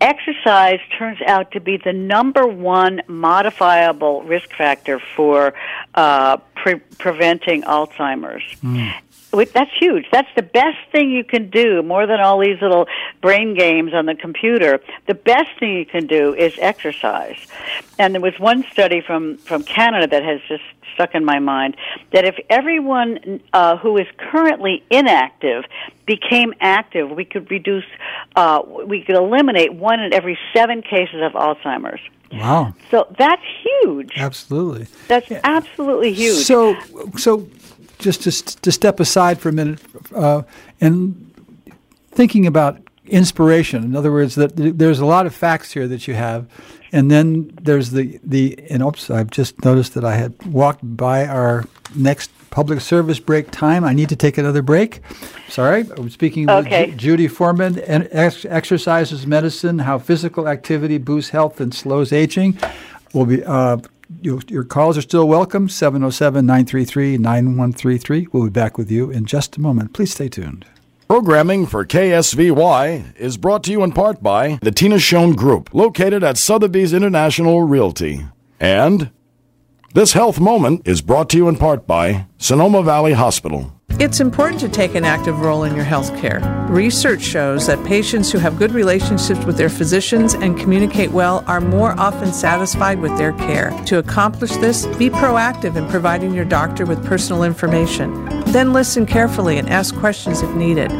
exercise 0.00 0.80
turns 0.98 1.20
out 1.26 1.52
to 1.52 1.60
be 1.60 1.76
the 1.76 1.92
number 1.92 2.46
one 2.46 3.02
modifiable 3.06 4.22
risk 4.22 4.50
factor 4.54 4.98
for 4.98 5.54
uh, 5.94 6.38
pre- 6.56 6.80
preventing 6.98 7.62
Alzheimer's. 7.62 8.42
Wait, 8.62 8.94
That's 9.52 9.70
huge. 9.78 10.06
That's 10.12 10.28
the 10.36 10.42
best 10.42 10.78
thing 10.92 11.10
you 11.10 11.24
can 11.24 11.50
do, 11.50 11.82
more 11.82 12.06
than 12.06 12.20
all 12.20 12.38
these 12.40 12.60
little 12.60 12.86
brain 13.20 13.54
games 13.54 13.92
on 13.94 14.06
the 14.06 14.14
computer. 14.14 14.80
The 15.06 15.14
best 15.14 15.48
thing 15.58 15.74
you 15.76 15.86
can 15.86 16.06
do 16.06 16.34
is 16.34 16.54
exercise. 16.58 17.38
And 17.98 18.14
there 18.14 18.20
was 18.20 18.38
one 18.38 18.64
study 18.72 19.00
from, 19.00 19.38
from 19.38 19.62
Canada 19.62 20.06
that 20.06 20.22
has 20.24 20.40
just 20.48 20.62
stuck 20.94 21.14
in 21.14 21.24
my 21.24 21.40
mind 21.40 21.76
that 22.12 22.24
if 22.24 22.36
everyone 22.48 23.40
uh, 23.52 23.76
who 23.76 23.96
is 23.98 24.06
currently 24.16 24.82
inactive 24.90 25.64
became 26.06 26.54
active, 26.60 27.10
we 27.10 27.24
could 27.24 27.50
reduce, 27.50 27.84
uh, 28.36 28.62
we 28.86 29.02
could 29.02 29.16
eliminate 29.16 29.74
one 29.74 30.00
in 30.00 30.12
every 30.14 30.38
seven 30.54 30.82
cases 30.82 31.20
of 31.22 31.32
Alzheimer's. 31.32 32.00
Wow, 32.32 32.74
So 32.90 33.06
that's 33.16 33.42
huge. 33.62 34.12
absolutely. 34.16 34.88
That's 35.06 35.30
absolutely 35.44 36.12
huge. 36.12 36.44
So, 36.44 36.76
so 37.16 37.48
just 37.98 38.22
to, 38.22 38.56
to 38.60 38.72
step 38.72 39.00
aside 39.00 39.38
for 39.38 39.48
a 39.48 39.52
minute, 39.52 39.80
uh, 40.14 40.42
and 40.80 41.30
thinking 42.10 42.46
about 42.46 42.78
inspiration. 43.06 43.84
In 43.84 43.96
other 43.96 44.12
words, 44.12 44.34
that 44.34 44.52
there's 44.56 45.00
a 45.00 45.06
lot 45.06 45.26
of 45.26 45.34
facts 45.34 45.72
here 45.72 45.86
that 45.88 46.08
you 46.08 46.14
have, 46.14 46.46
and 46.92 47.10
then 47.10 47.50
there's 47.62 47.90
the 47.90 48.18
the. 48.22 48.58
And 48.70 48.82
oops, 48.82 49.10
I've 49.10 49.30
just 49.30 49.64
noticed 49.64 49.94
that 49.94 50.04
I 50.04 50.16
had 50.16 50.34
walked 50.46 50.80
by 50.82 51.26
our 51.26 51.64
next 51.94 52.30
public 52.50 52.80
service 52.80 53.18
break 53.18 53.50
time. 53.50 53.84
I 53.84 53.92
need 53.92 54.08
to 54.10 54.16
take 54.16 54.38
another 54.38 54.62
break. 54.62 55.00
Sorry, 55.48 55.84
I'm 55.96 56.08
speaking 56.08 56.48
okay. 56.48 56.86
with 56.86 56.98
Ju- 56.98 57.08
Judy 57.08 57.28
Foreman. 57.28 57.80
And 57.80 58.08
ex- 58.12 58.44
Exercise 58.44 59.12
is 59.12 59.26
Medicine, 59.26 59.80
how 59.80 59.98
physical 59.98 60.48
activity 60.48 60.98
boosts 60.98 61.30
health 61.30 61.60
and 61.60 61.74
slows 61.74 62.12
aging. 62.12 62.58
We'll 63.12 63.26
be. 63.26 63.44
Uh, 63.44 63.78
you, 64.20 64.40
your 64.48 64.64
calls 64.64 64.98
are 64.98 65.02
still 65.02 65.26
welcome 65.26 65.68
707 65.68 66.44
933 66.44 67.18
9133. 67.18 68.28
We'll 68.32 68.44
be 68.44 68.50
back 68.50 68.78
with 68.78 68.90
you 68.90 69.10
in 69.10 69.24
just 69.24 69.56
a 69.56 69.60
moment. 69.60 69.92
Please 69.92 70.12
stay 70.12 70.28
tuned. 70.28 70.66
Programming 71.08 71.66
for 71.66 71.84
KSVY 71.84 73.16
is 73.16 73.36
brought 73.36 73.62
to 73.64 73.70
you 73.70 73.82
in 73.82 73.92
part 73.92 74.22
by 74.22 74.58
the 74.62 74.72
Tina 74.72 74.98
Schoen 74.98 75.34
Group, 75.34 75.74
located 75.74 76.24
at 76.24 76.38
Sotheby's 76.38 76.92
International 76.94 77.62
Realty. 77.62 78.26
And 78.58 79.10
this 79.92 80.14
health 80.14 80.40
moment 80.40 80.82
is 80.86 81.02
brought 81.02 81.28
to 81.30 81.36
you 81.36 81.48
in 81.48 81.56
part 81.56 81.86
by 81.86 82.26
Sonoma 82.38 82.82
Valley 82.82 83.12
Hospital. 83.12 83.73
It's 84.00 84.18
important 84.18 84.60
to 84.60 84.68
take 84.68 84.96
an 84.96 85.04
active 85.04 85.38
role 85.38 85.62
in 85.62 85.76
your 85.76 85.84
health 85.84 86.16
care. 86.16 86.40
Research 86.68 87.22
shows 87.22 87.68
that 87.68 87.82
patients 87.86 88.32
who 88.32 88.38
have 88.38 88.58
good 88.58 88.72
relationships 88.72 89.44
with 89.44 89.56
their 89.56 89.68
physicians 89.68 90.34
and 90.34 90.58
communicate 90.58 91.12
well 91.12 91.44
are 91.46 91.60
more 91.60 91.92
often 91.92 92.32
satisfied 92.32 93.00
with 93.00 93.16
their 93.16 93.32
care. 93.34 93.70
To 93.86 93.98
accomplish 93.98 94.50
this, 94.56 94.84
be 94.96 95.10
proactive 95.10 95.76
in 95.76 95.86
providing 95.86 96.34
your 96.34 96.44
doctor 96.44 96.84
with 96.84 97.06
personal 97.06 97.44
information. 97.44 98.24
Then 98.46 98.72
listen 98.72 99.06
carefully 99.06 99.58
and 99.58 99.70
ask 99.70 99.94
questions 99.94 100.42
if 100.42 100.52
needed. 100.56 100.90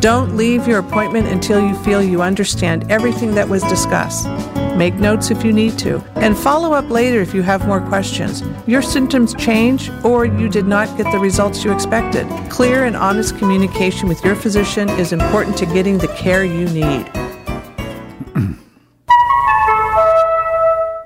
Don't 0.00 0.34
leave 0.34 0.66
your 0.66 0.78
appointment 0.78 1.28
until 1.28 1.60
you 1.60 1.74
feel 1.84 2.02
you 2.02 2.22
understand 2.22 2.90
everything 2.90 3.34
that 3.34 3.46
was 3.46 3.62
discussed. 3.64 4.26
Make 4.74 4.94
notes 4.94 5.30
if 5.30 5.44
you 5.44 5.52
need 5.52 5.78
to, 5.80 6.02
and 6.14 6.34
follow 6.34 6.72
up 6.72 6.88
later 6.88 7.20
if 7.20 7.34
you 7.34 7.42
have 7.42 7.68
more 7.68 7.82
questions. 7.82 8.42
Your 8.66 8.80
symptoms 8.80 9.34
change, 9.34 9.90
or 10.02 10.24
you 10.24 10.48
did 10.48 10.64
not 10.64 10.96
get 10.96 11.12
the 11.12 11.18
results 11.18 11.64
you 11.64 11.72
expected. 11.72 12.26
Clear 12.48 12.84
and 12.84 12.96
honest 12.96 13.36
communication 13.36 14.08
with 14.08 14.24
your 14.24 14.34
physician 14.34 14.88
is 14.88 15.12
important 15.12 15.58
to 15.58 15.66
getting 15.66 15.98
the 15.98 16.08
care 16.08 16.44
you 16.44 16.64
need. 16.70 17.06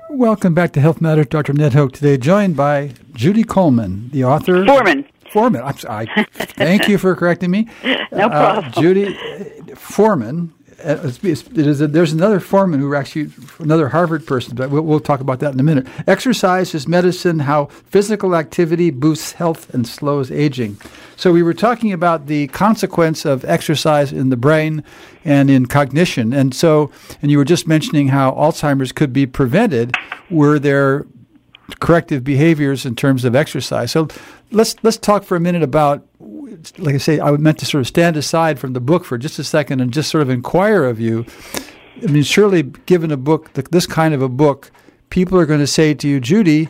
Welcome 0.09 0.53
back 0.53 0.71
to 0.71 0.79
Health 0.79 1.01
Matters. 1.01 1.27
Dr. 1.27 1.51
Ned 1.51 1.73
Hoke 1.73 1.91
today, 1.91 2.15
joined 2.15 2.55
by 2.55 2.93
Judy 3.13 3.43
Coleman, 3.43 4.09
the 4.13 4.23
author. 4.23 4.65
Foreman. 4.65 5.05
Foreman. 5.35 5.61
I'm 5.63 5.77
sorry. 5.77 6.07
Thank 6.33 6.87
you 6.87 6.97
for 6.97 7.13
correcting 7.15 7.51
me. 7.51 7.67
No 8.15 8.29
problem. 8.29 8.65
Uh, 8.65 8.81
Judy 8.81 9.07
uh, 9.17 9.75
Foreman. 9.75 10.53
Uh, 10.81 11.11
it 11.23 11.57
is 11.57 11.81
a- 11.81 11.87
there's 11.87 12.13
another 12.13 12.39
Foreman 12.39 12.79
who 12.79 12.95
actually, 12.95 13.29
another 13.59 13.89
Harvard 13.89 14.25
person, 14.25 14.55
but 14.55 14.69
we'll, 14.69 14.83
we'll 14.83 15.01
talk 15.01 15.19
about 15.19 15.39
that 15.41 15.53
in 15.53 15.59
a 15.59 15.63
minute. 15.63 15.85
Exercise 16.07 16.73
is 16.73 16.87
medicine, 16.87 17.39
how 17.39 17.65
physical 17.65 18.33
activity 18.35 18.89
boosts 18.89 19.33
health 19.33 19.73
and 19.73 19.85
slows 19.85 20.31
aging. 20.31 20.77
So 21.17 21.33
we 21.33 21.43
were 21.43 21.53
talking 21.53 21.91
about 21.91 22.27
the 22.27 22.47
consequence 22.47 23.25
of 23.25 23.43
exercise 23.43 24.13
in 24.13 24.29
the 24.29 24.37
brain 24.37 24.81
and 25.25 25.49
in 25.49 25.65
cognition. 25.65 26.31
And 26.31 26.55
so, 26.55 26.89
and 27.21 27.29
you 27.31 27.37
were 27.37 27.45
just 27.45 27.67
mentioning 27.67 28.07
how 28.09 28.31
Alzheimer's 28.31 28.93
could 28.93 29.11
be 29.11 29.25
prevented 29.25 29.93
were 30.29 30.57
there 30.57 31.05
corrective 31.79 32.23
behaviors 32.23 32.85
in 32.85 32.95
terms 32.95 33.25
of 33.25 33.35
exercise. 33.35 33.91
So 33.91 34.07
let's 34.51 34.75
let's 34.83 34.97
talk 34.97 35.23
for 35.23 35.35
a 35.35 35.39
minute 35.39 35.63
about 35.63 36.05
like 36.77 36.95
I 36.95 36.99
say 36.99 37.19
I 37.19 37.31
meant 37.31 37.59
to 37.59 37.65
sort 37.65 37.81
of 37.81 37.87
stand 37.87 38.17
aside 38.17 38.59
from 38.59 38.73
the 38.73 38.79
book 38.79 39.05
for 39.05 39.17
just 39.17 39.39
a 39.39 39.43
second 39.43 39.81
and 39.81 39.91
just 39.91 40.09
sort 40.09 40.21
of 40.21 40.29
inquire 40.29 40.85
of 40.85 40.99
you. 40.99 41.25
I 42.03 42.11
mean 42.11 42.23
surely 42.23 42.63
given 42.63 43.11
a 43.11 43.17
book 43.17 43.53
this 43.53 43.87
kind 43.87 44.13
of 44.13 44.21
a 44.21 44.29
book 44.29 44.71
people 45.09 45.39
are 45.39 45.45
going 45.45 45.59
to 45.59 45.67
say 45.67 45.93
to 45.93 46.07
you 46.07 46.19
Judy 46.19 46.69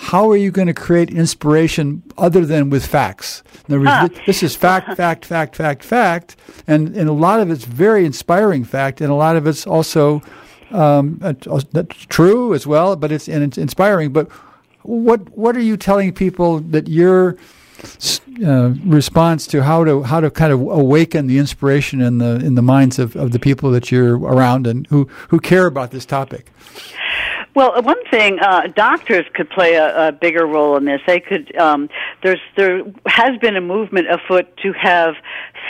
how 0.00 0.30
are 0.30 0.36
you 0.36 0.50
going 0.50 0.66
to 0.66 0.74
create 0.74 1.10
inspiration 1.10 2.02
other 2.16 2.46
than 2.46 2.70
with 2.70 2.86
facts? 2.86 3.42
In 3.68 3.74
other 3.74 4.08
words, 4.08 4.20
this 4.26 4.42
is 4.42 4.56
fact, 4.56 4.96
fact, 4.96 5.26
fact, 5.26 5.54
fact, 5.54 5.84
fact, 5.84 6.36
and, 6.66 6.96
and 6.96 7.06
a 7.06 7.12
lot 7.12 7.38
of 7.38 7.50
it's 7.50 7.66
very 7.66 8.06
inspiring 8.06 8.64
fact, 8.64 9.02
and 9.02 9.10
a 9.10 9.14
lot 9.14 9.36
of 9.36 9.46
it's 9.46 9.66
also 9.66 10.22
um, 10.70 11.18
that's 11.20 12.06
true 12.06 12.54
as 12.54 12.66
well, 12.66 12.96
but 12.96 13.12
it's 13.12 13.28
and 13.28 13.42
it's 13.42 13.58
inspiring. 13.58 14.12
But 14.12 14.28
what 14.82 15.36
what 15.36 15.56
are 15.56 15.62
you 15.62 15.76
telling 15.76 16.12
people 16.12 16.60
that 16.60 16.88
your 16.88 17.36
uh, 18.44 18.74
response 18.84 19.46
to 19.46 19.62
how 19.62 19.84
to 19.84 20.02
how 20.02 20.20
to 20.20 20.30
kind 20.30 20.52
of 20.52 20.60
awaken 20.60 21.26
the 21.26 21.38
inspiration 21.38 22.00
in 22.00 22.18
the 22.18 22.36
in 22.36 22.54
the 22.54 22.62
minds 22.62 22.98
of, 22.98 23.16
of 23.16 23.32
the 23.32 23.38
people 23.38 23.70
that 23.70 23.90
you're 23.90 24.18
around 24.18 24.66
and 24.66 24.86
who, 24.88 25.08
who 25.28 25.40
care 25.40 25.66
about 25.66 25.90
this 25.90 26.06
topic? 26.06 26.50
Well, 27.54 27.82
one 27.82 28.02
thing, 28.10 28.38
uh, 28.38 28.68
doctors 28.76 29.26
could 29.34 29.50
play 29.50 29.74
a, 29.74 30.08
a 30.08 30.12
bigger 30.12 30.46
role 30.46 30.76
in 30.76 30.84
this. 30.84 31.00
They 31.06 31.18
could. 31.20 31.54
Um, 31.56 31.88
there's 32.22 32.40
there 32.56 32.84
has 33.06 33.36
been 33.40 33.56
a 33.56 33.60
movement 33.60 34.06
afoot 34.08 34.56
to 34.58 34.72
have 34.72 35.14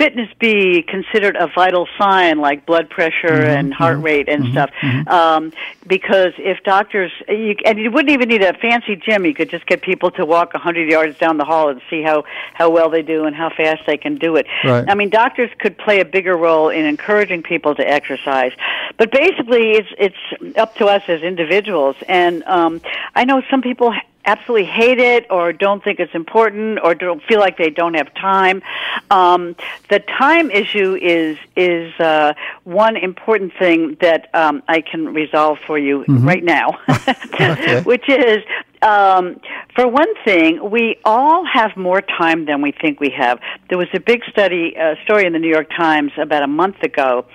fitness 0.01 0.31
be 0.39 0.83
considered 0.83 1.37
a 1.37 1.47
vital 1.55 1.87
sign, 1.99 2.39
like 2.39 2.65
blood 2.65 2.89
pressure 2.89 3.43
and 3.43 3.75
heart 3.75 4.01
rate 4.01 4.31
and 4.31 4.51
stuff. 4.51 4.71
Um, 5.07 5.53
because 5.87 6.33
if 6.39 6.63
doctors, 6.65 7.13
you, 7.29 7.55
and 7.67 7.79
you 7.79 7.91
wouldn't 7.91 8.11
even 8.11 8.29
need 8.29 8.43
a 8.43 8.55
fancy 8.55 8.97
gym, 8.97 9.27
you 9.27 9.35
could 9.35 9.51
just 9.51 9.67
get 9.67 9.83
people 9.83 10.11
to 10.13 10.25
walk 10.25 10.55
a 10.55 10.59
hundred 10.59 10.91
yards 10.91 11.19
down 11.19 11.37
the 11.37 11.45
hall 11.45 11.69
and 11.69 11.83
see 11.91 12.03
how 12.03 12.25
how 12.55 12.71
well 12.71 12.89
they 12.89 13.03
do 13.03 13.25
and 13.25 13.37
how 13.37 13.51
fast 13.51 13.83
they 13.87 13.99
can 13.99 14.17
do 14.17 14.37
it. 14.37 14.47
Right. 14.65 14.89
I 14.89 14.95
mean, 14.95 15.11
doctors 15.11 15.51
could 15.59 15.77
play 15.77 16.01
a 16.01 16.05
bigger 16.05 16.37
role 16.37 16.71
in 16.71 16.87
encouraging 16.87 17.43
people 17.43 17.75
to 17.75 17.87
exercise. 17.87 18.53
But 18.97 19.13
basically, 19.13 19.73
it's 19.73 19.89
it's 19.99 20.57
up 20.57 20.77
to 20.77 20.87
us 20.87 21.03
as 21.09 21.21
individuals. 21.23 21.97
And 22.09 22.43
um, 22.45 22.81
I 23.15 23.25
know 23.25 23.43
some 23.51 23.61
people 23.61 23.93
absolutely 24.25 24.67
hate 24.67 24.99
it 24.99 25.27
or 25.31 25.53
don't 25.53 25.83
think 25.83 25.99
it's 26.01 26.15
important 26.15 26.79
or 26.83 26.95
don't 26.95 27.23
feel 27.25 27.41
like 27.41 27.57
they 27.57 27.71
don't 27.71 27.95
have 27.95 28.13
time. 28.15 28.63
Um, 29.11 29.57
the 29.89 30.01
time 30.01 30.51
issue 30.51 30.97
is 31.01 31.39
is 31.57 31.93
uh, 32.01 32.35
one 32.65 32.97
important 32.97 33.53
thing 33.59 33.97
that 34.01 34.29
um, 34.35 34.63
I 34.69 34.81
can 34.81 35.13
resolve 35.13 35.59
for 35.67 35.79
you 35.79 36.05
right 36.09 36.45
now, 36.45 36.79
Okay. 37.35 37.83
which 37.83 38.09
is 38.09 38.43
um, 38.83 39.41
for 39.75 39.87
one 39.87 40.13
thing, 40.25 40.71
we 40.71 40.99
all 41.05 41.45
have 41.45 41.77
more 41.77 42.01
time 42.01 42.47
than 42.47 42.63
we 42.63 42.73
think 42.73 43.01
we 43.01 43.11
have. 43.11 43.39
There 43.69 43.79
was 43.79 43.89
a 43.93 44.01
big 44.01 44.23
study, 44.31 44.75
uh, 44.77 44.95
story 45.05 45.27
in 45.27 45.33
the 45.33 45.39
New 45.39 45.51
York 45.51 45.69
Times 45.77 46.13
about 46.17 46.43
a 46.43 46.47
month 46.47 46.83
ago, 46.83 47.27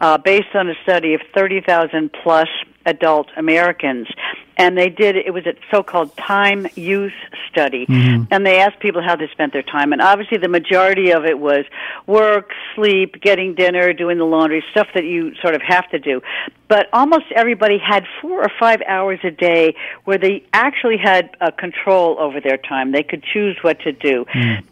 uh, 0.00 0.18
based 0.18 0.54
on 0.54 0.68
a 0.70 0.74
study 0.82 1.14
of 1.14 1.20
30,000 1.34 2.10
plus 2.22 2.48
adult 2.86 3.28
Americans. 3.36 4.08
And 4.56 4.78
they 4.78 4.88
did, 4.88 5.16
it 5.16 5.34
was 5.34 5.46
a 5.46 5.54
so-called 5.72 6.16
time 6.16 6.68
use 6.76 7.12
study. 7.50 7.86
And 8.30 8.46
they 8.46 8.60
asked 8.60 8.78
people 8.78 9.02
how 9.02 9.16
they 9.16 9.26
spent 9.32 9.52
their 9.52 9.64
time. 9.64 9.92
And 9.92 10.00
obviously 10.00 10.38
the 10.38 10.48
majority 10.48 11.10
of 11.10 11.24
it 11.24 11.40
was 11.40 11.64
work, 12.06 12.50
sleep, 12.76 13.20
getting 13.20 13.56
dinner, 13.56 13.92
doing 13.92 14.18
the 14.18 14.24
laundry, 14.24 14.62
stuff 14.70 14.86
that 14.94 15.02
you 15.04 15.34
sort 15.42 15.56
of 15.56 15.62
have 15.62 15.90
to 15.90 15.98
do. 15.98 16.20
But 16.68 16.88
almost 16.92 17.24
everybody 17.34 17.78
had 17.78 18.04
four 18.22 18.42
or 18.42 18.50
five 18.60 18.80
hours 18.86 19.18
a 19.24 19.30
day 19.32 19.74
where 20.04 20.18
they 20.18 20.44
actually 20.52 20.98
had 20.98 21.36
uh, 21.40 21.50
control 21.50 22.16
over 22.20 22.40
their 22.40 22.56
time. 22.56 22.92
They 22.92 23.02
could 23.02 23.24
choose 23.24 23.58
what 23.62 23.80
to 23.80 23.90
do. 23.92 24.24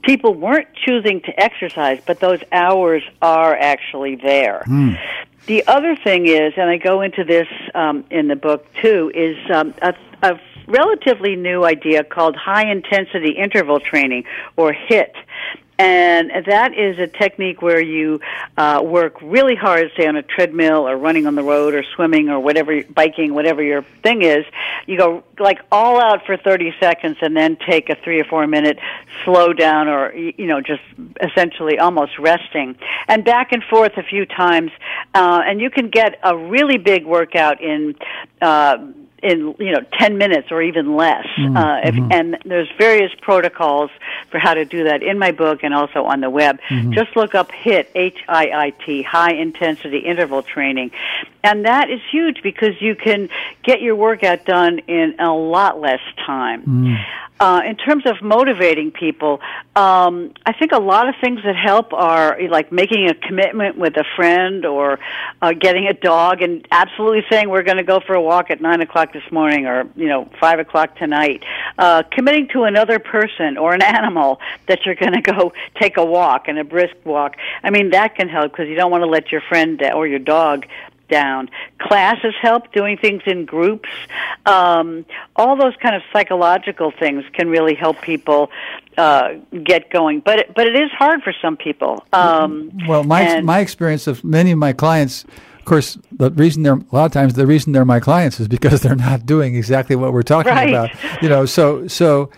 People 0.02 0.34
weren't 0.34 0.68
choosing 0.86 1.22
to 1.22 1.40
exercise, 1.40 2.00
but 2.06 2.20
those 2.20 2.38
hours 2.52 3.02
are 3.20 3.56
actually 3.56 4.14
there. 4.14 4.62
The 5.47 5.66
other 5.66 5.97
thing 5.97 6.26
is, 6.26 6.53
and 6.57 6.70
I 6.70 6.76
go 6.76 7.01
into 7.01 7.24
this 7.24 7.49
um, 7.74 8.05
in 8.11 8.28
the 8.28 8.36
book 8.36 8.66
too, 8.80 9.11
is 9.14 9.36
um, 9.53 9.74
a, 9.82 9.95
a 10.22 10.40
relatively 10.68 11.34
new 11.34 11.64
idea 11.64 12.05
called 12.05 12.36
high 12.36 12.70
intensity 12.70 13.32
interval 13.32 13.80
training, 13.80 14.24
or 14.57 14.72
HIIT. 14.72 15.14
And 15.79 16.31
that 16.47 16.75
is 16.79 16.99
a 16.99 17.07
technique 17.07 17.62
where 17.62 17.81
you 17.81 18.20
uh, 18.57 18.83
work 18.85 19.20
really 19.23 19.57
hard, 19.57 19.91
say 19.97 20.07
on 20.07 20.16
a 20.16 20.23
treadmill 20.23 20.87
or 20.89 20.97
running 20.97 21.27
on 21.27 21.35
the 21.35 21.43
road 21.43 21.75
or 21.75 21.83
swimming 21.83 22.29
or 22.29 22.39
whatever, 22.39 22.83
biking, 22.85 23.35
whatever 23.35 23.62
your 23.62 23.83
thing 24.03 24.23
is. 24.23 24.45
You 24.87 24.99
go 24.99 25.25
like 25.39 25.61
all 25.73 26.01
out 26.01 26.25
for 26.27 26.37
30 26.37 26.75
seconds 26.79 27.16
and 27.20 27.37
then 27.37 27.57
take 27.57 27.89
a 27.89 27.97
three 27.97 28.20
or 28.20 28.25
four 28.25 28.47
minute 28.47 28.79
slow 29.25 29.53
down 29.53 29.89
or, 29.89 30.14
you 30.14 30.47
know, 30.47 30.61
just 30.61 30.83
essentially 31.20 31.79
almost 31.79 32.18
resting. 32.18 32.77
And 33.09 33.25
back 33.25 33.53
and 33.53 33.62
forth 33.64 33.97
a 33.97 34.03
few 34.03 34.27
times. 34.27 34.70
Uh, 35.14 35.43
and 35.45 35.61
you 35.61 35.70
can 35.70 35.89
get 35.89 36.18
a 36.23 36.37
really 36.37 36.79
big 36.79 37.07
workout 37.07 37.61
in, 37.61 37.97
uh, 38.41 38.79
in 39.23 39.55
you 39.59 39.73
know 39.73 39.81
10 39.99 40.18
minutes 40.18 40.49
or 40.51 40.61
even 40.62 40.97
less 40.97 41.27
mm, 41.39 41.57
uh, 41.57 41.87
if, 41.87 41.95
mm-hmm. 41.95 42.12
and 42.12 42.39
there's 42.45 42.68
various 42.77 43.12
protocols 43.20 43.91
for 44.31 44.39
how 44.39 44.55
to 44.55 44.64
do 44.64 44.85
that 44.85 45.03
in 45.03 45.18
my 45.18 45.31
book 45.31 45.62
and 45.62 45.73
also 45.75 46.05
on 46.05 46.20
the 46.20 46.31
web. 46.31 46.59
Mm-hmm. 46.68 46.93
Just 46.93 47.16
look 47.16 47.35
up 47.35 47.51
HIIT 47.53 47.87
h-i-i-t 47.95 49.03
high 49.03 49.35
intensity 49.35 49.99
interval 49.99 50.43
training. 50.43 50.91
And 51.45 51.64
that 51.64 51.91
is 51.91 52.01
huge 52.11 52.43
because 52.43 52.81
you 52.81 52.95
can 52.95 53.29
get 53.62 53.81
your 53.81 53.97
workout 53.97 54.45
done 54.45 54.81
in 54.81 55.16
a 55.18 55.33
lot 55.33 55.81
less 55.81 56.01
time 56.25 56.62
mm. 56.62 57.05
Uh, 57.41 57.61
in 57.66 57.74
terms 57.76 58.07
of 58.07 58.22
motivating 58.22 58.93
people, 58.93 59.41
um, 59.74 60.33
I 60.47 60.53
think 60.53 60.70
a 60.70 60.78
lot 60.78 61.09
of 61.09 61.16
things 61.20 61.41
that 61.45 61.57
help 61.57 61.93
are 61.93 62.39
like 62.49 62.70
making 62.70 63.09
a 63.09 63.14
commitment 63.14 63.76
with 63.76 63.97
a 63.97 64.05
friend 64.14 64.64
or 64.64 65.01
uh, 65.41 65.53
getting 65.53 65.89
a 65.89 65.93
dog 65.93 66.41
and 66.41 66.66
absolutely 66.70 67.24
saying 67.28 67.49
we're 67.49 67.64
going 67.64 67.78
to 67.78 67.83
go 67.83 67.99
for 67.99 68.14
a 68.14 68.22
walk 68.22 68.51
at 68.51 68.61
nine 68.61 68.80
o'clock 68.80 69.12
this 69.12 69.28
morning 69.33 69.66
or 69.66 69.89
you 69.97 70.07
know 70.07 70.30
five 70.39 70.61
o'clock 70.61 70.97
tonight. 70.97 71.43
Uh, 71.78 72.05
committing 72.12 72.47
to 72.49 72.62
another 72.62 72.99
person 73.01 73.59
or 73.59 73.74
an 73.74 73.83
animal 74.03 74.41
that 74.68 74.87
you're 74.87 74.95
going 74.95 75.12
to 75.12 75.22
go 75.22 75.53
take 75.80 75.97
a 75.97 76.05
walk 76.05 76.47
and 76.47 76.59
a 76.59 76.64
brisk 76.64 76.95
walk. 77.05 77.37
I 77.64 77.70
mean 77.70 77.91
that 77.91 78.14
can 78.14 78.28
help 78.28 78.53
because 78.53 78.68
you 78.68 78.76
don't 78.76 78.91
want 78.91 79.03
to 79.03 79.11
let 79.11 79.33
your 79.33 79.41
friend 79.41 79.83
or 79.83 80.07
your 80.07 80.20
dog 80.20 80.66
down. 81.12 81.48
Classes 81.78 82.34
help, 82.40 82.72
doing 82.72 82.96
things 82.96 83.22
in 83.26 83.44
groups. 83.44 83.88
Um, 84.46 85.04
all 85.36 85.54
those 85.56 85.76
kind 85.80 85.94
of 85.94 86.02
psychological 86.12 86.90
things 86.90 87.24
can 87.32 87.48
really 87.48 87.74
help 87.76 88.00
people 88.02 88.50
uh, 88.98 89.34
get 89.62 89.90
going. 89.90 90.20
But 90.20 90.36
it, 90.40 90.54
but 90.56 90.66
it 90.66 90.74
is 90.74 90.90
hard 90.90 91.22
for 91.22 91.32
some 91.40 91.56
people. 91.56 92.04
Um, 92.12 92.72
well, 92.88 93.04
my 93.04 93.20
and- 93.22 93.46
my 93.46 93.60
experience 93.60 94.06
of 94.08 94.24
many 94.24 94.50
of 94.50 94.58
my 94.58 94.72
clients. 94.72 95.24
Of 95.58 95.66
course, 95.66 95.96
the 96.10 96.28
reason 96.32 96.64
they're 96.64 96.74
a 96.74 96.94
lot 96.98 97.04
of 97.06 97.12
times 97.12 97.34
the 97.34 97.46
reason 97.46 97.72
they're 97.72 97.84
my 97.84 98.00
clients 98.00 98.40
is 98.40 98.48
because 98.48 98.80
they're 98.82 98.96
not 99.10 99.26
doing 99.26 99.54
exactly 99.54 99.94
what 99.94 100.12
we're 100.12 100.22
talking 100.24 100.50
Right. 100.52 100.70
about. 100.70 100.90
You 101.22 101.28
know, 101.28 101.46
so 101.46 101.86
so. 101.86 102.30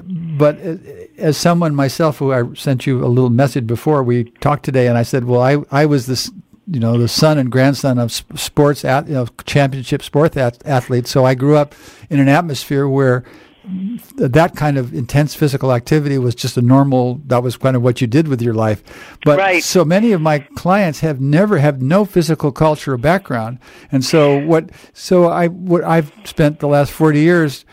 But 0.00 0.54
uh, 0.64 0.76
as 1.18 1.36
someone 1.36 1.74
myself, 1.74 2.16
who 2.18 2.32
I 2.32 2.42
sent 2.54 2.86
you 2.86 3.04
a 3.04 3.10
little 3.16 3.28
message 3.28 3.66
before 3.66 4.02
we 4.02 4.24
talked 4.40 4.64
today, 4.64 4.86
and 4.88 4.96
I 4.96 5.02
said, 5.02 5.24
well, 5.24 5.42
I 5.42 5.58
I 5.82 5.84
was 5.84 6.06
this 6.06 6.30
you 6.66 6.80
know 6.80 6.96
the 6.98 7.08
son 7.08 7.38
and 7.38 7.50
grandson 7.50 7.98
of 7.98 8.10
sports 8.12 8.84
at, 8.84 9.06
you 9.08 9.14
know, 9.14 9.26
championship 9.44 10.02
sport 10.02 10.36
ath- 10.36 10.58
athletes. 10.66 11.10
So 11.10 11.24
I 11.24 11.34
grew 11.34 11.56
up 11.56 11.74
in 12.10 12.20
an 12.20 12.28
atmosphere 12.28 12.88
where 12.88 13.24
that 14.16 14.54
kind 14.56 14.76
of 14.76 14.92
intense 14.92 15.34
physical 15.34 15.72
activity 15.72 16.18
was 16.18 16.34
just 16.34 16.56
a 16.56 16.62
normal. 16.62 17.20
That 17.26 17.42
was 17.42 17.56
kind 17.56 17.76
of 17.76 17.82
what 17.82 18.00
you 18.00 18.06
did 18.06 18.28
with 18.28 18.42
your 18.42 18.52
life. 18.54 18.82
But 19.24 19.38
Right. 19.38 19.62
so 19.64 19.84
many 19.84 20.12
of 20.12 20.20
my 20.20 20.40
clients 20.54 21.00
have 21.00 21.20
never 21.20 21.58
have 21.58 21.80
no 21.80 22.04
physical 22.04 22.52
culture 22.52 22.96
background, 22.98 23.58
and 23.90 24.04
so 24.04 24.38
what? 24.38 24.68
So 24.92 25.28
I 25.28 25.48
what 25.48 25.82
I've 25.84 26.12
spent 26.24 26.60
the 26.60 26.68
last 26.68 26.92
forty 26.92 27.20
years. 27.20 27.64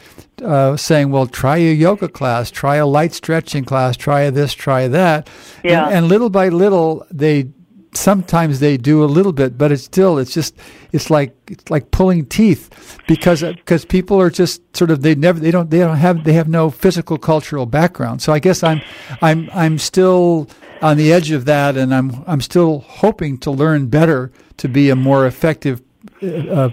Uh, 0.43 0.75
saying, 0.75 1.11
well, 1.11 1.27
try 1.27 1.57
a 1.57 1.71
yoga 1.71 2.07
class, 2.07 2.49
try 2.49 2.77
a 2.77 2.87
light 2.87 3.13
stretching 3.13 3.63
class, 3.63 3.95
try 3.95 4.27
this, 4.31 4.55
try 4.55 4.87
that, 4.87 5.29
Yeah. 5.63 5.85
and, 5.85 5.95
and 5.97 6.07
little 6.07 6.31
by 6.31 6.49
little, 6.49 7.05
they 7.11 7.49
sometimes 7.93 8.59
they 8.59 8.77
do 8.77 9.03
a 9.03 9.05
little 9.05 9.33
bit, 9.33 9.57
but 9.57 9.71
it's 9.71 9.83
still 9.83 10.17
it's 10.17 10.33
just 10.33 10.55
it's 10.91 11.09
like 11.09 11.35
it's 11.47 11.69
like 11.69 11.91
pulling 11.91 12.25
teeth 12.25 12.99
because 13.07 13.43
because 13.43 13.85
people 13.85 14.19
are 14.19 14.29
just 14.29 14.61
sort 14.75 14.91
of 14.91 15.01
they 15.01 15.15
never 15.15 15.39
they 15.39 15.51
don't 15.51 15.69
they 15.69 15.79
don't 15.79 15.97
have 15.97 16.23
they 16.23 16.33
have 16.33 16.47
no 16.47 16.69
physical 16.69 17.17
cultural 17.17 17.65
background. 17.65 18.21
So 18.21 18.33
I 18.33 18.39
guess 18.39 18.63
I'm 18.63 18.81
I'm 19.21 19.49
I'm 19.53 19.77
still 19.77 20.49
on 20.81 20.97
the 20.97 21.11
edge 21.11 21.31
of 21.31 21.45
that, 21.45 21.77
and 21.77 21.93
I'm 21.93 22.23
I'm 22.27 22.41
still 22.41 22.79
hoping 22.79 23.37
to 23.39 23.51
learn 23.51 23.87
better 23.87 24.31
to 24.57 24.67
be 24.67 24.89
a 24.89 24.95
more 24.95 25.25
effective. 25.25 25.81
Uh, 26.21 26.69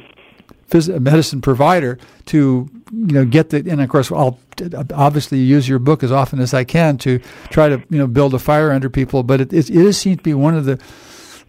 phys- 0.71 1.01
medicine 1.01 1.41
provider 1.41 1.99
to 2.27 2.69
you 2.93 3.13
know 3.13 3.25
get 3.25 3.51
the 3.51 3.59
and 3.59 3.81
of 3.81 3.89
course 3.89 4.11
I'll 4.13 4.39
obviously 4.95 5.39
use 5.39 5.69
your 5.69 5.79
book 5.79 6.03
as 6.03 6.13
often 6.13 6.41
as 6.41 6.55
I 6.55 6.65
can 6.65 6.99
to 6.99 7.19
try 7.51 7.69
to 7.69 7.83
you 7.91 7.99
know 7.99 8.07
build 8.07 8.35
a 8.35 8.39
fire 8.39 8.71
under 8.71 8.89
people 8.91 9.23
but 9.23 9.41
it, 9.41 9.53
it, 9.53 9.71
it 9.71 9.93
seems 9.95 10.19
to 10.19 10.23
be 10.23 10.35
one 10.35 10.55
of 10.55 10.65
the 10.65 10.79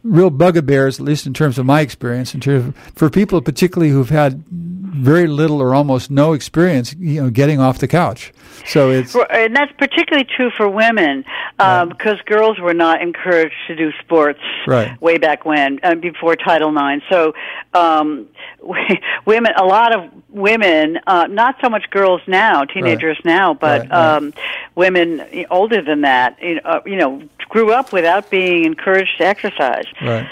real 0.04 0.30
bugbears 0.30 1.00
at 1.00 1.06
least 1.06 1.26
in 1.28 1.34
terms 1.34 1.58
of 1.58 1.66
my 1.66 1.82
experience 1.82 2.34
in 2.34 2.40
terms 2.40 2.68
of, 2.68 2.76
for 2.96 3.10
people 3.10 3.42
particularly 3.42 3.92
who've 3.92 4.10
had 4.10 4.44
very 4.50 5.28
little 5.28 5.62
or 5.62 5.76
almost 5.76 6.10
no 6.10 6.34
experience 6.34 6.94
you 7.00 7.22
know 7.22 7.30
getting 7.30 7.60
off 7.60 7.78
the 7.80 7.88
couch 7.88 8.34
so 8.66 8.90
it's 8.90 9.16
and 9.30 9.56
that's 9.56 9.72
particularly 9.78 10.28
true 10.36 10.50
for 10.56 10.68
women 10.70 11.24
Right. 11.60 11.82
um, 11.82 11.90
because 11.90 12.18
girls 12.26 12.58
were 12.60 12.74
not 12.74 13.02
encouraged 13.02 13.56
to 13.68 13.76
do 13.76 13.92
sports 14.00 14.40
Right. 14.66 15.00
way 15.02 15.18
back 15.18 15.44
when 15.46 15.80
uh, 15.84 15.96
before 15.96 16.36
Title 16.38 16.70
IX. 16.76 17.04
So 17.10 17.34
um, 17.74 18.28
women, 19.26 19.52
a 19.56 19.66
lot 19.66 19.96
of 19.96 20.12
women, 20.30 21.00
uh, 21.08 21.28
not 21.28 21.56
so 21.62 21.70
much 21.70 21.90
girls 21.90 22.22
now, 22.28 22.66
teenagers 22.66 23.20
now, 23.24 23.54
but 23.54 23.82
Right, 23.82 23.90
right. 23.90 24.16
Um, 24.16 24.34
women 24.76 25.46
older 25.50 25.82
than 25.82 26.02
that, 26.02 26.42
you 26.42 26.56
know, 26.56 26.62
uh, 26.66 26.82
you 26.86 26.96
know, 26.96 27.22
grew 27.50 27.72
up 27.72 27.92
without 27.92 28.30
being 28.30 28.66
encouraged 28.66 29.18
to 29.18 29.26
exercise. 29.26 29.86
Right. 30.02 30.30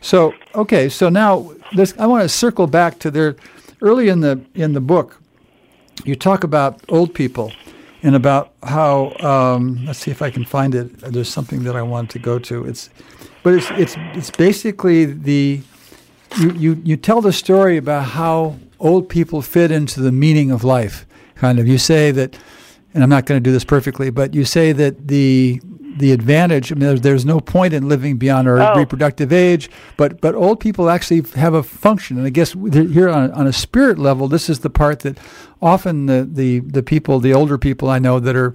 So 0.00 0.34
okay, 0.54 0.88
so 0.88 1.08
now 1.08 1.52
this 1.74 1.94
I 1.98 2.06
want 2.06 2.22
to 2.22 2.28
circle 2.28 2.66
back 2.66 2.98
to 3.00 3.10
there 3.10 3.36
early 3.80 4.08
in 4.08 4.20
the 4.20 4.40
in 4.54 4.72
the 4.72 4.80
book. 4.80 5.20
You 6.04 6.14
talk 6.14 6.44
about 6.44 6.80
old 6.88 7.14
people 7.14 7.52
and 8.02 8.14
about 8.14 8.52
how 8.62 9.16
um, 9.20 9.84
let's 9.86 9.98
see 9.98 10.10
if 10.10 10.22
I 10.22 10.30
can 10.30 10.44
find 10.44 10.74
it. 10.74 10.98
There's 10.98 11.28
something 11.28 11.64
that 11.64 11.74
I 11.74 11.82
want 11.82 12.10
to 12.10 12.18
go 12.18 12.38
to. 12.38 12.64
It's 12.66 12.90
but 13.42 13.54
it's 13.54 13.70
it's 13.72 13.96
it's 14.14 14.30
basically 14.30 15.06
the 15.06 15.62
you, 16.40 16.52
you, 16.52 16.82
you 16.84 16.96
tell 16.96 17.20
the 17.20 17.32
story 17.32 17.76
about 17.76 18.04
how 18.04 18.56
old 18.78 19.08
people 19.08 19.42
fit 19.42 19.70
into 19.70 20.00
the 20.00 20.12
meaning 20.12 20.50
of 20.50 20.64
life. 20.64 21.06
Kind 21.34 21.58
of, 21.58 21.66
you 21.66 21.78
say 21.78 22.10
that, 22.12 22.38
and 22.94 23.02
I'm 23.02 23.10
not 23.10 23.26
going 23.26 23.42
to 23.42 23.44
do 23.44 23.52
this 23.52 23.64
perfectly, 23.64 24.10
but 24.10 24.34
you 24.34 24.44
say 24.44 24.72
that 24.72 25.08
the 25.08 25.60
the 25.98 26.12
advantage. 26.12 26.70
I 26.70 26.74
mean, 26.74 26.80
there's, 26.88 27.00
there's 27.00 27.24
no 27.24 27.40
point 27.40 27.72
in 27.72 27.88
living 27.88 28.18
beyond 28.18 28.46
our 28.46 28.60
Oh. 28.60 28.76
reproductive 28.76 29.32
age, 29.32 29.70
but 29.96 30.20
but 30.20 30.34
old 30.34 30.60
people 30.60 30.90
actually 30.90 31.22
have 31.36 31.54
a 31.54 31.62
function. 31.62 32.18
And 32.18 32.26
I 32.26 32.30
guess 32.30 32.52
here 32.52 33.08
on 33.08 33.30
on 33.32 33.46
a 33.46 33.52
spirit 33.52 33.98
level, 33.98 34.28
this 34.28 34.50
is 34.50 34.58
the 34.60 34.68
part 34.70 35.00
that 35.00 35.18
often 35.62 36.04
the 36.04 36.28
the 36.30 36.60
the 36.60 36.82
people, 36.82 37.18
the 37.18 37.32
older 37.32 37.56
people 37.56 37.88
I 37.88 37.98
know 37.98 38.20
that 38.20 38.36
are 38.36 38.52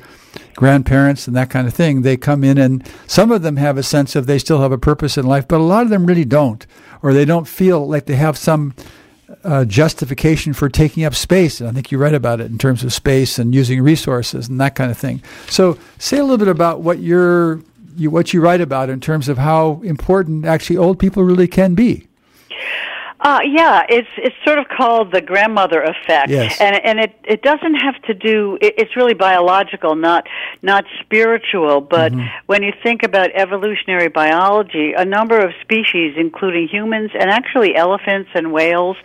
grandparents 0.55 1.27
and 1.27 1.35
that 1.35 1.49
kind 1.49 1.67
of 1.67 1.73
thing, 1.73 2.03
they 2.03 2.15
come 2.17 2.43
in 2.43 2.57
and 2.59 2.87
some 3.07 3.31
of 3.31 3.41
them 3.41 3.57
have 3.57 3.77
a 3.77 3.83
sense 3.83 4.15
of 4.15 4.27
they 4.27 4.37
still 4.37 4.61
have 4.61 4.71
a 4.71 4.77
purpose 4.77 5.17
in 5.17 5.25
life, 5.25 5.47
but 5.47 5.59
a 5.59 5.63
lot 5.63 5.83
of 5.83 5.89
them 5.89 6.05
really 6.05 6.25
don't, 6.25 6.65
or 7.01 7.13
they 7.13 7.25
don't 7.25 7.47
feel 7.47 7.87
like 7.87 8.05
they 8.05 8.15
have 8.15 8.37
some 8.37 8.73
uh, 9.43 9.65
justification 9.65 10.53
for 10.53 10.69
taking 10.69 11.03
up 11.03 11.15
space. 11.15 11.59
And 11.59 11.69
I 11.69 11.73
think 11.73 11.91
you 11.91 11.97
write 11.97 12.13
about 12.13 12.41
it 12.41 12.51
in 12.51 12.57
terms 12.57 12.83
of 12.83 12.93
space 12.93 13.39
and 13.39 13.53
using 13.53 13.81
resources 13.81 14.47
and 14.47 14.59
that 14.59 14.75
kind 14.75 14.91
of 14.91 14.97
thing. 14.97 15.21
So, 15.47 15.77
say 15.97 16.17
a 16.17 16.21
little 16.21 16.37
bit 16.37 16.47
about 16.47 16.81
what 16.81 16.99
you're, 16.99 17.61
you, 17.95 18.09
what 18.09 18.33
you 18.33 18.41
write 18.41 18.61
about 18.61 18.89
in 18.89 18.99
terms 18.99 19.29
of 19.29 19.37
how 19.37 19.81
important 19.83 20.45
actually 20.45 20.77
old 20.77 20.99
people 20.99 21.23
really 21.23 21.47
can 21.47 21.75
be. 21.75 22.07
Uh, 23.21 23.39
yeah, 23.45 23.83
it's 23.87 24.07
it's 24.17 24.35
sort 24.43 24.57
of 24.57 24.67
called 24.67 25.11
the 25.13 25.21
grandmother 25.21 25.79
effect, 25.81 26.29
Yes. 26.29 26.59
and 26.59 26.75
and 26.83 26.99
it 26.99 27.13
it 27.23 27.43
doesn't 27.43 27.75
have 27.75 28.01
to 28.03 28.15
do. 28.15 28.57
It, 28.59 28.73
it's 28.79 28.95
really 28.95 29.13
biological, 29.13 29.95
not 29.95 30.27
not 30.63 30.85
spiritual. 31.01 31.81
But 31.81 32.13
when 32.47 32.63
you 32.63 32.73
think 32.81 33.03
about 33.03 33.29
evolutionary 33.35 34.07
biology, 34.07 34.93
a 34.93 35.05
number 35.05 35.37
of 35.37 35.51
species, 35.61 36.15
including 36.17 36.67
humans 36.67 37.11
and 37.13 37.29
actually 37.29 37.75
elephants 37.75 38.31
and 38.33 38.51
whales, 38.51 38.97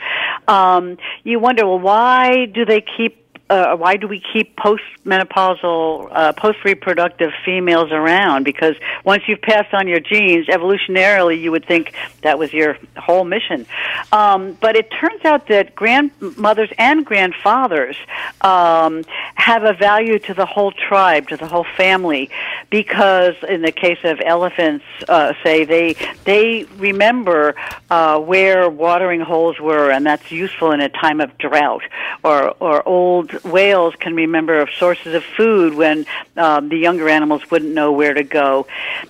um, 0.48 0.96
you 1.24 1.38
wonder, 1.38 1.66
well, 1.66 1.78
why 1.78 2.46
do 2.46 2.64
they 2.64 2.80
keep 2.96 3.25
uh, 3.48 3.76
why 3.76 3.96
do 3.96 4.08
we 4.08 4.20
keep 4.32 4.56
postmenopausal, 4.56 6.08
uh, 6.10 6.32
post-reproductive 6.32 7.30
females 7.44 7.92
around? 7.92 8.44
Because 8.44 8.74
once 9.04 9.22
you've 9.28 9.42
passed 9.42 9.72
on 9.72 9.86
your 9.86 10.00
genes, 10.00 10.46
evolutionarily, 10.48 11.40
you 11.40 11.52
would 11.52 11.64
think 11.64 11.94
that 12.22 12.38
was 12.38 12.52
your 12.52 12.76
whole 12.96 13.24
mission. 13.24 13.66
Um, 14.12 14.56
but 14.60 14.76
it 14.76 14.90
turns 14.90 15.24
out 15.24 15.46
that 15.48 15.74
grandmothers 15.74 16.70
and 16.78 17.06
grandfathers 17.06 17.96
um, 18.40 19.04
have 19.36 19.62
a 19.62 19.72
value 19.74 20.18
to 20.20 20.34
the 20.34 20.46
whole 20.46 20.72
tribe, 20.72 21.28
to 21.28 21.36
the 21.36 21.46
whole 21.46 21.66
family, 21.76 22.30
because 22.70 23.34
in 23.48 23.62
the 23.62 23.72
case 23.72 24.00
of 24.02 24.20
elephants, 24.24 24.84
uh, 25.08 25.34
say 25.44 25.64
they 25.64 25.94
they 26.24 26.64
remember 26.78 27.54
uh, 27.90 28.18
where 28.18 28.68
watering 28.68 29.20
holes 29.20 29.60
were, 29.60 29.90
and 29.90 30.04
that's 30.04 30.32
useful 30.32 30.72
in 30.72 30.80
a 30.80 30.88
time 30.88 31.20
of 31.20 31.36
drought. 31.38 31.82
Or 32.24 32.50
or 32.58 32.86
old 32.86 33.35
whales 33.44 33.94
can 33.98 34.14
remember 34.14 34.60
of 34.60 34.70
sources 34.70 35.14
of 35.14 35.24
food 35.24 35.74
when 35.74 36.06
um, 36.36 36.68
the 36.68 36.76
younger 36.76 37.08
animals 37.08 37.50
wouldn't 37.50 37.72
know 37.72 37.92
where 37.92 38.14
to 38.14 38.22
go. 38.22 38.66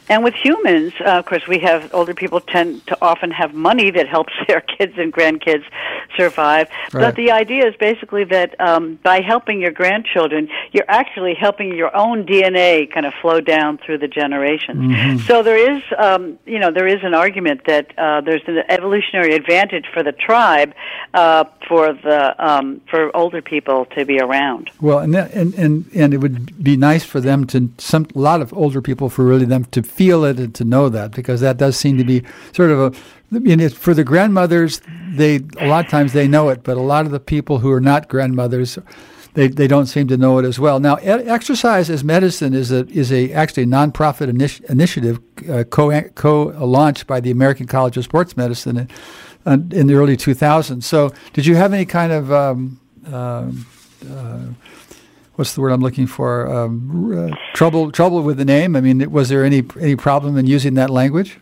And 0.09 0.25
with 0.25 0.35
humans, 0.35 0.93
uh, 1.01 1.19
of 1.19 1.27
course, 1.27 1.47
we 1.47 1.59
have 1.61 1.93
older 1.95 2.15
people 2.15 2.41
tend 2.41 2.87
to 2.89 2.99
often 3.01 3.31
have 3.31 3.55
money 3.55 3.91
that 3.91 4.09
helps 4.09 4.33
their 4.49 4.61
kids 4.61 4.95
and 4.97 5.13
grandkids 5.13 5.65
survive. 6.17 6.69
Right. 6.93 7.03
But 7.03 7.17
the 7.17 7.31
idea 7.31 7.67
is 7.67 7.75
basically 7.77 8.25
that 8.25 8.59
um, 8.61 8.99
by 9.03 9.21
helping 9.21 9.61
your 9.61 9.73
grandchildren, 9.73 10.49
you're 10.73 10.89
actually 10.89 11.35
helping 11.35 11.75
your 11.75 11.95
own 11.97 12.25
DNA 12.27 12.93
kind 12.93 13.07
of 13.07 13.15
flow 13.21 13.41
down 13.41 13.79
through 13.79 13.99
the 13.99 14.09
generations. 14.09 15.25
So 15.27 15.43
there 15.43 15.57
is, 15.57 15.83
um, 15.99 16.39
you 16.47 16.59
know, 16.59 16.71
there 16.71 16.87
is 16.87 17.01
an 17.03 17.15
argument 17.15 17.63
that 17.67 17.97
uh, 17.99 18.21
there's 18.21 18.43
an 18.47 18.63
evolutionary 18.69 19.35
advantage 19.35 19.87
for 19.93 20.03
the 20.03 20.13
tribe 20.13 20.75
uh, 21.15 21.45
for 21.69 21.93
the 21.93 22.35
um, 22.39 22.81
for 22.91 23.15
older 23.17 23.43
people 23.43 23.87
to 23.97 24.05
be 24.05 24.16
around. 24.19 24.71
Well, 24.81 24.99
and, 24.99 25.15
that, 25.15 25.33
and 25.33 25.55
and 25.55 25.91
and 25.95 26.15
it 26.15 26.19
would 26.19 26.63
be 26.63 26.77
nice 26.77 27.05
for 27.05 27.21
them 27.21 27.47
to 27.49 27.71
some 27.79 28.07
a 28.15 28.19
lot 28.19 28.41
of 28.41 28.53
older 28.55 28.83
people 28.83 29.09
for 29.09 29.25
really 29.25 29.47
them 29.47 29.65
to 29.67 29.83
feel 29.83 30.25
it 30.25 30.39
and 30.39 30.55
to 30.55 30.65
know 30.65 30.89
that 30.89 31.13
because 31.13 31.41
that 31.41 31.57
does 31.57 31.77
seem 31.77 31.99
to 31.99 32.05
be 32.05 32.23
sort 32.53 32.71
of 32.71 32.81
a. 32.81 32.91
For 33.71 33.93
the 33.93 34.05
grandmothers, 34.05 34.81
they 35.11 35.41
a 35.59 35.67
lot 35.67 35.85
of 35.85 35.91
times 35.91 36.13
they 36.13 36.29
know 36.29 36.49
it, 36.49 36.63
but 36.63 36.77
a 36.77 36.81
lot 36.81 37.07
of 37.07 37.13
the 37.13 37.19
people 37.19 37.59
who 37.59 37.73
are 37.73 37.81
not 37.81 38.09
grandmothers, 38.09 38.79
they, 39.35 39.49
they 39.49 39.67
don't 39.67 39.87
seem 39.87 40.07
to 40.09 40.17
know 40.17 40.39
it 40.39 40.45
as 40.45 40.61
well. 40.61 40.79
Now, 40.79 40.95
exercise 40.95 41.91
as 41.91 42.05
medicine 42.05 42.55
is 42.55 42.71
a 42.71 42.87
is 42.87 43.11
a 43.11 43.33
actually 43.33 43.65
a 43.65 43.67
nonprofit 43.67 44.31
initi- 44.31 44.65
initiative 44.71 45.19
uh, 45.51 45.65
co 45.65 46.03
co 46.15 46.45
launched 46.65 47.09
by 47.09 47.19
the 47.19 47.33
American 47.33 47.67
College 47.67 47.97
of 47.97 48.05
Sports 48.05 48.37
Medicine 48.37 48.77
in, 48.77 48.91
uh, 49.45 49.59
in 49.73 49.89
the 49.89 49.95
early 49.95 50.17
2000s. 50.17 50.85
So, 50.85 51.13
did 51.33 51.47
you 51.47 51.57
have 51.57 51.73
any 51.73 51.85
kind 51.85 52.13
of 52.13 52.33
um, 52.33 52.81
uh, 53.07 53.51
what's 55.37 55.55
the 55.55 55.61
word 55.61 55.71
I'm 55.71 55.81
looking 55.81 56.07
for? 56.07 56.47
Um, 56.47 57.31
uh, 57.31 57.37
trouble 57.55 57.93
trouble 57.93 58.23
with 58.23 58.39
the 58.39 58.45
name. 58.45 58.77
I 58.77 58.81
mean, 58.81 59.11
was 59.11 59.29
there 59.29 59.45
any 59.45 59.65
any 59.81 59.97
problem 59.97 60.37
in 60.37 60.47
using 60.47 60.75
that 60.75 60.91
language? 60.91 61.39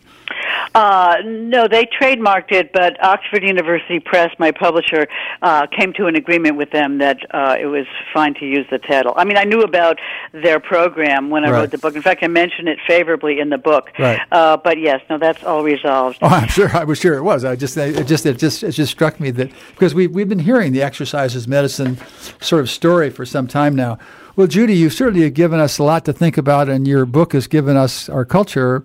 Uh, 0.74 1.16
no, 1.24 1.68
they 1.68 1.86
trademarked 1.86 2.50
it, 2.50 2.72
but 2.72 3.02
Oxford 3.02 3.44
University 3.44 4.00
Press, 4.00 4.34
my 4.40 4.50
publisher, 4.50 5.06
uh, 5.42 5.66
came 5.68 5.92
to 5.92 6.06
an 6.06 6.16
agreement 6.16 6.56
with 6.56 6.70
them 6.72 6.98
that 6.98 7.18
uh, 7.32 7.56
it 7.60 7.66
was 7.66 7.86
fine 8.12 8.34
to 8.34 8.44
use 8.44 8.66
the 8.70 8.78
title. 8.78 9.14
I 9.16 9.24
mean, 9.24 9.36
I 9.36 9.44
knew 9.44 9.60
about 9.62 10.00
their 10.32 10.58
program 10.58 11.30
when 11.30 11.44
I 11.44 11.50
Right. 11.50 11.60
wrote 11.60 11.70
the 11.70 11.78
book. 11.78 11.94
In 11.94 12.02
fact, 12.02 12.24
I 12.24 12.26
mentioned 12.26 12.68
it 12.68 12.78
favorably 12.86 13.38
in 13.38 13.50
the 13.50 13.58
book. 13.58 13.90
Right. 13.98 14.18
Uh, 14.32 14.56
but 14.56 14.78
yes, 14.80 15.00
no, 15.08 15.18
that's 15.18 15.44
all 15.44 15.62
resolved. 15.62 16.18
Oh, 16.22 16.26
I'm 16.26 16.48
sure. 16.48 16.68
I 16.76 16.82
was 16.82 16.98
sure 16.98 17.14
it 17.16 17.22
was. 17.22 17.44
I 17.44 17.54
just, 17.54 17.76
it 17.76 18.06
just, 18.08 18.26
it 18.26 18.38
just, 18.38 18.64
it 18.64 18.72
just 18.72 18.90
struck 18.90 19.20
me 19.20 19.30
that 19.30 19.50
because 19.70 19.94
we 19.94 20.08
we've 20.08 20.28
been 20.28 20.40
hearing 20.40 20.72
the 20.72 20.82
Exercise 20.82 21.36
is 21.36 21.46
Medicine 21.46 21.98
sort 22.40 22.60
of 22.62 22.68
story 22.70 23.10
for 23.10 23.24
some 23.24 23.46
time 23.46 23.76
now. 23.76 23.98
Well, 24.34 24.48
Judy, 24.48 24.74
you 24.74 24.90
certainly 24.90 25.22
have 25.22 25.34
given 25.34 25.60
us 25.60 25.78
a 25.78 25.84
lot 25.84 26.04
to 26.06 26.12
think 26.12 26.36
about, 26.36 26.68
and 26.68 26.88
your 26.88 27.06
book 27.06 27.32
has 27.34 27.46
given 27.46 27.76
us 27.76 28.08
our 28.08 28.24
culture 28.24 28.82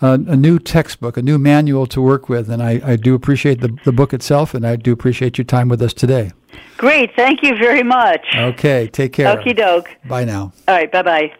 a 0.00 0.36
new 0.36 0.58
textbook, 0.58 1.16
a 1.16 1.22
new 1.22 1.38
manual 1.38 1.86
to 1.86 2.00
work 2.00 2.28
with, 2.28 2.48
and 2.48 2.62
I, 2.62 2.80
I 2.84 2.96
do 2.96 3.14
appreciate 3.14 3.60
the 3.60 3.76
the 3.84 3.92
book 3.92 4.12
itself, 4.14 4.54
and 4.54 4.66
I 4.66 4.76
do 4.76 4.92
appreciate 4.92 5.38
your 5.38 5.44
time 5.44 5.68
with 5.68 5.82
us 5.82 5.92
today. 5.92 6.32
Great, 6.76 7.14
thank 7.14 7.42
you 7.42 7.56
very 7.56 7.82
much. 7.82 8.26
Okay, 8.34 8.88
take 8.88 9.12
care. 9.12 9.36
Okie 9.36 9.56
doke. 9.56 9.96
Bye 10.06 10.24
now. 10.24 10.52
All 10.66 10.74
right, 10.74 10.90
bye 10.90 11.02
bye. 11.02 11.32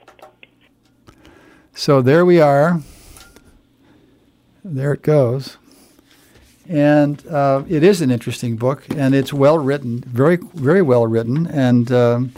So 1.72 2.02
there 2.02 2.26
we 2.26 2.40
are. 2.40 2.80
There 4.62 4.92
it 4.92 5.02
goes. 5.02 5.56
And 6.68 7.26
uh, 7.26 7.64
it 7.68 7.82
is 7.82 8.00
an 8.00 8.10
interesting 8.10 8.56
book, 8.56 8.84
and 8.94 9.14
it's 9.14 9.32
well 9.32 9.58
written, 9.58 10.00
very, 10.06 10.36
very 10.54 10.82
well 10.82 11.06
written. 11.06 11.46
And 11.48 11.90
um, 11.90 12.32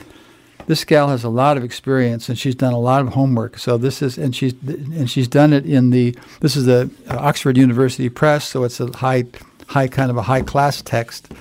this 0.67 0.85
gal 0.85 1.09
has 1.09 1.25
a 1.25 1.29
lot 1.29 1.57
of 1.57 1.65
experience, 1.65 2.29
and 2.29 2.39
she's 2.39 2.55
done 2.55 2.73
a 2.73 2.79
lot 2.79 3.03
of 3.03 3.09
homework. 3.09 3.59
So 3.59 3.77
this 3.77 4.03
is, 4.03 4.19
and 4.19 4.35
she's, 4.35 4.55
and 4.67 5.11
she's 5.11 5.29
done 5.29 5.53
it 5.53 5.67
in 5.67 5.91
the. 5.91 6.17
This 6.41 6.57
is 6.57 6.67
the 6.67 6.91
Oxford 7.09 7.57
University 7.57 8.09
Press, 8.09 8.49
so 8.49 8.65
it's 8.65 8.81
a 8.81 8.97
high, 8.97 9.25
high 9.69 9.89
kind 9.89 10.11
of 10.11 10.17
a 10.17 10.23
high 10.23 10.43
class 10.43 10.83
text, 10.83 11.33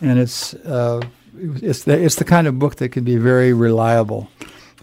and 0.00 0.18
it's, 0.18 0.54
uh, 0.54 1.00
it's 1.36 1.84
the, 1.84 1.98
it's 1.98 2.16
the 2.16 2.24
kind 2.24 2.46
of 2.46 2.58
book 2.58 2.76
that 2.76 2.90
can 2.90 3.04
be 3.04 3.16
very 3.16 3.52
reliable. 3.52 4.28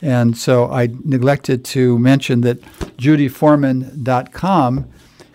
And 0.02 0.38
so 0.38 0.70
I 0.70 0.90
neglected 1.04 1.66
to 1.66 1.98
mention 1.98 2.42
that 2.42 2.62
judyforeman.com 2.98 4.86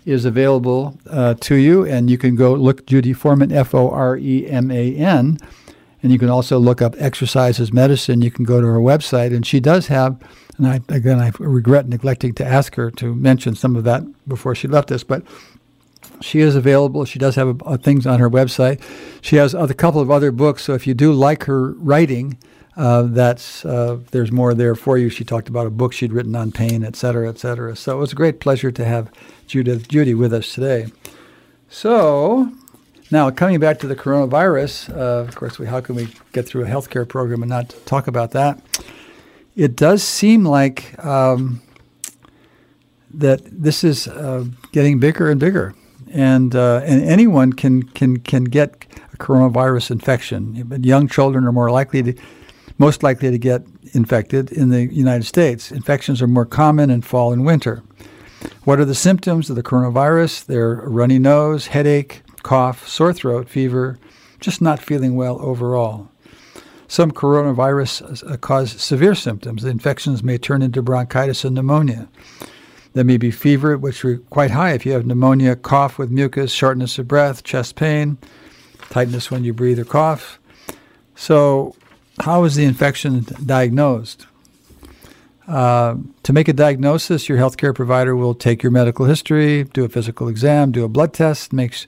is 0.05 0.25
available 0.25 0.99
uh, 1.09 1.35
to 1.35 1.55
you, 1.55 1.87
and 1.87 2.11
you 2.11 2.19
can 2.19 2.35
go 2.35 2.55
look 2.55 2.87
Judy 2.87 3.13
Foreman, 3.13 3.53
F 3.53 3.75
O 3.75 3.91
R 3.91 4.17
E 4.17 4.47
M 4.49 4.71
A 4.71 4.97
N, 4.97 5.39
and 6.03 6.13
you 6.13 6.19
can 6.19 6.29
also 6.29 6.59
look 6.59 6.83
up 6.83 6.95
Exercise 6.99 7.61
is 7.61 7.73
Medicine. 7.73 8.23
You 8.23 8.31
can 8.31 8.45
go 8.45 8.61
to 8.61 8.67
her 8.67 8.79
website, 8.79 9.35
and 9.35 9.47
she 9.47 9.61
does 9.61 9.87
have. 9.87 10.21
And 10.59 10.67
I 10.67 10.81
again, 10.89 11.19
I 11.21 11.33
regret 11.39 11.89
neglecting 11.89 12.35
to 12.35 12.47
ask 12.47 12.75
her 12.75 12.91
to 12.93 13.15
mention 13.15 13.55
some 13.55 13.77
of 13.77 13.85
that 13.85 14.03
before 14.29 14.55
she 14.55 14.69
left 14.69 14.91
us, 14.93 15.05
but 15.05 15.23
she 16.21 16.41
is 16.41 16.55
available. 16.57 17.05
She 17.05 17.19
does 17.19 17.37
have 17.37 17.63
uh, 17.65 17.77
things 17.77 18.07
on 18.07 18.21
her 18.21 18.31
website. 18.31 18.81
She 19.21 19.37
has 19.37 19.55
a 19.55 19.75
couple 19.75 20.01
of 20.01 20.11
other 20.11 20.31
books. 20.31 20.65
So 20.65 20.75
if 20.75 20.87
you 20.87 20.95
do 20.95 21.13
like 21.13 21.45
her 21.45 21.73
writing, 21.73 22.39
uh, 22.77 23.03
that's 23.03 23.65
uh, 23.65 24.01
there's 24.11 24.33
more 24.33 24.55
there 24.55 24.75
for 24.75 24.99
you. 24.99 25.09
She 25.09 25.25
talked 25.25 25.49
about 25.49 25.67
a 25.67 25.71
book 25.71 25.93
she'd 25.93 26.13
written 26.13 26.37
on 26.37 26.53
pain, 26.53 26.85
et 26.85 26.97
cetera, 26.97 27.29
et 27.29 27.39
cetera. 27.39 27.77
So 27.77 27.97
it 27.97 28.01
was 28.01 28.13
a 28.13 28.17
great 28.17 28.41
pleasure 28.41 28.71
to 28.73 28.85
have 28.85 29.11
Judith 29.47 29.89
Judy 29.89 30.15
with 30.15 30.33
us 30.33 30.53
today. 30.53 30.87
So 31.69 32.53
now 33.13 33.31
coming 33.31 33.61
back 33.61 33.79
to 33.81 33.87
the 33.87 33.95
coronavirus, 33.95 34.89
uh, 34.97 35.29
of 35.29 35.37
course, 35.37 35.59
we, 35.59 35.67
how 35.67 35.81
can 35.81 35.95
we 35.95 36.09
get 36.33 36.47
through 36.47 36.65
a 36.65 36.67
healthcare 36.67 37.07
program 37.07 37.43
and 37.43 37.51
not 37.51 37.75
talk 37.85 38.07
about 38.07 38.31
that? 38.31 38.61
It 39.55 39.77
does 39.77 40.03
seem 40.03 40.45
like 40.47 40.99
um, 41.05 41.61
that 43.13 43.43
this 43.45 43.85
is 43.85 44.09
uh, 44.09 44.47
getting 44.73 44.99
bigger 44.99 45.31
and 45.31 45.39
bigger, 45.39 45.75
and 46.11 46.57
uh, 46.57 46.81
and 46.85 47.03
anyone 47.03 47.53
can 47.53 47.83
can 47.83 48.17
can 48.17 48.45
get 48.45 48.87
a 49.13 49.17
coronavirus 49.19 49.91
infection. 49.91 50.63
But 50.65 50.85
young 50.85 51.07
children 51.07 51.45
are 51.45 51.53
more 51.53 51.71
likely 51.71 52.03
to, 52.03 52.15
most 52.79 53.03
likely 53.03 53.31
to 53.31 53.39
get 53.39 53.63
infected 53.93 54.51
in 54.53 54.71
the 54.71 54.87
United 54.87 55.25
States. 55.25 55.71
Infections 55.71 56.23
are 56.23 56.27
more 56.27 56.47
common 56.47 56.89
in 56.89 57.03
fall 57.03 57.31
and 57.31 57.45
winter. 57.45 57.83
What 58.65 58.81
are 58.81 58.87
the 58.87 58.95
symptoms 58.95 59.51
of 59.51 59.57
the 59.57 59.63
coronavirus? 59.63 60.47
They're 60.47 60.77
runny 60.77 61.19
nose, 61.19 61.67
headache, 61.67 62.23
cough, 62.43 62.87
sore 62.89 63.13
throat, 63.13 63.49
fever, 63.49 63.99
just 64.41 64.61
not 64.61 64.81
feeling 64.81 65.15
well 65.15 65.41
overall. 65.41 66.09
Some 66.89 67.11
coronavirus 67.11 68.31
uh, 68.31 68.37
cause 68.37 68.73
severe 68.73 69.15
symptoms. 69.15 69.63
The 69.63 69.71
infections 69.71 70.23
may 70.23 70.37
turn 70.37 70.61
into 70.63 70.83
bronchitis 70.83 71.45
and 71.45 71.55
pneumonia. 71.55 72.09
There 72.93 73.05
may 73.05 73.17
be 73.17 73.31
fever, 73.31 73.79
which 73.79 74.05
are 74.05 74.19
quite 74.19 74.51
high 74.51 74.73
if 74.73 74.85
you 74.85 74.93
have 74.93 75.07
pneumonia, 75.07 75.57
cough 75.57 75.97
with 75.97 76.11
mucus, 76.11 76.53
shortness 76.53 76.99
of 76.99 77.09
breath, 77.09 77.43
chest 77.43 77.77
pain, 77.77 78.19
tightness 78.91 79.31
when 79.31 79.45
you 79.45 79.55
breathe 79.55 79.79
or 79.79 79.85
cough. 79.85 80.39
So, 81.15 81.75
how 82.21 82.45
is 82.45 82.57
the 82.57 82.65
infection 82.65 83.25
diagnosed? 83.45 84.27
Uh, 85.49 85.97
to 86.23 86.33
make 86.33 86.49
a 86.49 86.53
diagnosis, 86.53 87.29
your 87.29 87.39
healthcare 87.39 87.75
provider 87.75 88.15
will 88.15 88.35
take 88.35 88.63
your 88.63 88.71
medical 88.71 89.07
history, 89.07 89.65
do 89.65 89.85
a 89.85 89.89
physical 89.89 90.29
exam, 90.29 90.73
do 90.73 90.85
a 90.85 90.89
blood 90.89 91.13
test, 91.13 91.53
makes, 91.53 91.87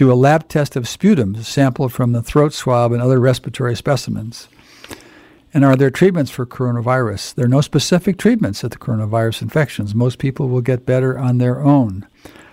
do 0.00 0.10
a 0.10 0.14
lab 0.14 0.48
test 0.48 0.76
of 0.76 0.88
sputum, 0.88 1.34
a 1.34 1.44
sample 1.44 1.90
from 1.90 2.12
the 2.12 2.22
throat 2.22 2.54
swab 2.54 2.90
and 2.90 3.02
other 3.02 3.20
respiratory 3.20 3.76
specimens. 3.76 4.48
And 5.52 5.62
are 5.62 5.76
there 5.76 5.90
treatments 5.90 6.30
for 6.30 6.46
coronavirus? 6.46 7.34
There 7.34 7.44
are 7.44 7.48
no 7.48 7.60
specific 7.60 8.16
treatments 8.16 8.64
at 8.64 8.70
the 8.70 8.78
coronavirus 8.78 9.42
infections. 9.42 9.94
Most 9.94 10.18
people 10.18 10.48
will 10.48 10.62
get 10.62 10.86
better 10.86 11.18
on 11.18 11.36
their 11.36 11.60
own. 11.60 12.06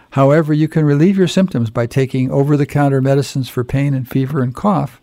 However, 0.10 0.54
you 0.54 0.68
can 0.68 0.84
relieve 0.84 1.18
your 1.18 1.30
symptoms 1.30 1.70
by 1.70 1.86
taking 1.86 2.30
over 2.30 2.58
the 2.58 2.66
counter 2.66 3.00
medicines 3.00 3.48
for 3.48 3.64
pain 3.64 3.94
and 3.94 4.10
fever 4.10 4.44
and 4.44 4.54
cough. 4.54 5.00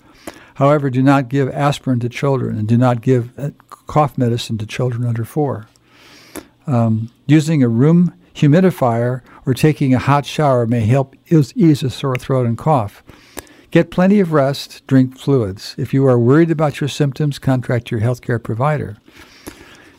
However, 0.57 0.91
do 0.91 1.03
not 1.03 1.31
give 1.31 1.49
aspirin 1.49 1.99
to 2.01 2.11
children 2.11 2.59
and 2.59 2.69
do 2.69 2.77
not 2.77 3.01
give 3.01 3.33
uh, 3.39 3.53
cough 3.87 4.19
medicine 4.19 4.59
to 4.59 4.67
children 4.67 5.07
under 5.07 5.25
four. 5.25 5.67
Um, 6.67 7.11
using 7.27 7.63
a 7.63 7.69
room 7.69 8.13
humidifier 8.35 9.23
or 9.47 9.55
taking 9.55 9.95
a 9.95 9.99
hot 9.99 10.27
shower 10.27 10.67
may 10.67 10.81
help 10.81 11.15
ease 11.31 11.83
a 11.83 11.91
sore 11.91 12.17
throat 12.17 12.47
and 12.47 12.59
cough. 12.59 13.03
Get 13.71 13.91
plenty 13.91 14.21
of 14.21 14.33
rest, 14.33 14.87
drink 14.87 15.19
fluids. 15.19 15.75
If 15.79 15.93
you 15.93 16.07
are 16.07 16.19
worried 16.19 16.51
about 16.51 16.81
your 16.81 16.89
symptoms, 16.89 17.39
contact 17.39 17.91
your 17.91 18.01
healthcare 18.01 18.43
provider. 18.43 18.99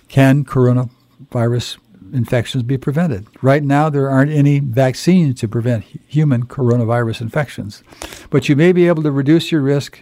Can 0.07 0.45
coronavirus 0.45 1.77
infections 2.13 2.63
be 2.63 2.77
prevented? 2.77 3.27
Right 3.41 3.63
now, 3.63 3.89
there 3.89 4.09
aren't 4.09 4.31
any 4.31 4.59
vaccines 4.59 5.39
to 5.41 5.47
prevent 5.47 5.83
human 5.83 6.45
coronavirus 6.45 7.21
infections, 7.21 7.83
but 8.29 8.47
you 8.47 8.55
may 8.55 8.71
be 8.71 8.88
able 8.88 9.03
to 9.03 9.11
reduce 9.11 9.51
your 9.51 9.61
risk 9.61 10.01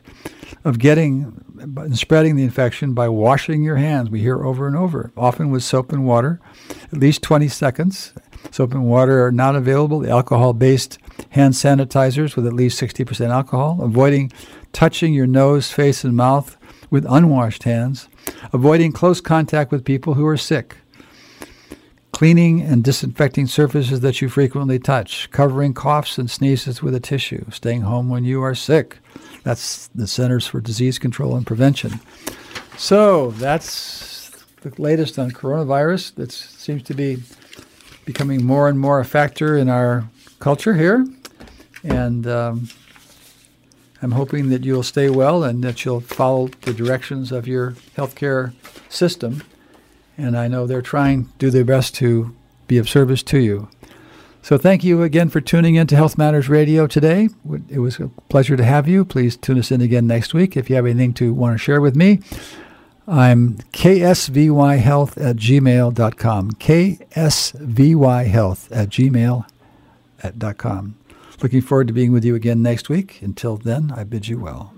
of 0.66 0.80
getting 0.80 1.44
and 1.60 1.98
spreading 1.98 2.36
the 2.36 2.44
infection 2.44 2.94
by 2.94 3.08
washing 3.10 3.64
your 3.64 3.76
hands. 3.78 4.10
We 4.10 4.22
hear 4.22 4.44
over 4.44 4.68
and 4.68 4.76
over, 4.76 5.12
often 5.16 5.50
with 5.50 5.64
soap 5.64 5.92
and 5.92 6.06
water, 6.06 6.40
at 6.92 7.00
least 7.00 7.22
20 7.22 7.48
seconds. 7.48 8.14
Soap 8.52 8.74
and 8.74 8.86
water 8.86 9.26
are 9.26 9.32
not 9.32 9.56
available. 9.56 10.00
The 10.00 10.10
alcohol-based 10.10 10.98
hand 11.30 11.54
sanitizers 11.54 12.36
with 12.36 12.46
at 12.46 12.54
least 12.54 12.82
60% 12.82 13.30
alcohol. 13.30 13.80
Avoiding 13.82 14.32
touching 14.74 15.14
your 15.14 15.28
nose, 15.28 15.72
face, 15.72 16.04
and 16.04 16.16
mouth 16.16 16.58
with 16.90 17.06
unwashed 17.10 17.64
hands. 17.64 18.10
Avoiding 18.52 18.92
close 18.92 19.22
contact 19.22 19.72
with 19.72 19.86
people 19.86 20.16
who 20.16 20.26
are 20.26 20.38
sick. 20.38 20.78
Cleaning 22.12 22.62
and 22.62 22.84
disinfecting 22.84 23.48
surfaces 23.48 24.02
that 24.02 24.22
you 24.22 24.30
frequently 24.30 24.78
touch. 24.78 25.30
Covering 25.32 25.74
coughs 25.74 26.18
and 26.18 26.30
sneezes 26.30 26.84
with 26.84 26.94
a 26.94 27.00
tissue. 27.00 27.50
Staying 27.50 27.82
home 27.82 28.10
when 28.10 28.24
you 28.24 28.44
are 28.44 28.54
sick. 28.54 29.00
That's 29.44 29.88
the 29.88 30.08
Centers 30.08 30.48
for 30.48 30.62
Disease 30.62 31.00
Control 31.00 31.36
and 31.36 31.46
Prevention. 31.46 32.00
So 32.78 33.32
that's 33.32 34.32
the 34.62 34.74
latest 34.82 35.20
on 35.20 35.32
coronavirus. 35.32 36.16
That 36.16 36.32
seems 36.32 36.84
to 36.84 36.94
be 36.94 37.24
becoming 38.06 38.44
more 38.44 38.70
and 38.70 38.80
more 38.80 39.00
a 39.00 39.06
factor 39.06 39.58
in 39.58 39.70
our 39.70 40.06
culture 40.40 40.76
here. 40.76 41.06
And 41.84 42.26
um, 42.26 42.70
I'm 44.02 44.12
hoping 44.12 44.50
that 44.50 44.64
you'll 44.64 44.84
stay 44.84 45.10
well 45.10 45.44
and 45.44 45.64
that 45.64 45.84
you'll 45.84 46.02
follow 46.02 46.48
the 46.62 46.74
directions 46.74 47.32
of 47.32 47.48
your 47.48 47.72
healthcare 47.98 48.54
system. 48.90 49.44
And 50.18 50.38
I 50.38 50.48
know 50.48 50.66
they're 50.66 50.82
trying 50.82 51.26
to 51.26 51.32
do 51.38 51.50
their 51.50 51.66
best 51.66 51.96
to 51.96 52.36
be 52.68 52.78
of 52.78 52.88
service 52.88 53.24
to 53.24 53.40
you. 53.40 53.70
So 54.44 54.58
thank 54.58 54.84
you 54.84 55.02
again 55.04 55.30
for 55.30 55.40
tuning 55.40 55.76
in 55.76 55.88
to 55.88 55.96
Health 55.96 56.18
Matters 56.18 56.50
Radio 56.50 56.86
today. 56.86 57.30
It 57.70 57.80
was 57.80 57.98
a 57.98 58.10
pleasure 58.28 58.58
to 58.58 58.64
have 58.66 58.90
you. 58.90 59.06
Please 59.06 59.38
tune 59.38 59.58
us 59.58 59.72
in 59.72 59.80
again 59.80 60.06
next 60.06 60.34
week 60.34 60.58
if 60.58 60.70
you 60.70 60.76
have 60.76 60.86
anything 60.86 61.14
to 61.14 61.34
want 61.34 61.54
to 61.54 61.58
share 61.58 61.80
with 61.80 61.96
me. 61.96 62.20
I'm 63.08 63.56
ksvyhealth 63.72 65.18
at 65.18 65.38
gmail.com. 65.38 66.52
ksvyhealth 66.52 67.02
at 68.72 68.90
gmail.com. 68.90 70.96
Looking 71.42 71.62
forward 71.62 71.88
to 71.88 71.94
being 71.94 72.12
with 72.12 72.26
you 72.26 72.36
again 72.36 72.62
next 72.62 72.90
week. 72.90 73.22
Until 73.22 73.56
then, 73.56 73.94
I 73.96 74.04
bid 74.04 74.28
you 74.28 74.42
well. 74.42 74.73